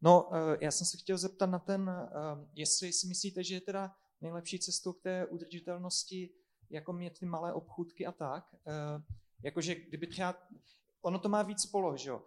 [0.00, 1.90] No, já jsem se chtěl zeptat na ten,
[2.54, 6.30] jestli si myslíte, že je teda nejlepší cestou k té udržitelnosti,
[6.70, 8.54] jako mít ty malé obchůdky a tak.
[9.42, 10.48] Jakože kdyby třeba,
[11.02, 12.26] ono to má víc poloh, že jo.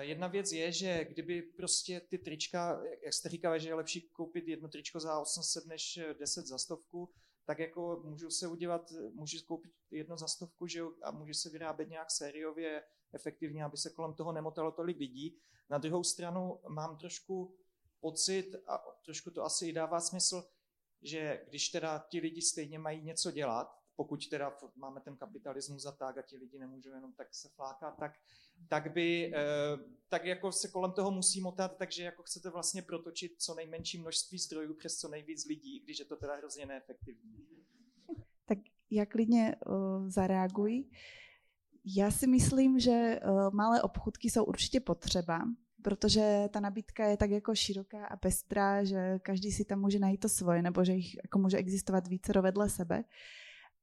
[0.00, 4.48] Jedna věc je, že kdyby prostě ty trička, jak jste říkali, že je lepší koupit
[4.48, 7.10] jedno tričko za 800 než 10 za stovku,
[7.44, 11.88] tak jako můžu se udělat, můžu koupit jedno za stovku, že a může se vyrábět
[11.88, 12.82] nějak sériově,
[13.12, 15.38] efektivně, aby se kolem toho nemotalo tolik lidí.
[15.70, 17.56] Na druhou stranu mám trošku
[18.00, 20.48] pocit, a trošku to asi i dává smysl,
[21.02, 25.92] že když teda ti lidi stejně mají něco dělat, pokud teda máme ten kapitalismus a
[25.92, 28.12] tak a ti lidi nemůžou jenom tak se flákat, tak,
[28.68, 29.40] tak by, eh,
[30.08, 34.38] tak jako se kolem toho musí motat, takže jako chcete vlastně protočit co nejmenší množství
[34.38, 37.46] zdrojů přes co nejvíc lidí, když je to teda hrozně neefektivní.
[38.44, 38.58] Tak
[38.90, 40.90] já klidně uh, zareaguji.
[41.84, 45.40] Já si myslím, že uh, malé obchudky jsou určitě potřeba,
[45.82, 50.20] protože ta nabídka je tak jako široká a pestrá, že každý si tam může najít
[50.20, 53.04] to svoje, nebo že jich jako může existovat více vedle sebe.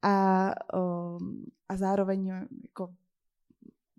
[0.01, 2.27] A, um, a zároveň
[2.63, 2.95] jako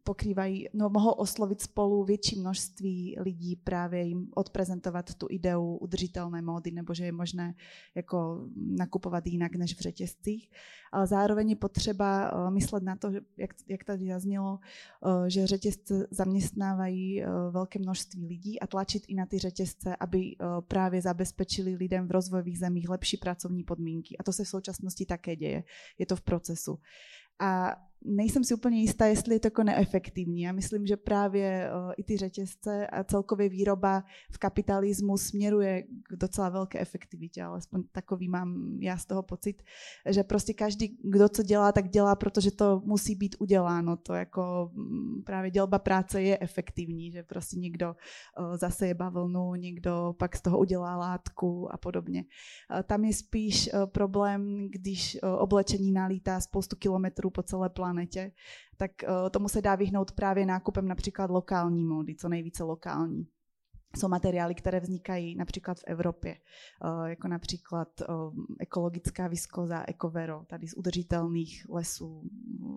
[0.05, 6.71] pokrývají, no mohou oslovit spolu větší množství lidí, právě jim odprezentovat tu ideu udržitelné módy,
[6.71, 7.55] nebo že je možné
[7.95, 10.51] jako nakupovat jinak než v řetězcích.
[10.93, 14.59] Ale zároveň je potřeba uh, myslet na to, jak, jak tady zaznělo,
[15.01, 20.37] uh, že řetězce zaměstnávají uh, velké množství lidí a tlačit i na ty řetězce, aby
[20.69, 24.17] právě zabezpečili lidem v rozvojových zemích lepší pracovní podmínky.
[24.19, 25.65] A to se v současnosti také děje.
[25.99, 26.79] Je to v procesu.
[27.41, 30.43] A nejsem si úplně jistá, jestli je to jako neefektivní.
[30.43, 36.49] Já myslím, že právě i ty řetězce a celkově výroba v kapitalismu směruje k docela
[36.49, 39.63] velké efektivitě, alespoň takový mám já z toho pocit,
[40.11, 43.97] že prostě každý, kdo co dělá, tak dělá, protože to musí být uděláno.
[43.97, 47.97] To jako mm, právě dělba práce je efektivní, že prostě někdo
[48.55, 52.25] zase je bavlnu, někdo pak z toho udělá látku a podobně.
[52.87, 58.33] Tam je spíš problém, když oblečení nalítá spoustu kilometrů po celé planetě planetě,
[58.77, 63.27] tak uh, tomu se dá vyhnout právě nákupem například lokální módy, co nejvíce lokální.
[63.97, 66.37] Jsou materiály, které vznikají například v Evropě,
[66.85, 72.23] uh, jako například uh, ekologická viskoza Ecovero, tady z udržitelných lesů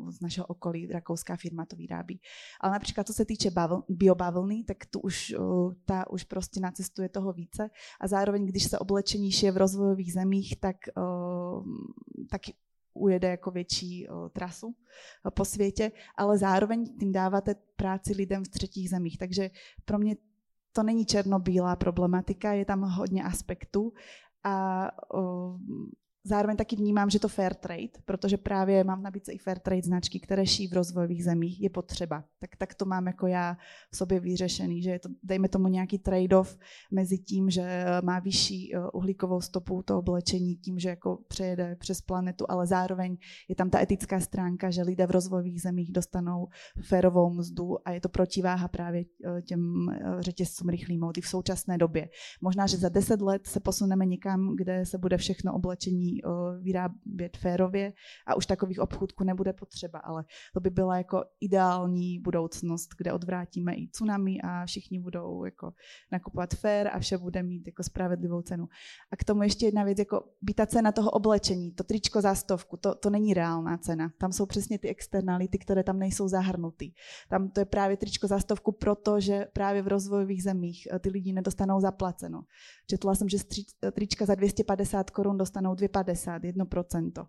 [0.09, 2.19] z našeho okolí, rakouská firma to vyrábí.
[2.61, 5.35] Ale například co se týče bavl, biobavlny, tak tu už,
[5.85, 7.69] ta už prostě nacestuje toho více
[8.01, 10.75] a zároveň, když se oblečení šije v rozvojových zemích, tak,
[12.31, 12.41] tak
[12.95, 14.75] ujede jako větší o, trasu
[15.29, 19.17] po světě, ale zároveň tím dáváte práci lidem v třetích zemích.
[19.17, 19.49] Takže
[19.85, 20.15] pro mě
[20.71, 23.93] to není černobílá problematika, je tam hodně aspektů
[24.43, 25.57] a o,
[26.27, 29.81] Zároveň taky vnímám, že to fair trade, protože právě mám v nabídce i fair trade
[29.81, 32.23] značky, které ší v rozvojových zemích, je potřeba.
[32.39, 33.57] Tak, tak to mám jako já
[33.91, 36.57] v sobě vyřešený, že je to, dejme tomu nějaký trade-off
[36.91, 42.01] mezi tím, že má vyšší eh, uhlíkovou stopu to oblečení, tím, že jako přejede přes
[42.01, 43.17] planetu, ale zároveň
[43.49, 46.47] je tam ta etická stránka, že lidé v rozvojových zemích dostanou
[46.81, 51.77] férovou mzdu a je to protiváha právě eh, těm eh, řetězcům rychlý módy v současné
[51.77, 52.09] době.
[52.41, 56.14] Možná, že za deset let se posuneme někam, kde se bude všechno oblečení
[56.61, 57.93] vyrábět férově
[58.27, 63.73] a už takových obchůdků nebude potřeba, ale to by byla jako ideální budoucnost, kde odvrátíme
[63.73, 65.73] i tsunami a všichni budou jako
[66.11, 68.67] nakupovat fér a vše bude mít jako spravedlivou cenu.
[69.11, 72.35] A k tomu ještě jedna věc, jako by ta cena toho oblečení, to tričko za
[72.35, 74.11] stovku, to, to není reálná cena.
[74.17, 76.93] Tam jsou přesně ty externality, které tam nejsou zahrnuty.
[77.29, 81.33] Tam to je právě tričko za stovku, protože právě v rozvojových zemích eh, ty lidi
[81.33, 82.43] nedostanou zaplaceno.
[82.87, 83.37] Četla jsem, že
[83.91, 87.27] trička za 250 korun dostanou 250, 1%.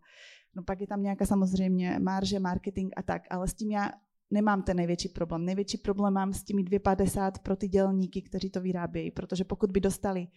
[0.57, 3.91] No pak je tam nějaká samozřejmě marže, marketing a tak, ale s tím já
[4.31, 5.45] nemám ten největší problém.
[5.45, 9.81] Největší problém mám s těmi 250 pro ty dělníky, kteří to vyrábějí, protože pokud by
[9.81, 10.29] dostali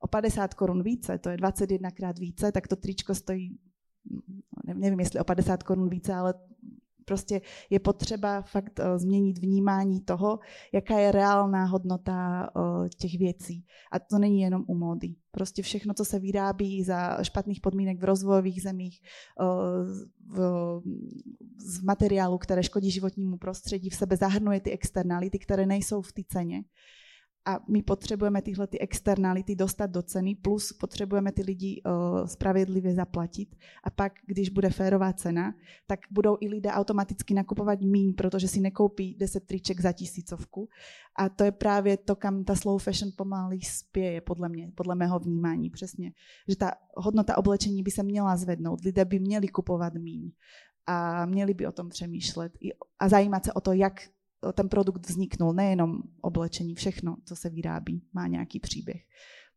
[0.00, 3.58] o 50 korun více, to je 21 krát více, tak to tričko stojí,
[4.74, 6.34] nevím jestli o 50 korun více, ale
[7.08, 7.40] Prostě
[7.70, 10.38] je potřeba fakt uh, změnit vnímání toho,
[10.72, 13.64] jaká je reálná hodnota uh, těch věcí.
[13.92, 15.14] A to není jenom u módy.
[15.30, 19.00] Prostě všechno, co se vyrábí za špatných podmínek v rozvojových zemích,
[20.26, 20.40] v,
[21.56, 26.22] z materiálu, které škodí životnímu prostředí, v sebe zahrnuje ty externality, které nejsou v té
[26.28, 26.64] ceně.
[27.44, 32.94] A my potřebujeme tyhle ty externality dostat do ceny, plus potřebujeme ty lidi uh, spravedlivě
[32.94, 33.56] zaplatit.
[33.84, 35.54] A pak, když bude férová cena,
[35.86, 40.68] tak budou i lidé automaticky nakupovat míň, protože si nekoupí 10 triček za tisícovku.
[41.16, 45.18] A to je právě to, kam ta slow fashion pomaly spěje, podle mě, podle mého
[45.18, 45.70] vnímání.
[45.70, 46.12] Přesně,
[46.48, 48.84] že ta hodnota oblečení by se měla zvednout.
[48.84, 50.30] Lidé by měli kupovat míň
[50.86, 52.52] a měli by o tom přemýšlet
[52.98, 54.00] a zajímat se o to, jak
[54.52, 59.02] ten produkt vzniknul, nejenom oblečení, všechno, co se vyrábí, má nějaký příběh.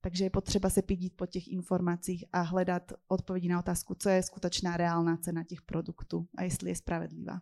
[0.01, 4.23] Takže je potřeba se pídit po těch informacích a hledat odpovědi na otázku, co je
[4.23, 7.41] skutečná reálná cena těch produktů a jestli je spravedlivá.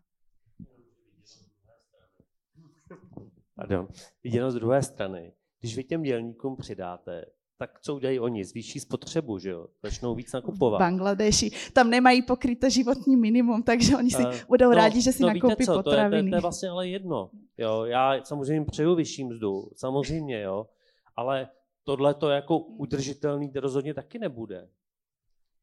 [3.55, 3.87] Pardon.
[4.23, 5.33] Viděno z druhé strany.
[5.59, 7.25] Když vy těm dělníkům přidáte
[7.59, 8.45] tak co udělají oni?
[8.45, 9.67] Zvýší spotřebu, že jo?
[9.83, 10.77] Začnou víc nakupovat.
[10.77, 11.51] V Bangladeši.
[11.73, 15.27] Tam nemají pokryté životní minimum, takže oni si uh, budou no, rádi, že si no,
[15.27, 16.09] nakoupí co, potraviny.
[16.09, 17.29] To je, to, to je vlastně ale jedno.
[17.57, 17.85] Jo?
[17.85, 20.67] Já samozřejmě přeju vyšší mzdu, samozřejmě, jo.
[21.15, 21.47] Ale
[21.83, 24.69] tohle to jako udržitelný rozhodně taky nebude.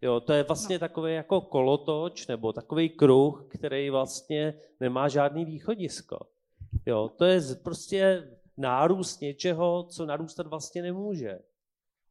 [0.03, 0.81] Jo, to je vlastně no.
[0.81, 6.19] takový jako kolotoč nebo takový kruh, který vlastně nemá žádný východisko.
[6.87, 11.39] Jo, to je prostě nárůst něčeho, co narůstat vlastně nemůže.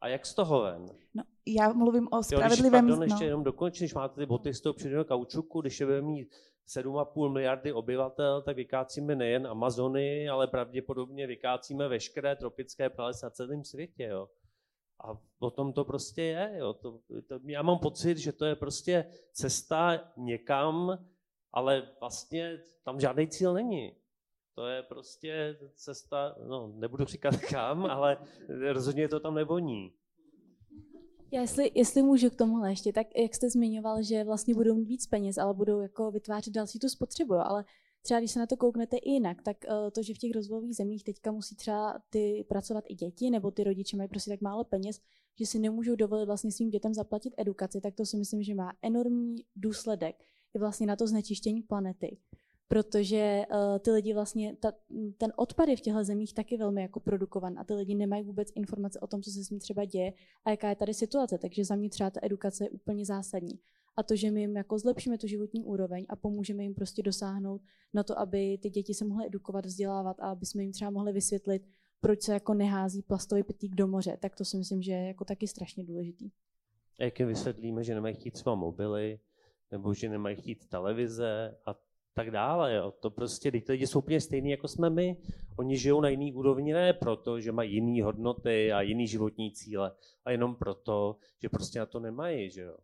[0.06, 0.90] A jak z toho ven?
[1.14, 2.90] No, já mluvím o spravedlivém...
[2.90, 5.80] Jo, když, pardon, ještě jenom dokončit, když máte ty boty z toho přidaného kaučuku, když
[5.80, 6.36] je budeme mít
[6.68, 13.64] 7,5 miliardy obyvatel, tak vykácíme nejen Amazony, ale pravděpodobně vykácíme veškeré tropické pralesy na celém
[13.64, 14.04] světě.
[14.04, 14.30] Jo.
[15.04, 16.56] A o tom to prostě je.
[16.58, 16.74] Jo.
[16.74, 21.06] To, to, já mám pocit, že to je prostě cesta někam,
[21.54, 23.96] ale vlastně tam žádný cíl není.
[24.56, 28.18] To je prostě cesta, no nebudu říkat kam, ale
[28.74, 29.94] rozhodně to tam nevoní.
[31.32, 34.86] Já jestli, jestli můžu k tomuhle ještě, tak jak jste zmiňoval, že vlastně budou mít
[34.88, 37.66] víc peněz, ale budou jako vytvářet další tu spotřebu, ale
[38.02, 40.76] třeba když se na to kouknete i jinak, tak uh, to, že v těch rozvojových
[40.76, 44.64] zemích teďka musí třeba ty pracovat i děti, nebo ty rodiče mají prostě tak málo
[44.64, 45.00] peněz,
[45.40, 48.74] že si nemůžou dovolit vlastně svým dětem zaplatit edukaci, tak to si myslím, že má
[48.82, 50.16] enormní důsledek
[50.56, 52.18] i vlastně na to znečištění planety
[52.68, 54.72] protože uh, ty lidi vlastně, ta,
[55.18, 58.52] ten odpad je v těchto zemích taky velmi jako produkovan a ty lidi nemají vůbec
[58.56, 60.14] informace o tom, co se s ním třeba děje
[60.46, 63.60] a jaká je tady situace, takže za mě třeba ta edukace je úplně zásadní.
[63.98, 67.62] A to, že my jim jako zlepšíme tu životní úroveň a pomůžeme jim prostě dosáhnout
[67.94, 71.14] na to, aby ty děti se mohly edukovat, vzdělávat a aby jsme jim třeba mohli
[71.14, 71.68] vysvětlit,
[72.02, 75.26] proč se jako nehází plastový pytlík do moře, tak to si myslím, že je jako
[75.26, 76.30] taky strašně důležitý.
[77.00, 79.20] A jak jim vysvětlíme, že nemají chtít třeba mobily,
[79.72, 81.74] nebo že nemají chtít televize a
[82.16, 82.76] tak dále.
[82.76, 82.94] Jo.
[83.00, 85.18] To prostě, ty lidi jsou úplně stejní, jako jsme my.
[85.56, 89.92] Oni žijou na jiný úrovni ne proto, že mají jiné hodnoty a jiný životní cíle,
[90.26, 92.52] a jenom proto, že prostě na to nemají.
[92.52, 92.78] Že jo.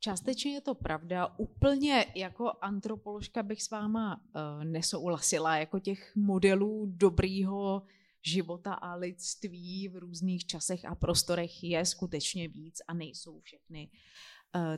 [0.00, 1.34] Částečně je to pravda.
[1.38, 5.56] Úplně jako antropoložka bych s váma uh, nesouhlasila.
[5.56, 7.82] Jako těch modelů dobrýho
[8.22, 13.98] života a lidství v různých časech a prostorech je skutečně víc a nejsou všechny uh,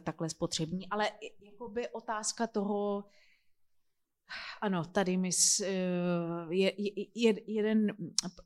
[0.04, 0.88] takhle spotřební.
[0.88, 3.04] Ale jakoby otázka toho,
[4.60, 6.72] ano, tady s, uh, je,
[7.14, 7.96] je, jeden,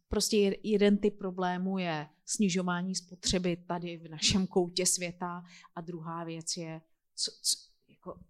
[0.09, 5.43] prostě jeden typ problému je snižování spotřeby tady v našem koutě světa
[5.75, 6.81] a druhá věc je,
[7.15, 7.57] co, co,
[7.89, 8.21] jako,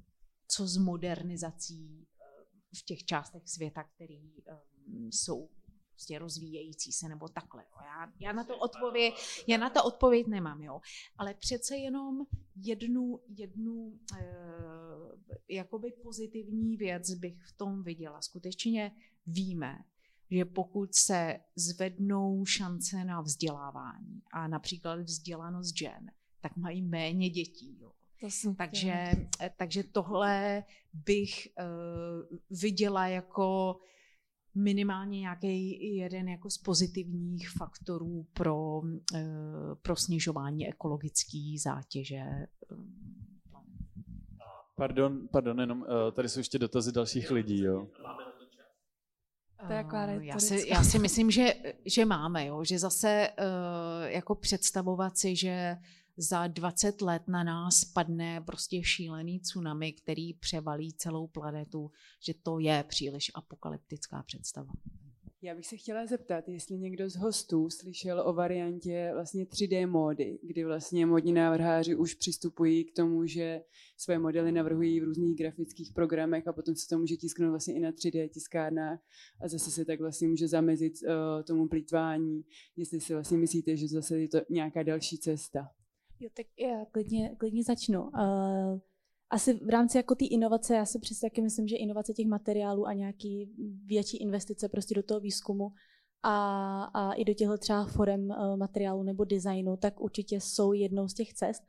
[0.49, 2.07] co s modernizací
[2.79, 4.15] v těch částech světa, které
[4.87, 5.49] um, jsou
[5.93, 7.63] prostě rozvíjející se nebo takhle.
[7.63, 7.79] Jo.
[7.85, 9.15] Já, já, na to odpověď,
[9.47, 10.81] já na to odpověď nemám, jo.
[11.19, 14.25] Ale přece jenom jednu, jednu e,
[15.49, 18.21] jakoby pozitivní věc bych v tom viděla.
[18.21, 18.93] Skutečně
[19.27, 19.79] víme,
[20.31, 26.11] že pokud se zvednou šance na vzdělávání a například vzdělanost žen,
[26.41, 27.79] tak mají méně dětí.
[27.81, 27.93] Jo.
[28.21, 28.93] To takže,
[29.41, 33.77] eh, takže tohle bych uh, viděla jako
[34.55, 38.83] minimálně nějaký jeden jako z pozitivních faktorů pro,
[39.15, 39.25] eh,
[39.83, 42.17] pro snižování ekologické zátěže.
[42.17, 42.47] Eh,
[44.77, 47.89] pardon, pardon, jenom eh, tady jsou ještě dotazy dalších lidí, jo.
[49.67, 49.85] To je
[50.21, 51.55] já, si, já si myslím, že,
[51.85, 53.29] že máme, jo, že zase
[54.07, 55.77] jako představovat si, že
[56.17, 61.91] za 20 let na nás padne prostě šílený tsunami, který převalí celou planetu,
[62.27, 64.73] že to je příliš apokalyptická představa.
[65.45, 70.39] Já bych se chtěla zeptat, jestli někdo z hostů slyšel o variantě vlastně 3D módy,
[70.43, 73.63] kdy vlastně modní návrháři už přistupují k tomu, že
[73.97, 77.81] své modely navrhují v různých grafických programech a potom se to může tisknout vlastně i
[77.81, 79.01] na 3D tiskárnách
[79.41, 82.45] a zase se tak vlastně může zamezit uh, tomu plítvání,
[82.77, 85.69] jestli si vlastně myslíte, že zase je to nějaká další cesta.
[86.23, 88.03] Jo, tak já klidně, klidně začnu.
[88.03, 88.79] Uh,
[89.31, 92.87] asi v rámci jako té inovace, já si přesně taky myslím, že inovace těch materiálů
[92.87, 93.51] a nějaký
[93.87, 95.69] větší investice prostě do toho výzkumu
[96.23, 101.09] a, a i do těchto třeba forem uh, materiálu nebo designu, tak určitě jsou jednou
[101.09, 101.63] z těch cest.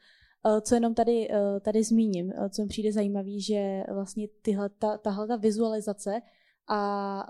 [0.46, 1.28] Uh, co jenom tady,
[1.62, 6.22] tady zmíním, co mi přijde zajímavé, že vlastně tyhle, ta, tahle ta vizualizace
[6.68, 7.28] a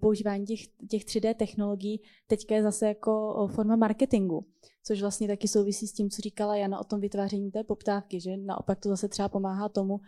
[0.00, 4.46] používání těch, těch 3D technologií teďka je zase jako forma marketingu,
[4.88, 8.36] což vlastně taky souvisí s tím, co říkala Jana o tom vytváření té poptávky, že?
[8.36, 10.00] Naopak to zase třeba pomáhá tomu,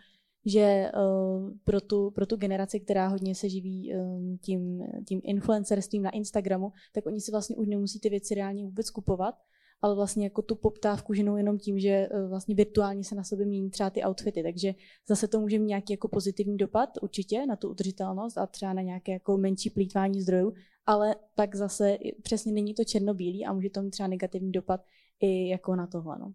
[0.45, 6.03] že uh, pro, tu, pro tu generaci, která hodně se živí um, tím, tím influencerstvím
[6.03, 9.35] na Instagramu, tak oni si vlastně už nemusí ty věci reálně vůbec kupovat,
[9.81, 13.45] ale vlastně jako tu poptávku ženou jenom tím, že uh, vlastně virtuálně se na sobě
[13.45, 14.73] mění třeba ty outfity, takže
[15.07, 18.81] zase to může mít nějaký jako pozitivní dopad určitě na tu udržitelnost a třeba na
[18.81, 20.53] nějaké jako menší plítvání zdrojů,
[20.85, 24.85] ale pak zase přesně není to černobílý a může to mít třeba negativní dopad
[25.19, 26.19] i jako na tohle.
[26.19, 26.33] No.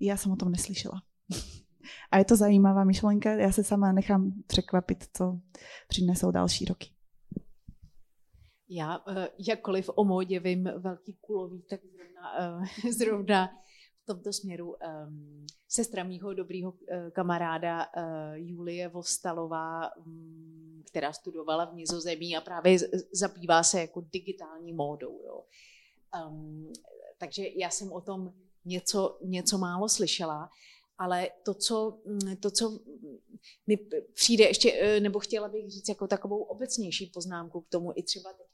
[0.00, 1.02] Já jsem o tom neslyšela.
[2.10, 5.40] A je to zajímavá myšlenka, já se sama nechám překvapit, co
[5.88, 6.90] přinesou další roky.
[8.68, 13.50] Já eh, jakkoliv o módě vím velký kulový, tak zrovna, eh, zrovna
[14.08, 14.74] tomto směru
[15.06, 18.02] um, sestra mýho dobrýho uh, kamaráda uh,
[18.34, 22.78] Julie Vostalová, um, která studovala v Nizozemí a právě
[23.12, 25.22] zabývá se jako digitální módou.
[25.26, 25.44] Jo.
[26.28, 26.72] Um,
[27.18, 28.32] takže já jsem o tom
[28.64, 30.50] něco, něco málo slyšela,
[30.98, 32.80] ale to co, mm, to, co
[33.66, 33.76] mi
[34.14, 38.32] přijde ještě, eh, nebo chtěla bych říct jako takovou obecnější poznámku k tomu i třeba
[38.32, 38.47] teďka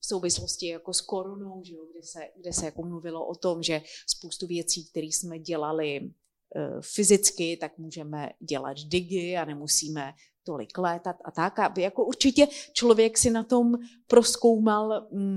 [0.00, 3.62] v souvislosti jako s koronou, že jo, kde, se, kde se jako mluvilo o tom,
[3.62, 10.12] že spoustu věcí, které jsme dělali eh, fyzicky, tak můžeme dělat digi a nemusíme
[10.44, 11.58] tolik létat a tak.
[11.58, 13.74] A jako určitě člověk si na tom
[14.06, 15.36] proskoumal mm,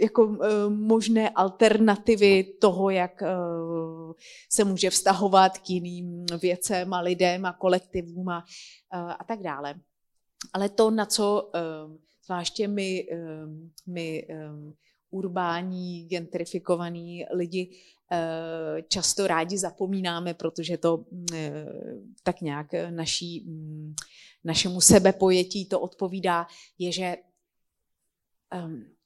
[0.00, 3.26] jako eh, možné alternativy toho, jak eh,
[4.50, 8.44] se může vztahovat k jiným věcem a lidem a kolektivům a,
[8.90, 9.74] a tak dále.
[10.52, 11.50] Ale to, na co
[12.24, 13.06] zvláště my,
[13.86, 14.26] my
[15.10, 17.70] urbání, gentrifikovaní lidi
[18.88, 21.04] často rádi zapomínáme, protože to
[22.22, 23.94] tak nějak naší, mm,
[24.44, 26.46] našemu sebepojetí to odpovídá,
[26.78, 27.16] je, že,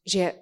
[0.06, 0.32] že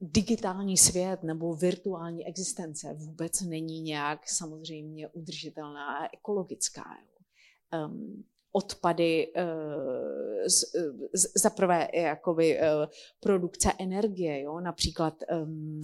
[0.00, 6.84] digitální svět nebo virtuální existence vůbec není nějak samozřejmě udržitelná a ekologická.
[8.52, 10.64] Odpady, uh, z,
[11.14, 12.64] z, za prvé jakoby, uh,
[13.20, 14.60] produkce energie, jo?
[14.60, 15.80] například um,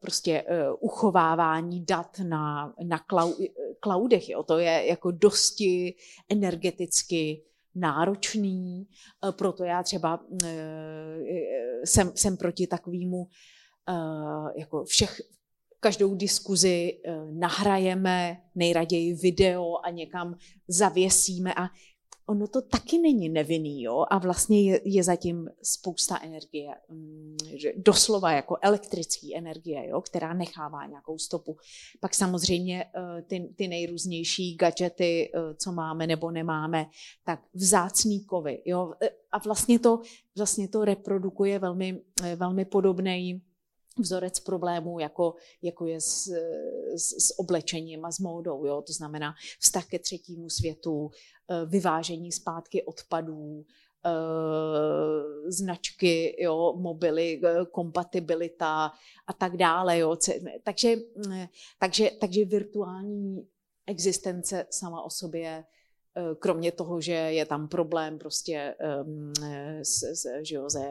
[0.00, 0.44] prostě
[0.80, 3.34] uchovávání dat na, na clou,
[3.80, 4.28] cloudech.
[4.28, 4.42] Jo?
[4.42, 5.94] To je jako dosti
[6.28, 7.42] energeticky
[7.74, 8.88] náročný,
[9.28, 11.18] eh, proto já třeba eh,
[11.84, 13.28] jsem, jsem proti takovému
[13.88, 15.20] eh, jako všech,
[15.80, 17.00] každou diskuzi
[17.30, 20.34] nahrajeme nejraději video a někam
[20.68, 21.68] zavěsíme a
[22.30, 24.04] ono to taky není nevinný, jo?
[24.10, 27.36] a vlastně je, je zatím spousta energie, mm,
[27.76, 30.00] doslova jako elektrické energie, jo?
[30.00, 31.56] která nechává nějakou stopu.
[32.00, 36.86] Pak samozřejmě eh, ty, ty nejrůznější gadgety, eh, co máme nebo nemáme,
[37.24, 38.62] tak vzácný kovy.
[38.64, 38.92] Jo?
[39.02, 40.00] Eh, a vlastně to,
[40.36, 42.00] vlastně to reprodukuje velmi,
[42.36, 43.42] velmi podobný
[44.00, 46.28] vzorec problémů, jako, jako je s,
[46.96, 48.66] s, s oblečením a s módou.
[48.66, 48.82] Jo?
[48.82, 51.10] To znamená vztah ke třetímu světu,
[51.50, 53.64] eh, vyvážení zpátky odpadů,
[54.04, 58.92] eh, značky, jo, mobily, eh, kompatibilita
[59.26, 59.98] a tak dále.
[59.98, 60.16] Jo.
[60.62, 60.94] Takže,
[61.78, 63.46] takže, takže virtuální
[63.86, 65.64] existence sama o sobě
[66.38, 68.74] kromě toho, že je tam problém prostě
[69.82, 70.88] s, s, že jo, se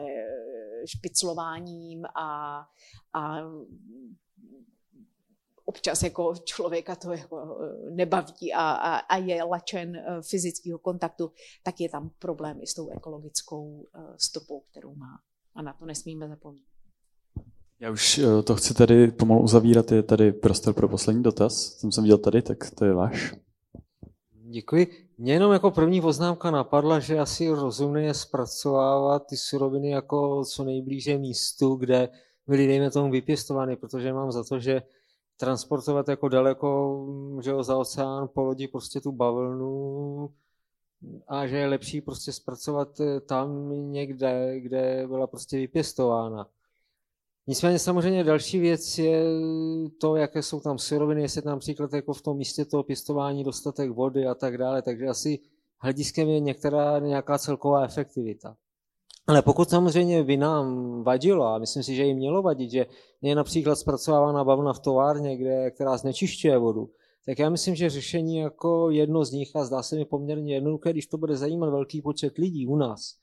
[0.86, 2.60] špiclováním a,
[3.12, 3.40] a
[5.70, 11.30] občas jako člověka to jako eh, nebaví a, a, a je lačen eh, fyzického kontaktu,
[11.62, 15.20] tak je tam problém i s tou ekologickou eh, stopou, kterou má.
[15.54, 16.66] A na to nesmíme zapomínat.
[17.80, 21.78] Já už to chci tady pomalu uzavírat, je tady prostor pro poslední dotaz.
[21.78, 23.34] Jsem jsem viděl tady, tak to je váš.
[24.32, 25.09] Děkuji.
[25.20, 30.64] Mě jenom jako první poznámka napadla, že asi rozumné je zpracovávat ty suroviny jako co
[30.64, 32.08] nejblíže místu, kde
[32.46, 34.82] byly, dejme tomu, vypěstovány, protože mám za to, že
[35.36, 37.06] transportovat jako daleko
[37.42, 40.30] že jo, za oceán po lodi prostě tu bavlnu
[41.28, 46.48] a že je lepší prostě zpracovat eh, tam někde, kde byla prostě vypěstována.
[47.50, 49.24] Nicméně samozřejmě další věc je
[50.00, 53.90] to, jaké jsou tam suroviny, jestli tam například jako v tom místě toho pěstování dostatek
[53.90, 55.38] vody a tak dále, takže asi
[55.78, 58.56] hlediskem je některá nějaká celková efektivita.
[59.26, 62.86] Ale pokud samozřejmě by nám vadilo, a myslím si, že jim mělo vadit, že
[63.22, 66.90] je například zpracovávána bavlna v továrně, kde, která znečišťuje vodu,
[67.26, 70.90] tak já myslím, že řešení jako jedno z nich, a zdá se mi poměrně jednoduché,
[70.90, 73.14] když to bude zajímat velký počet lidí u nás,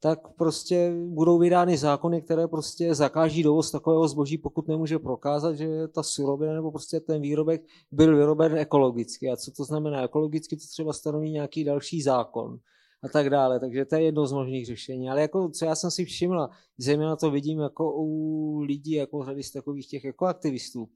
[0.00, 5.88] tak prostě budou vydány zákony, které prostě zakáží dovoz takového zboží, pokud nemůže prokázat, že
[5.88, 7.62] ta surovina nebo prostě ten výrobek
[7.92, 9.30] byl vyroben ekologicky.
[9.30, 12.58] A co to znamená ekologicky, to třeba stanoví nějaký další zákon
[13.02, 13.60] a tak dále.
[13.60, 15.10] Takže to je jedno z možných řešení.
[15.10, 19.42] Ale jako, co já jsem si všimla, zejména to vidím jako u lidí, jako řady
[19.42, 20.88] z takových těch ekoaktivistů,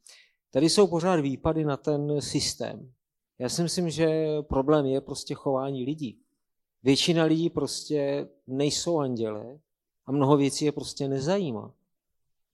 [0.51, 2.93] tady jsou pořád výpady na ten systém.
[3.39, 6.22] Já si myslím, že problém je prostě chování lidí.
[6.83, 9.59] Většina lidí prostě nejsou anděle
[10.07, 11.75] a mnoho věcí je prostě nezajímá.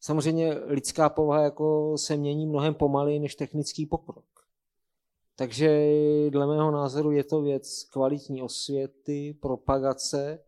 [0.00, 4.24] Samozřejmě lidská povaha jako se mění mnohem pomaleji než technický pokrok.
[5.36, 5.90] Takže
[6.30, 10.38] dle mého názoru je to věc kvalitní osvěty, propagace,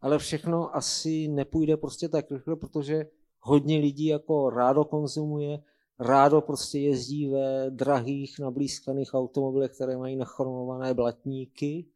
[0.00, 3.06] ale všechno asi nepůjde prostě tak rychle, protože
[3.40, 5.62] hodně lidí jako rádo konzumuje,
[5.98, 11.86] rádo prostě jezdí ve drahých, nablízkaných automobilech, které mají nachromované blatníky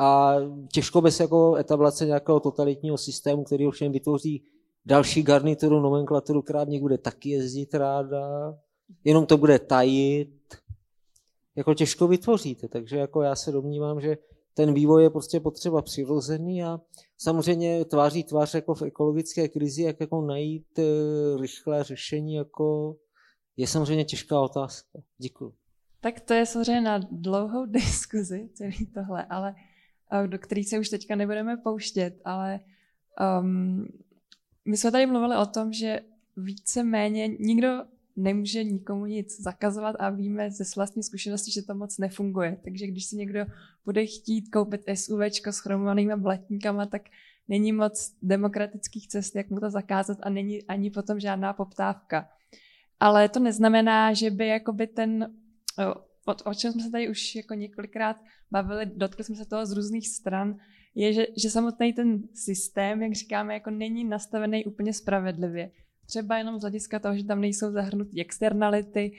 [0.00, 0.34] a
[0.72, 4.44] těžko bez jako etablace nějakého totalitního systému, který ovšem vytvoří
[4.86, 8.54] další garnituru, nomenklaturu, která v bude taky jezdit ráda,
[9.04, 10.54] jenom to bude tajit,
[11.56, 12.68] jako těžko vytvoříte.
[12.68, 14.18] Takže jako já se domnívám, že
[14.54, 16.80] ten vývoj je prostě potřeba přirozený a
[17.18, 20.82] samozřejmě tváří tvář jako v ekologické krizi, jak jako najít e,
[21.40, 22.96] rychlé řešení, jako
[23.56, 24.98] je samozřejmě těžká otázka.
[25.18, 25.54] Děkuji.
[26.00, 29.54] Tak to je samozřejmě na dlouhou diskuzi, celý tohle, ale
[30.26, 32.60] do kterých se už teďka nebudeme pouštět, ale
[33.40, 33.88] um,
[34.64, 36.00] my jsme tady mluvili o tom, že
[36.36, 37.68] více-méně nikdo
[38.16, 42.60] nemůže nikomu nic zakazovat a víme ze vlastní zkušenosti, že to moc nefunguje.
[42.64, 43.46] Takže když si někdo
[43.84, 47.02] bude chtít koupit SUV s chromovanými blatníkama, tak
[47.48, 52.28] není moc demokratických cest, jak mu to zakázat a není ani potom žádná poptávka.
[53.00, 55.34] Ale to neznamená, že by jakoby ten
[56.26, 58.16] o, o čem jsme se tady už jako několikrát
[58.50, 60.56] bavili, dotkli jsme se toho z různých stran,
[60.94, 65.70] je, že, že samotný ten systém, jak říkáme, jako není nastavený úplně spravedlivě.
[66.06, 69.12] Třeba jenom z hlediska toho, že tam nejsou zahrnuty externality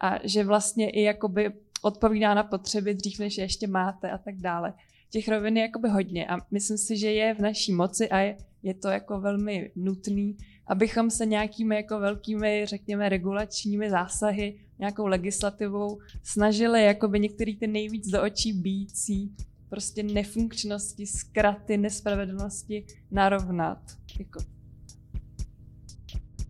[0.00, 1.52] a že vlastně i jakoby
[1.82, 4.74] odpovídá na potřeby dřív, než je ještě máte a tak dále.
[5.10, 8.36] Těch rovin je jakoby hodně a myslím si, že je v naší moci a je,
[8.62, 15.98] je to jako velmi nutný, abychom se nějakými jako velkými, řekněme, regulačními zásahy nějakou legislativou
[16.22, 19.36] snažili jakoby některý ty nejvíc do očí bíjící
[19.68, 23.96] prostě nefunkčnosti, zkraty, nespravedlnosti narovnat.
[24.18, 24.40] Jako.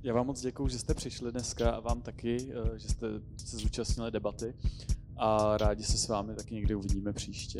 [0.02, 3.56] Já vám moc děkuji, že jste přišli dneska a vám taky, eh, že jste se
[3.56, 4.54] zúčastnili debaty
[5.16, 7.58] a rádi se s vámi taky někdy uvidíme příště.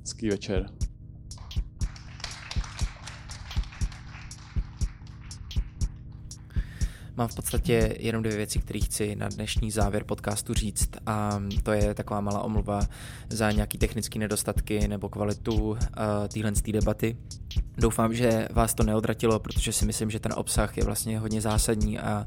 [0.00, 0.70] Hezký večer.
[7.18, 11.72] Mám v podstatě jenom dvě věci, které chci na dnešní závěr podcastu říct a to
[11.72, 12.80] je taková malá omluva
[13.28, 15.76] za nějaký technické nedostatky nebo kvalitu uh,
[16.32, 17.16] téhle debaty.
[17.78, 21.98] Doufám, že vás to neodratilo, protože si myslím, že ten obsah je vlastně hodně zásadní
[21.98, 22.26] a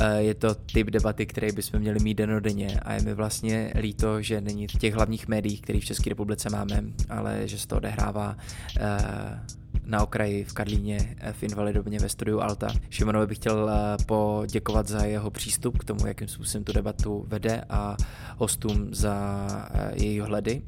[0.00, 4.22] uh, je to typ debaty, který bychom měli mít denodenně a je mi vlastně líto,
[4.22, 7.76] že není v těch hlavních médiích, které v České republice máme, ale že se to
[7.76, 8.36] odehrává
[8.80, 9.56] uh,
[9.86, 12.68] na okraji v Karlíně v Invalidovně ve studiu Alta.
[12.90, 17.64] Šimonovi bych chtěl eh, poděkovat za jeho přístup k tomu, jakým způsobem tu debatu vede
[17.68, 17.96] a
[18.36, 20.62] hostům za eh, její hledy.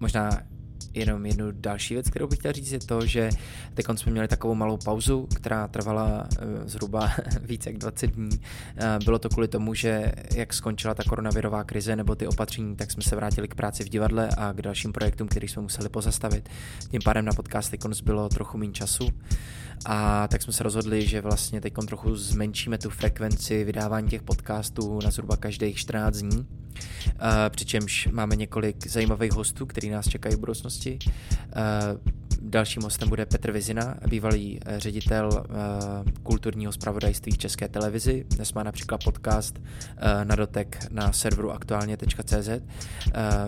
[0.00, 0.30] Možná
[0.94, 3.30] jenom jednu další věc, kterou bych chtěl říct, je to, že
[3.74, 7.10] teď jsme měli takovou malou pauzu, která trvala eh, zhruba
[7.42, 8.40] více jak 20 dní.
[8.76, 12.90] Eh, bylo to kvůli tomu, že jak skončila ta koronavirová krize nebo ty opatření, tak
[12.90, 16.48] jsme se vrátili k práci v divadle a k dalším projektům, který jsme museli pozastavit.
[16.90, 19.08] Tím pádem na podcast bylo trochu méně času.
[19.86, 24.98] A tak jsme se rozhodli, že vlastně teď trochu zmenšíme tu frekvenci vydávání těch podcastů
[25.04, 26.46] na zhruba každých 14 dní.
[26.78, 30.98] Uh, přičemž máme několik zajímavých hostů, který nás čekají v budoucnosti.
[31.02, 35.44] Uh, dalším hostem bude Petr Vizina, bývalý uh, ředitel
[36.22, 38.24] kulturního zpravodajství v České televizi.
[38.28, 39.58] Dnes má například podcast
[40.24, 42.48] na dotek na serveru aktuálně.cz.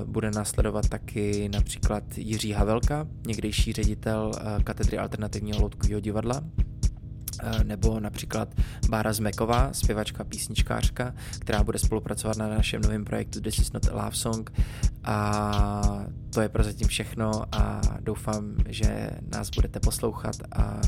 [0.04, 4.32] Bude následovat taky například Jiří Havelka, někdejší ředitel
[4.64, 6.19] katedry alternativního loutkového divadla
[7.42, 8.54] Eh, nebo například
[8.88, 14.04] Bára Zmeková, zpěvačka, písničkářka, která bude spolupracovat na našem novém projektu This is not a
[14.04, 14.52] love song
[15.04, 20.80] a to je prozatím všechno a doufám, že nás budete poslouchat a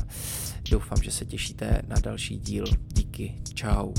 [0.71, 2.65] doufám, že se těšíte na další díl.
[2.93, 3.93] Díky, čau.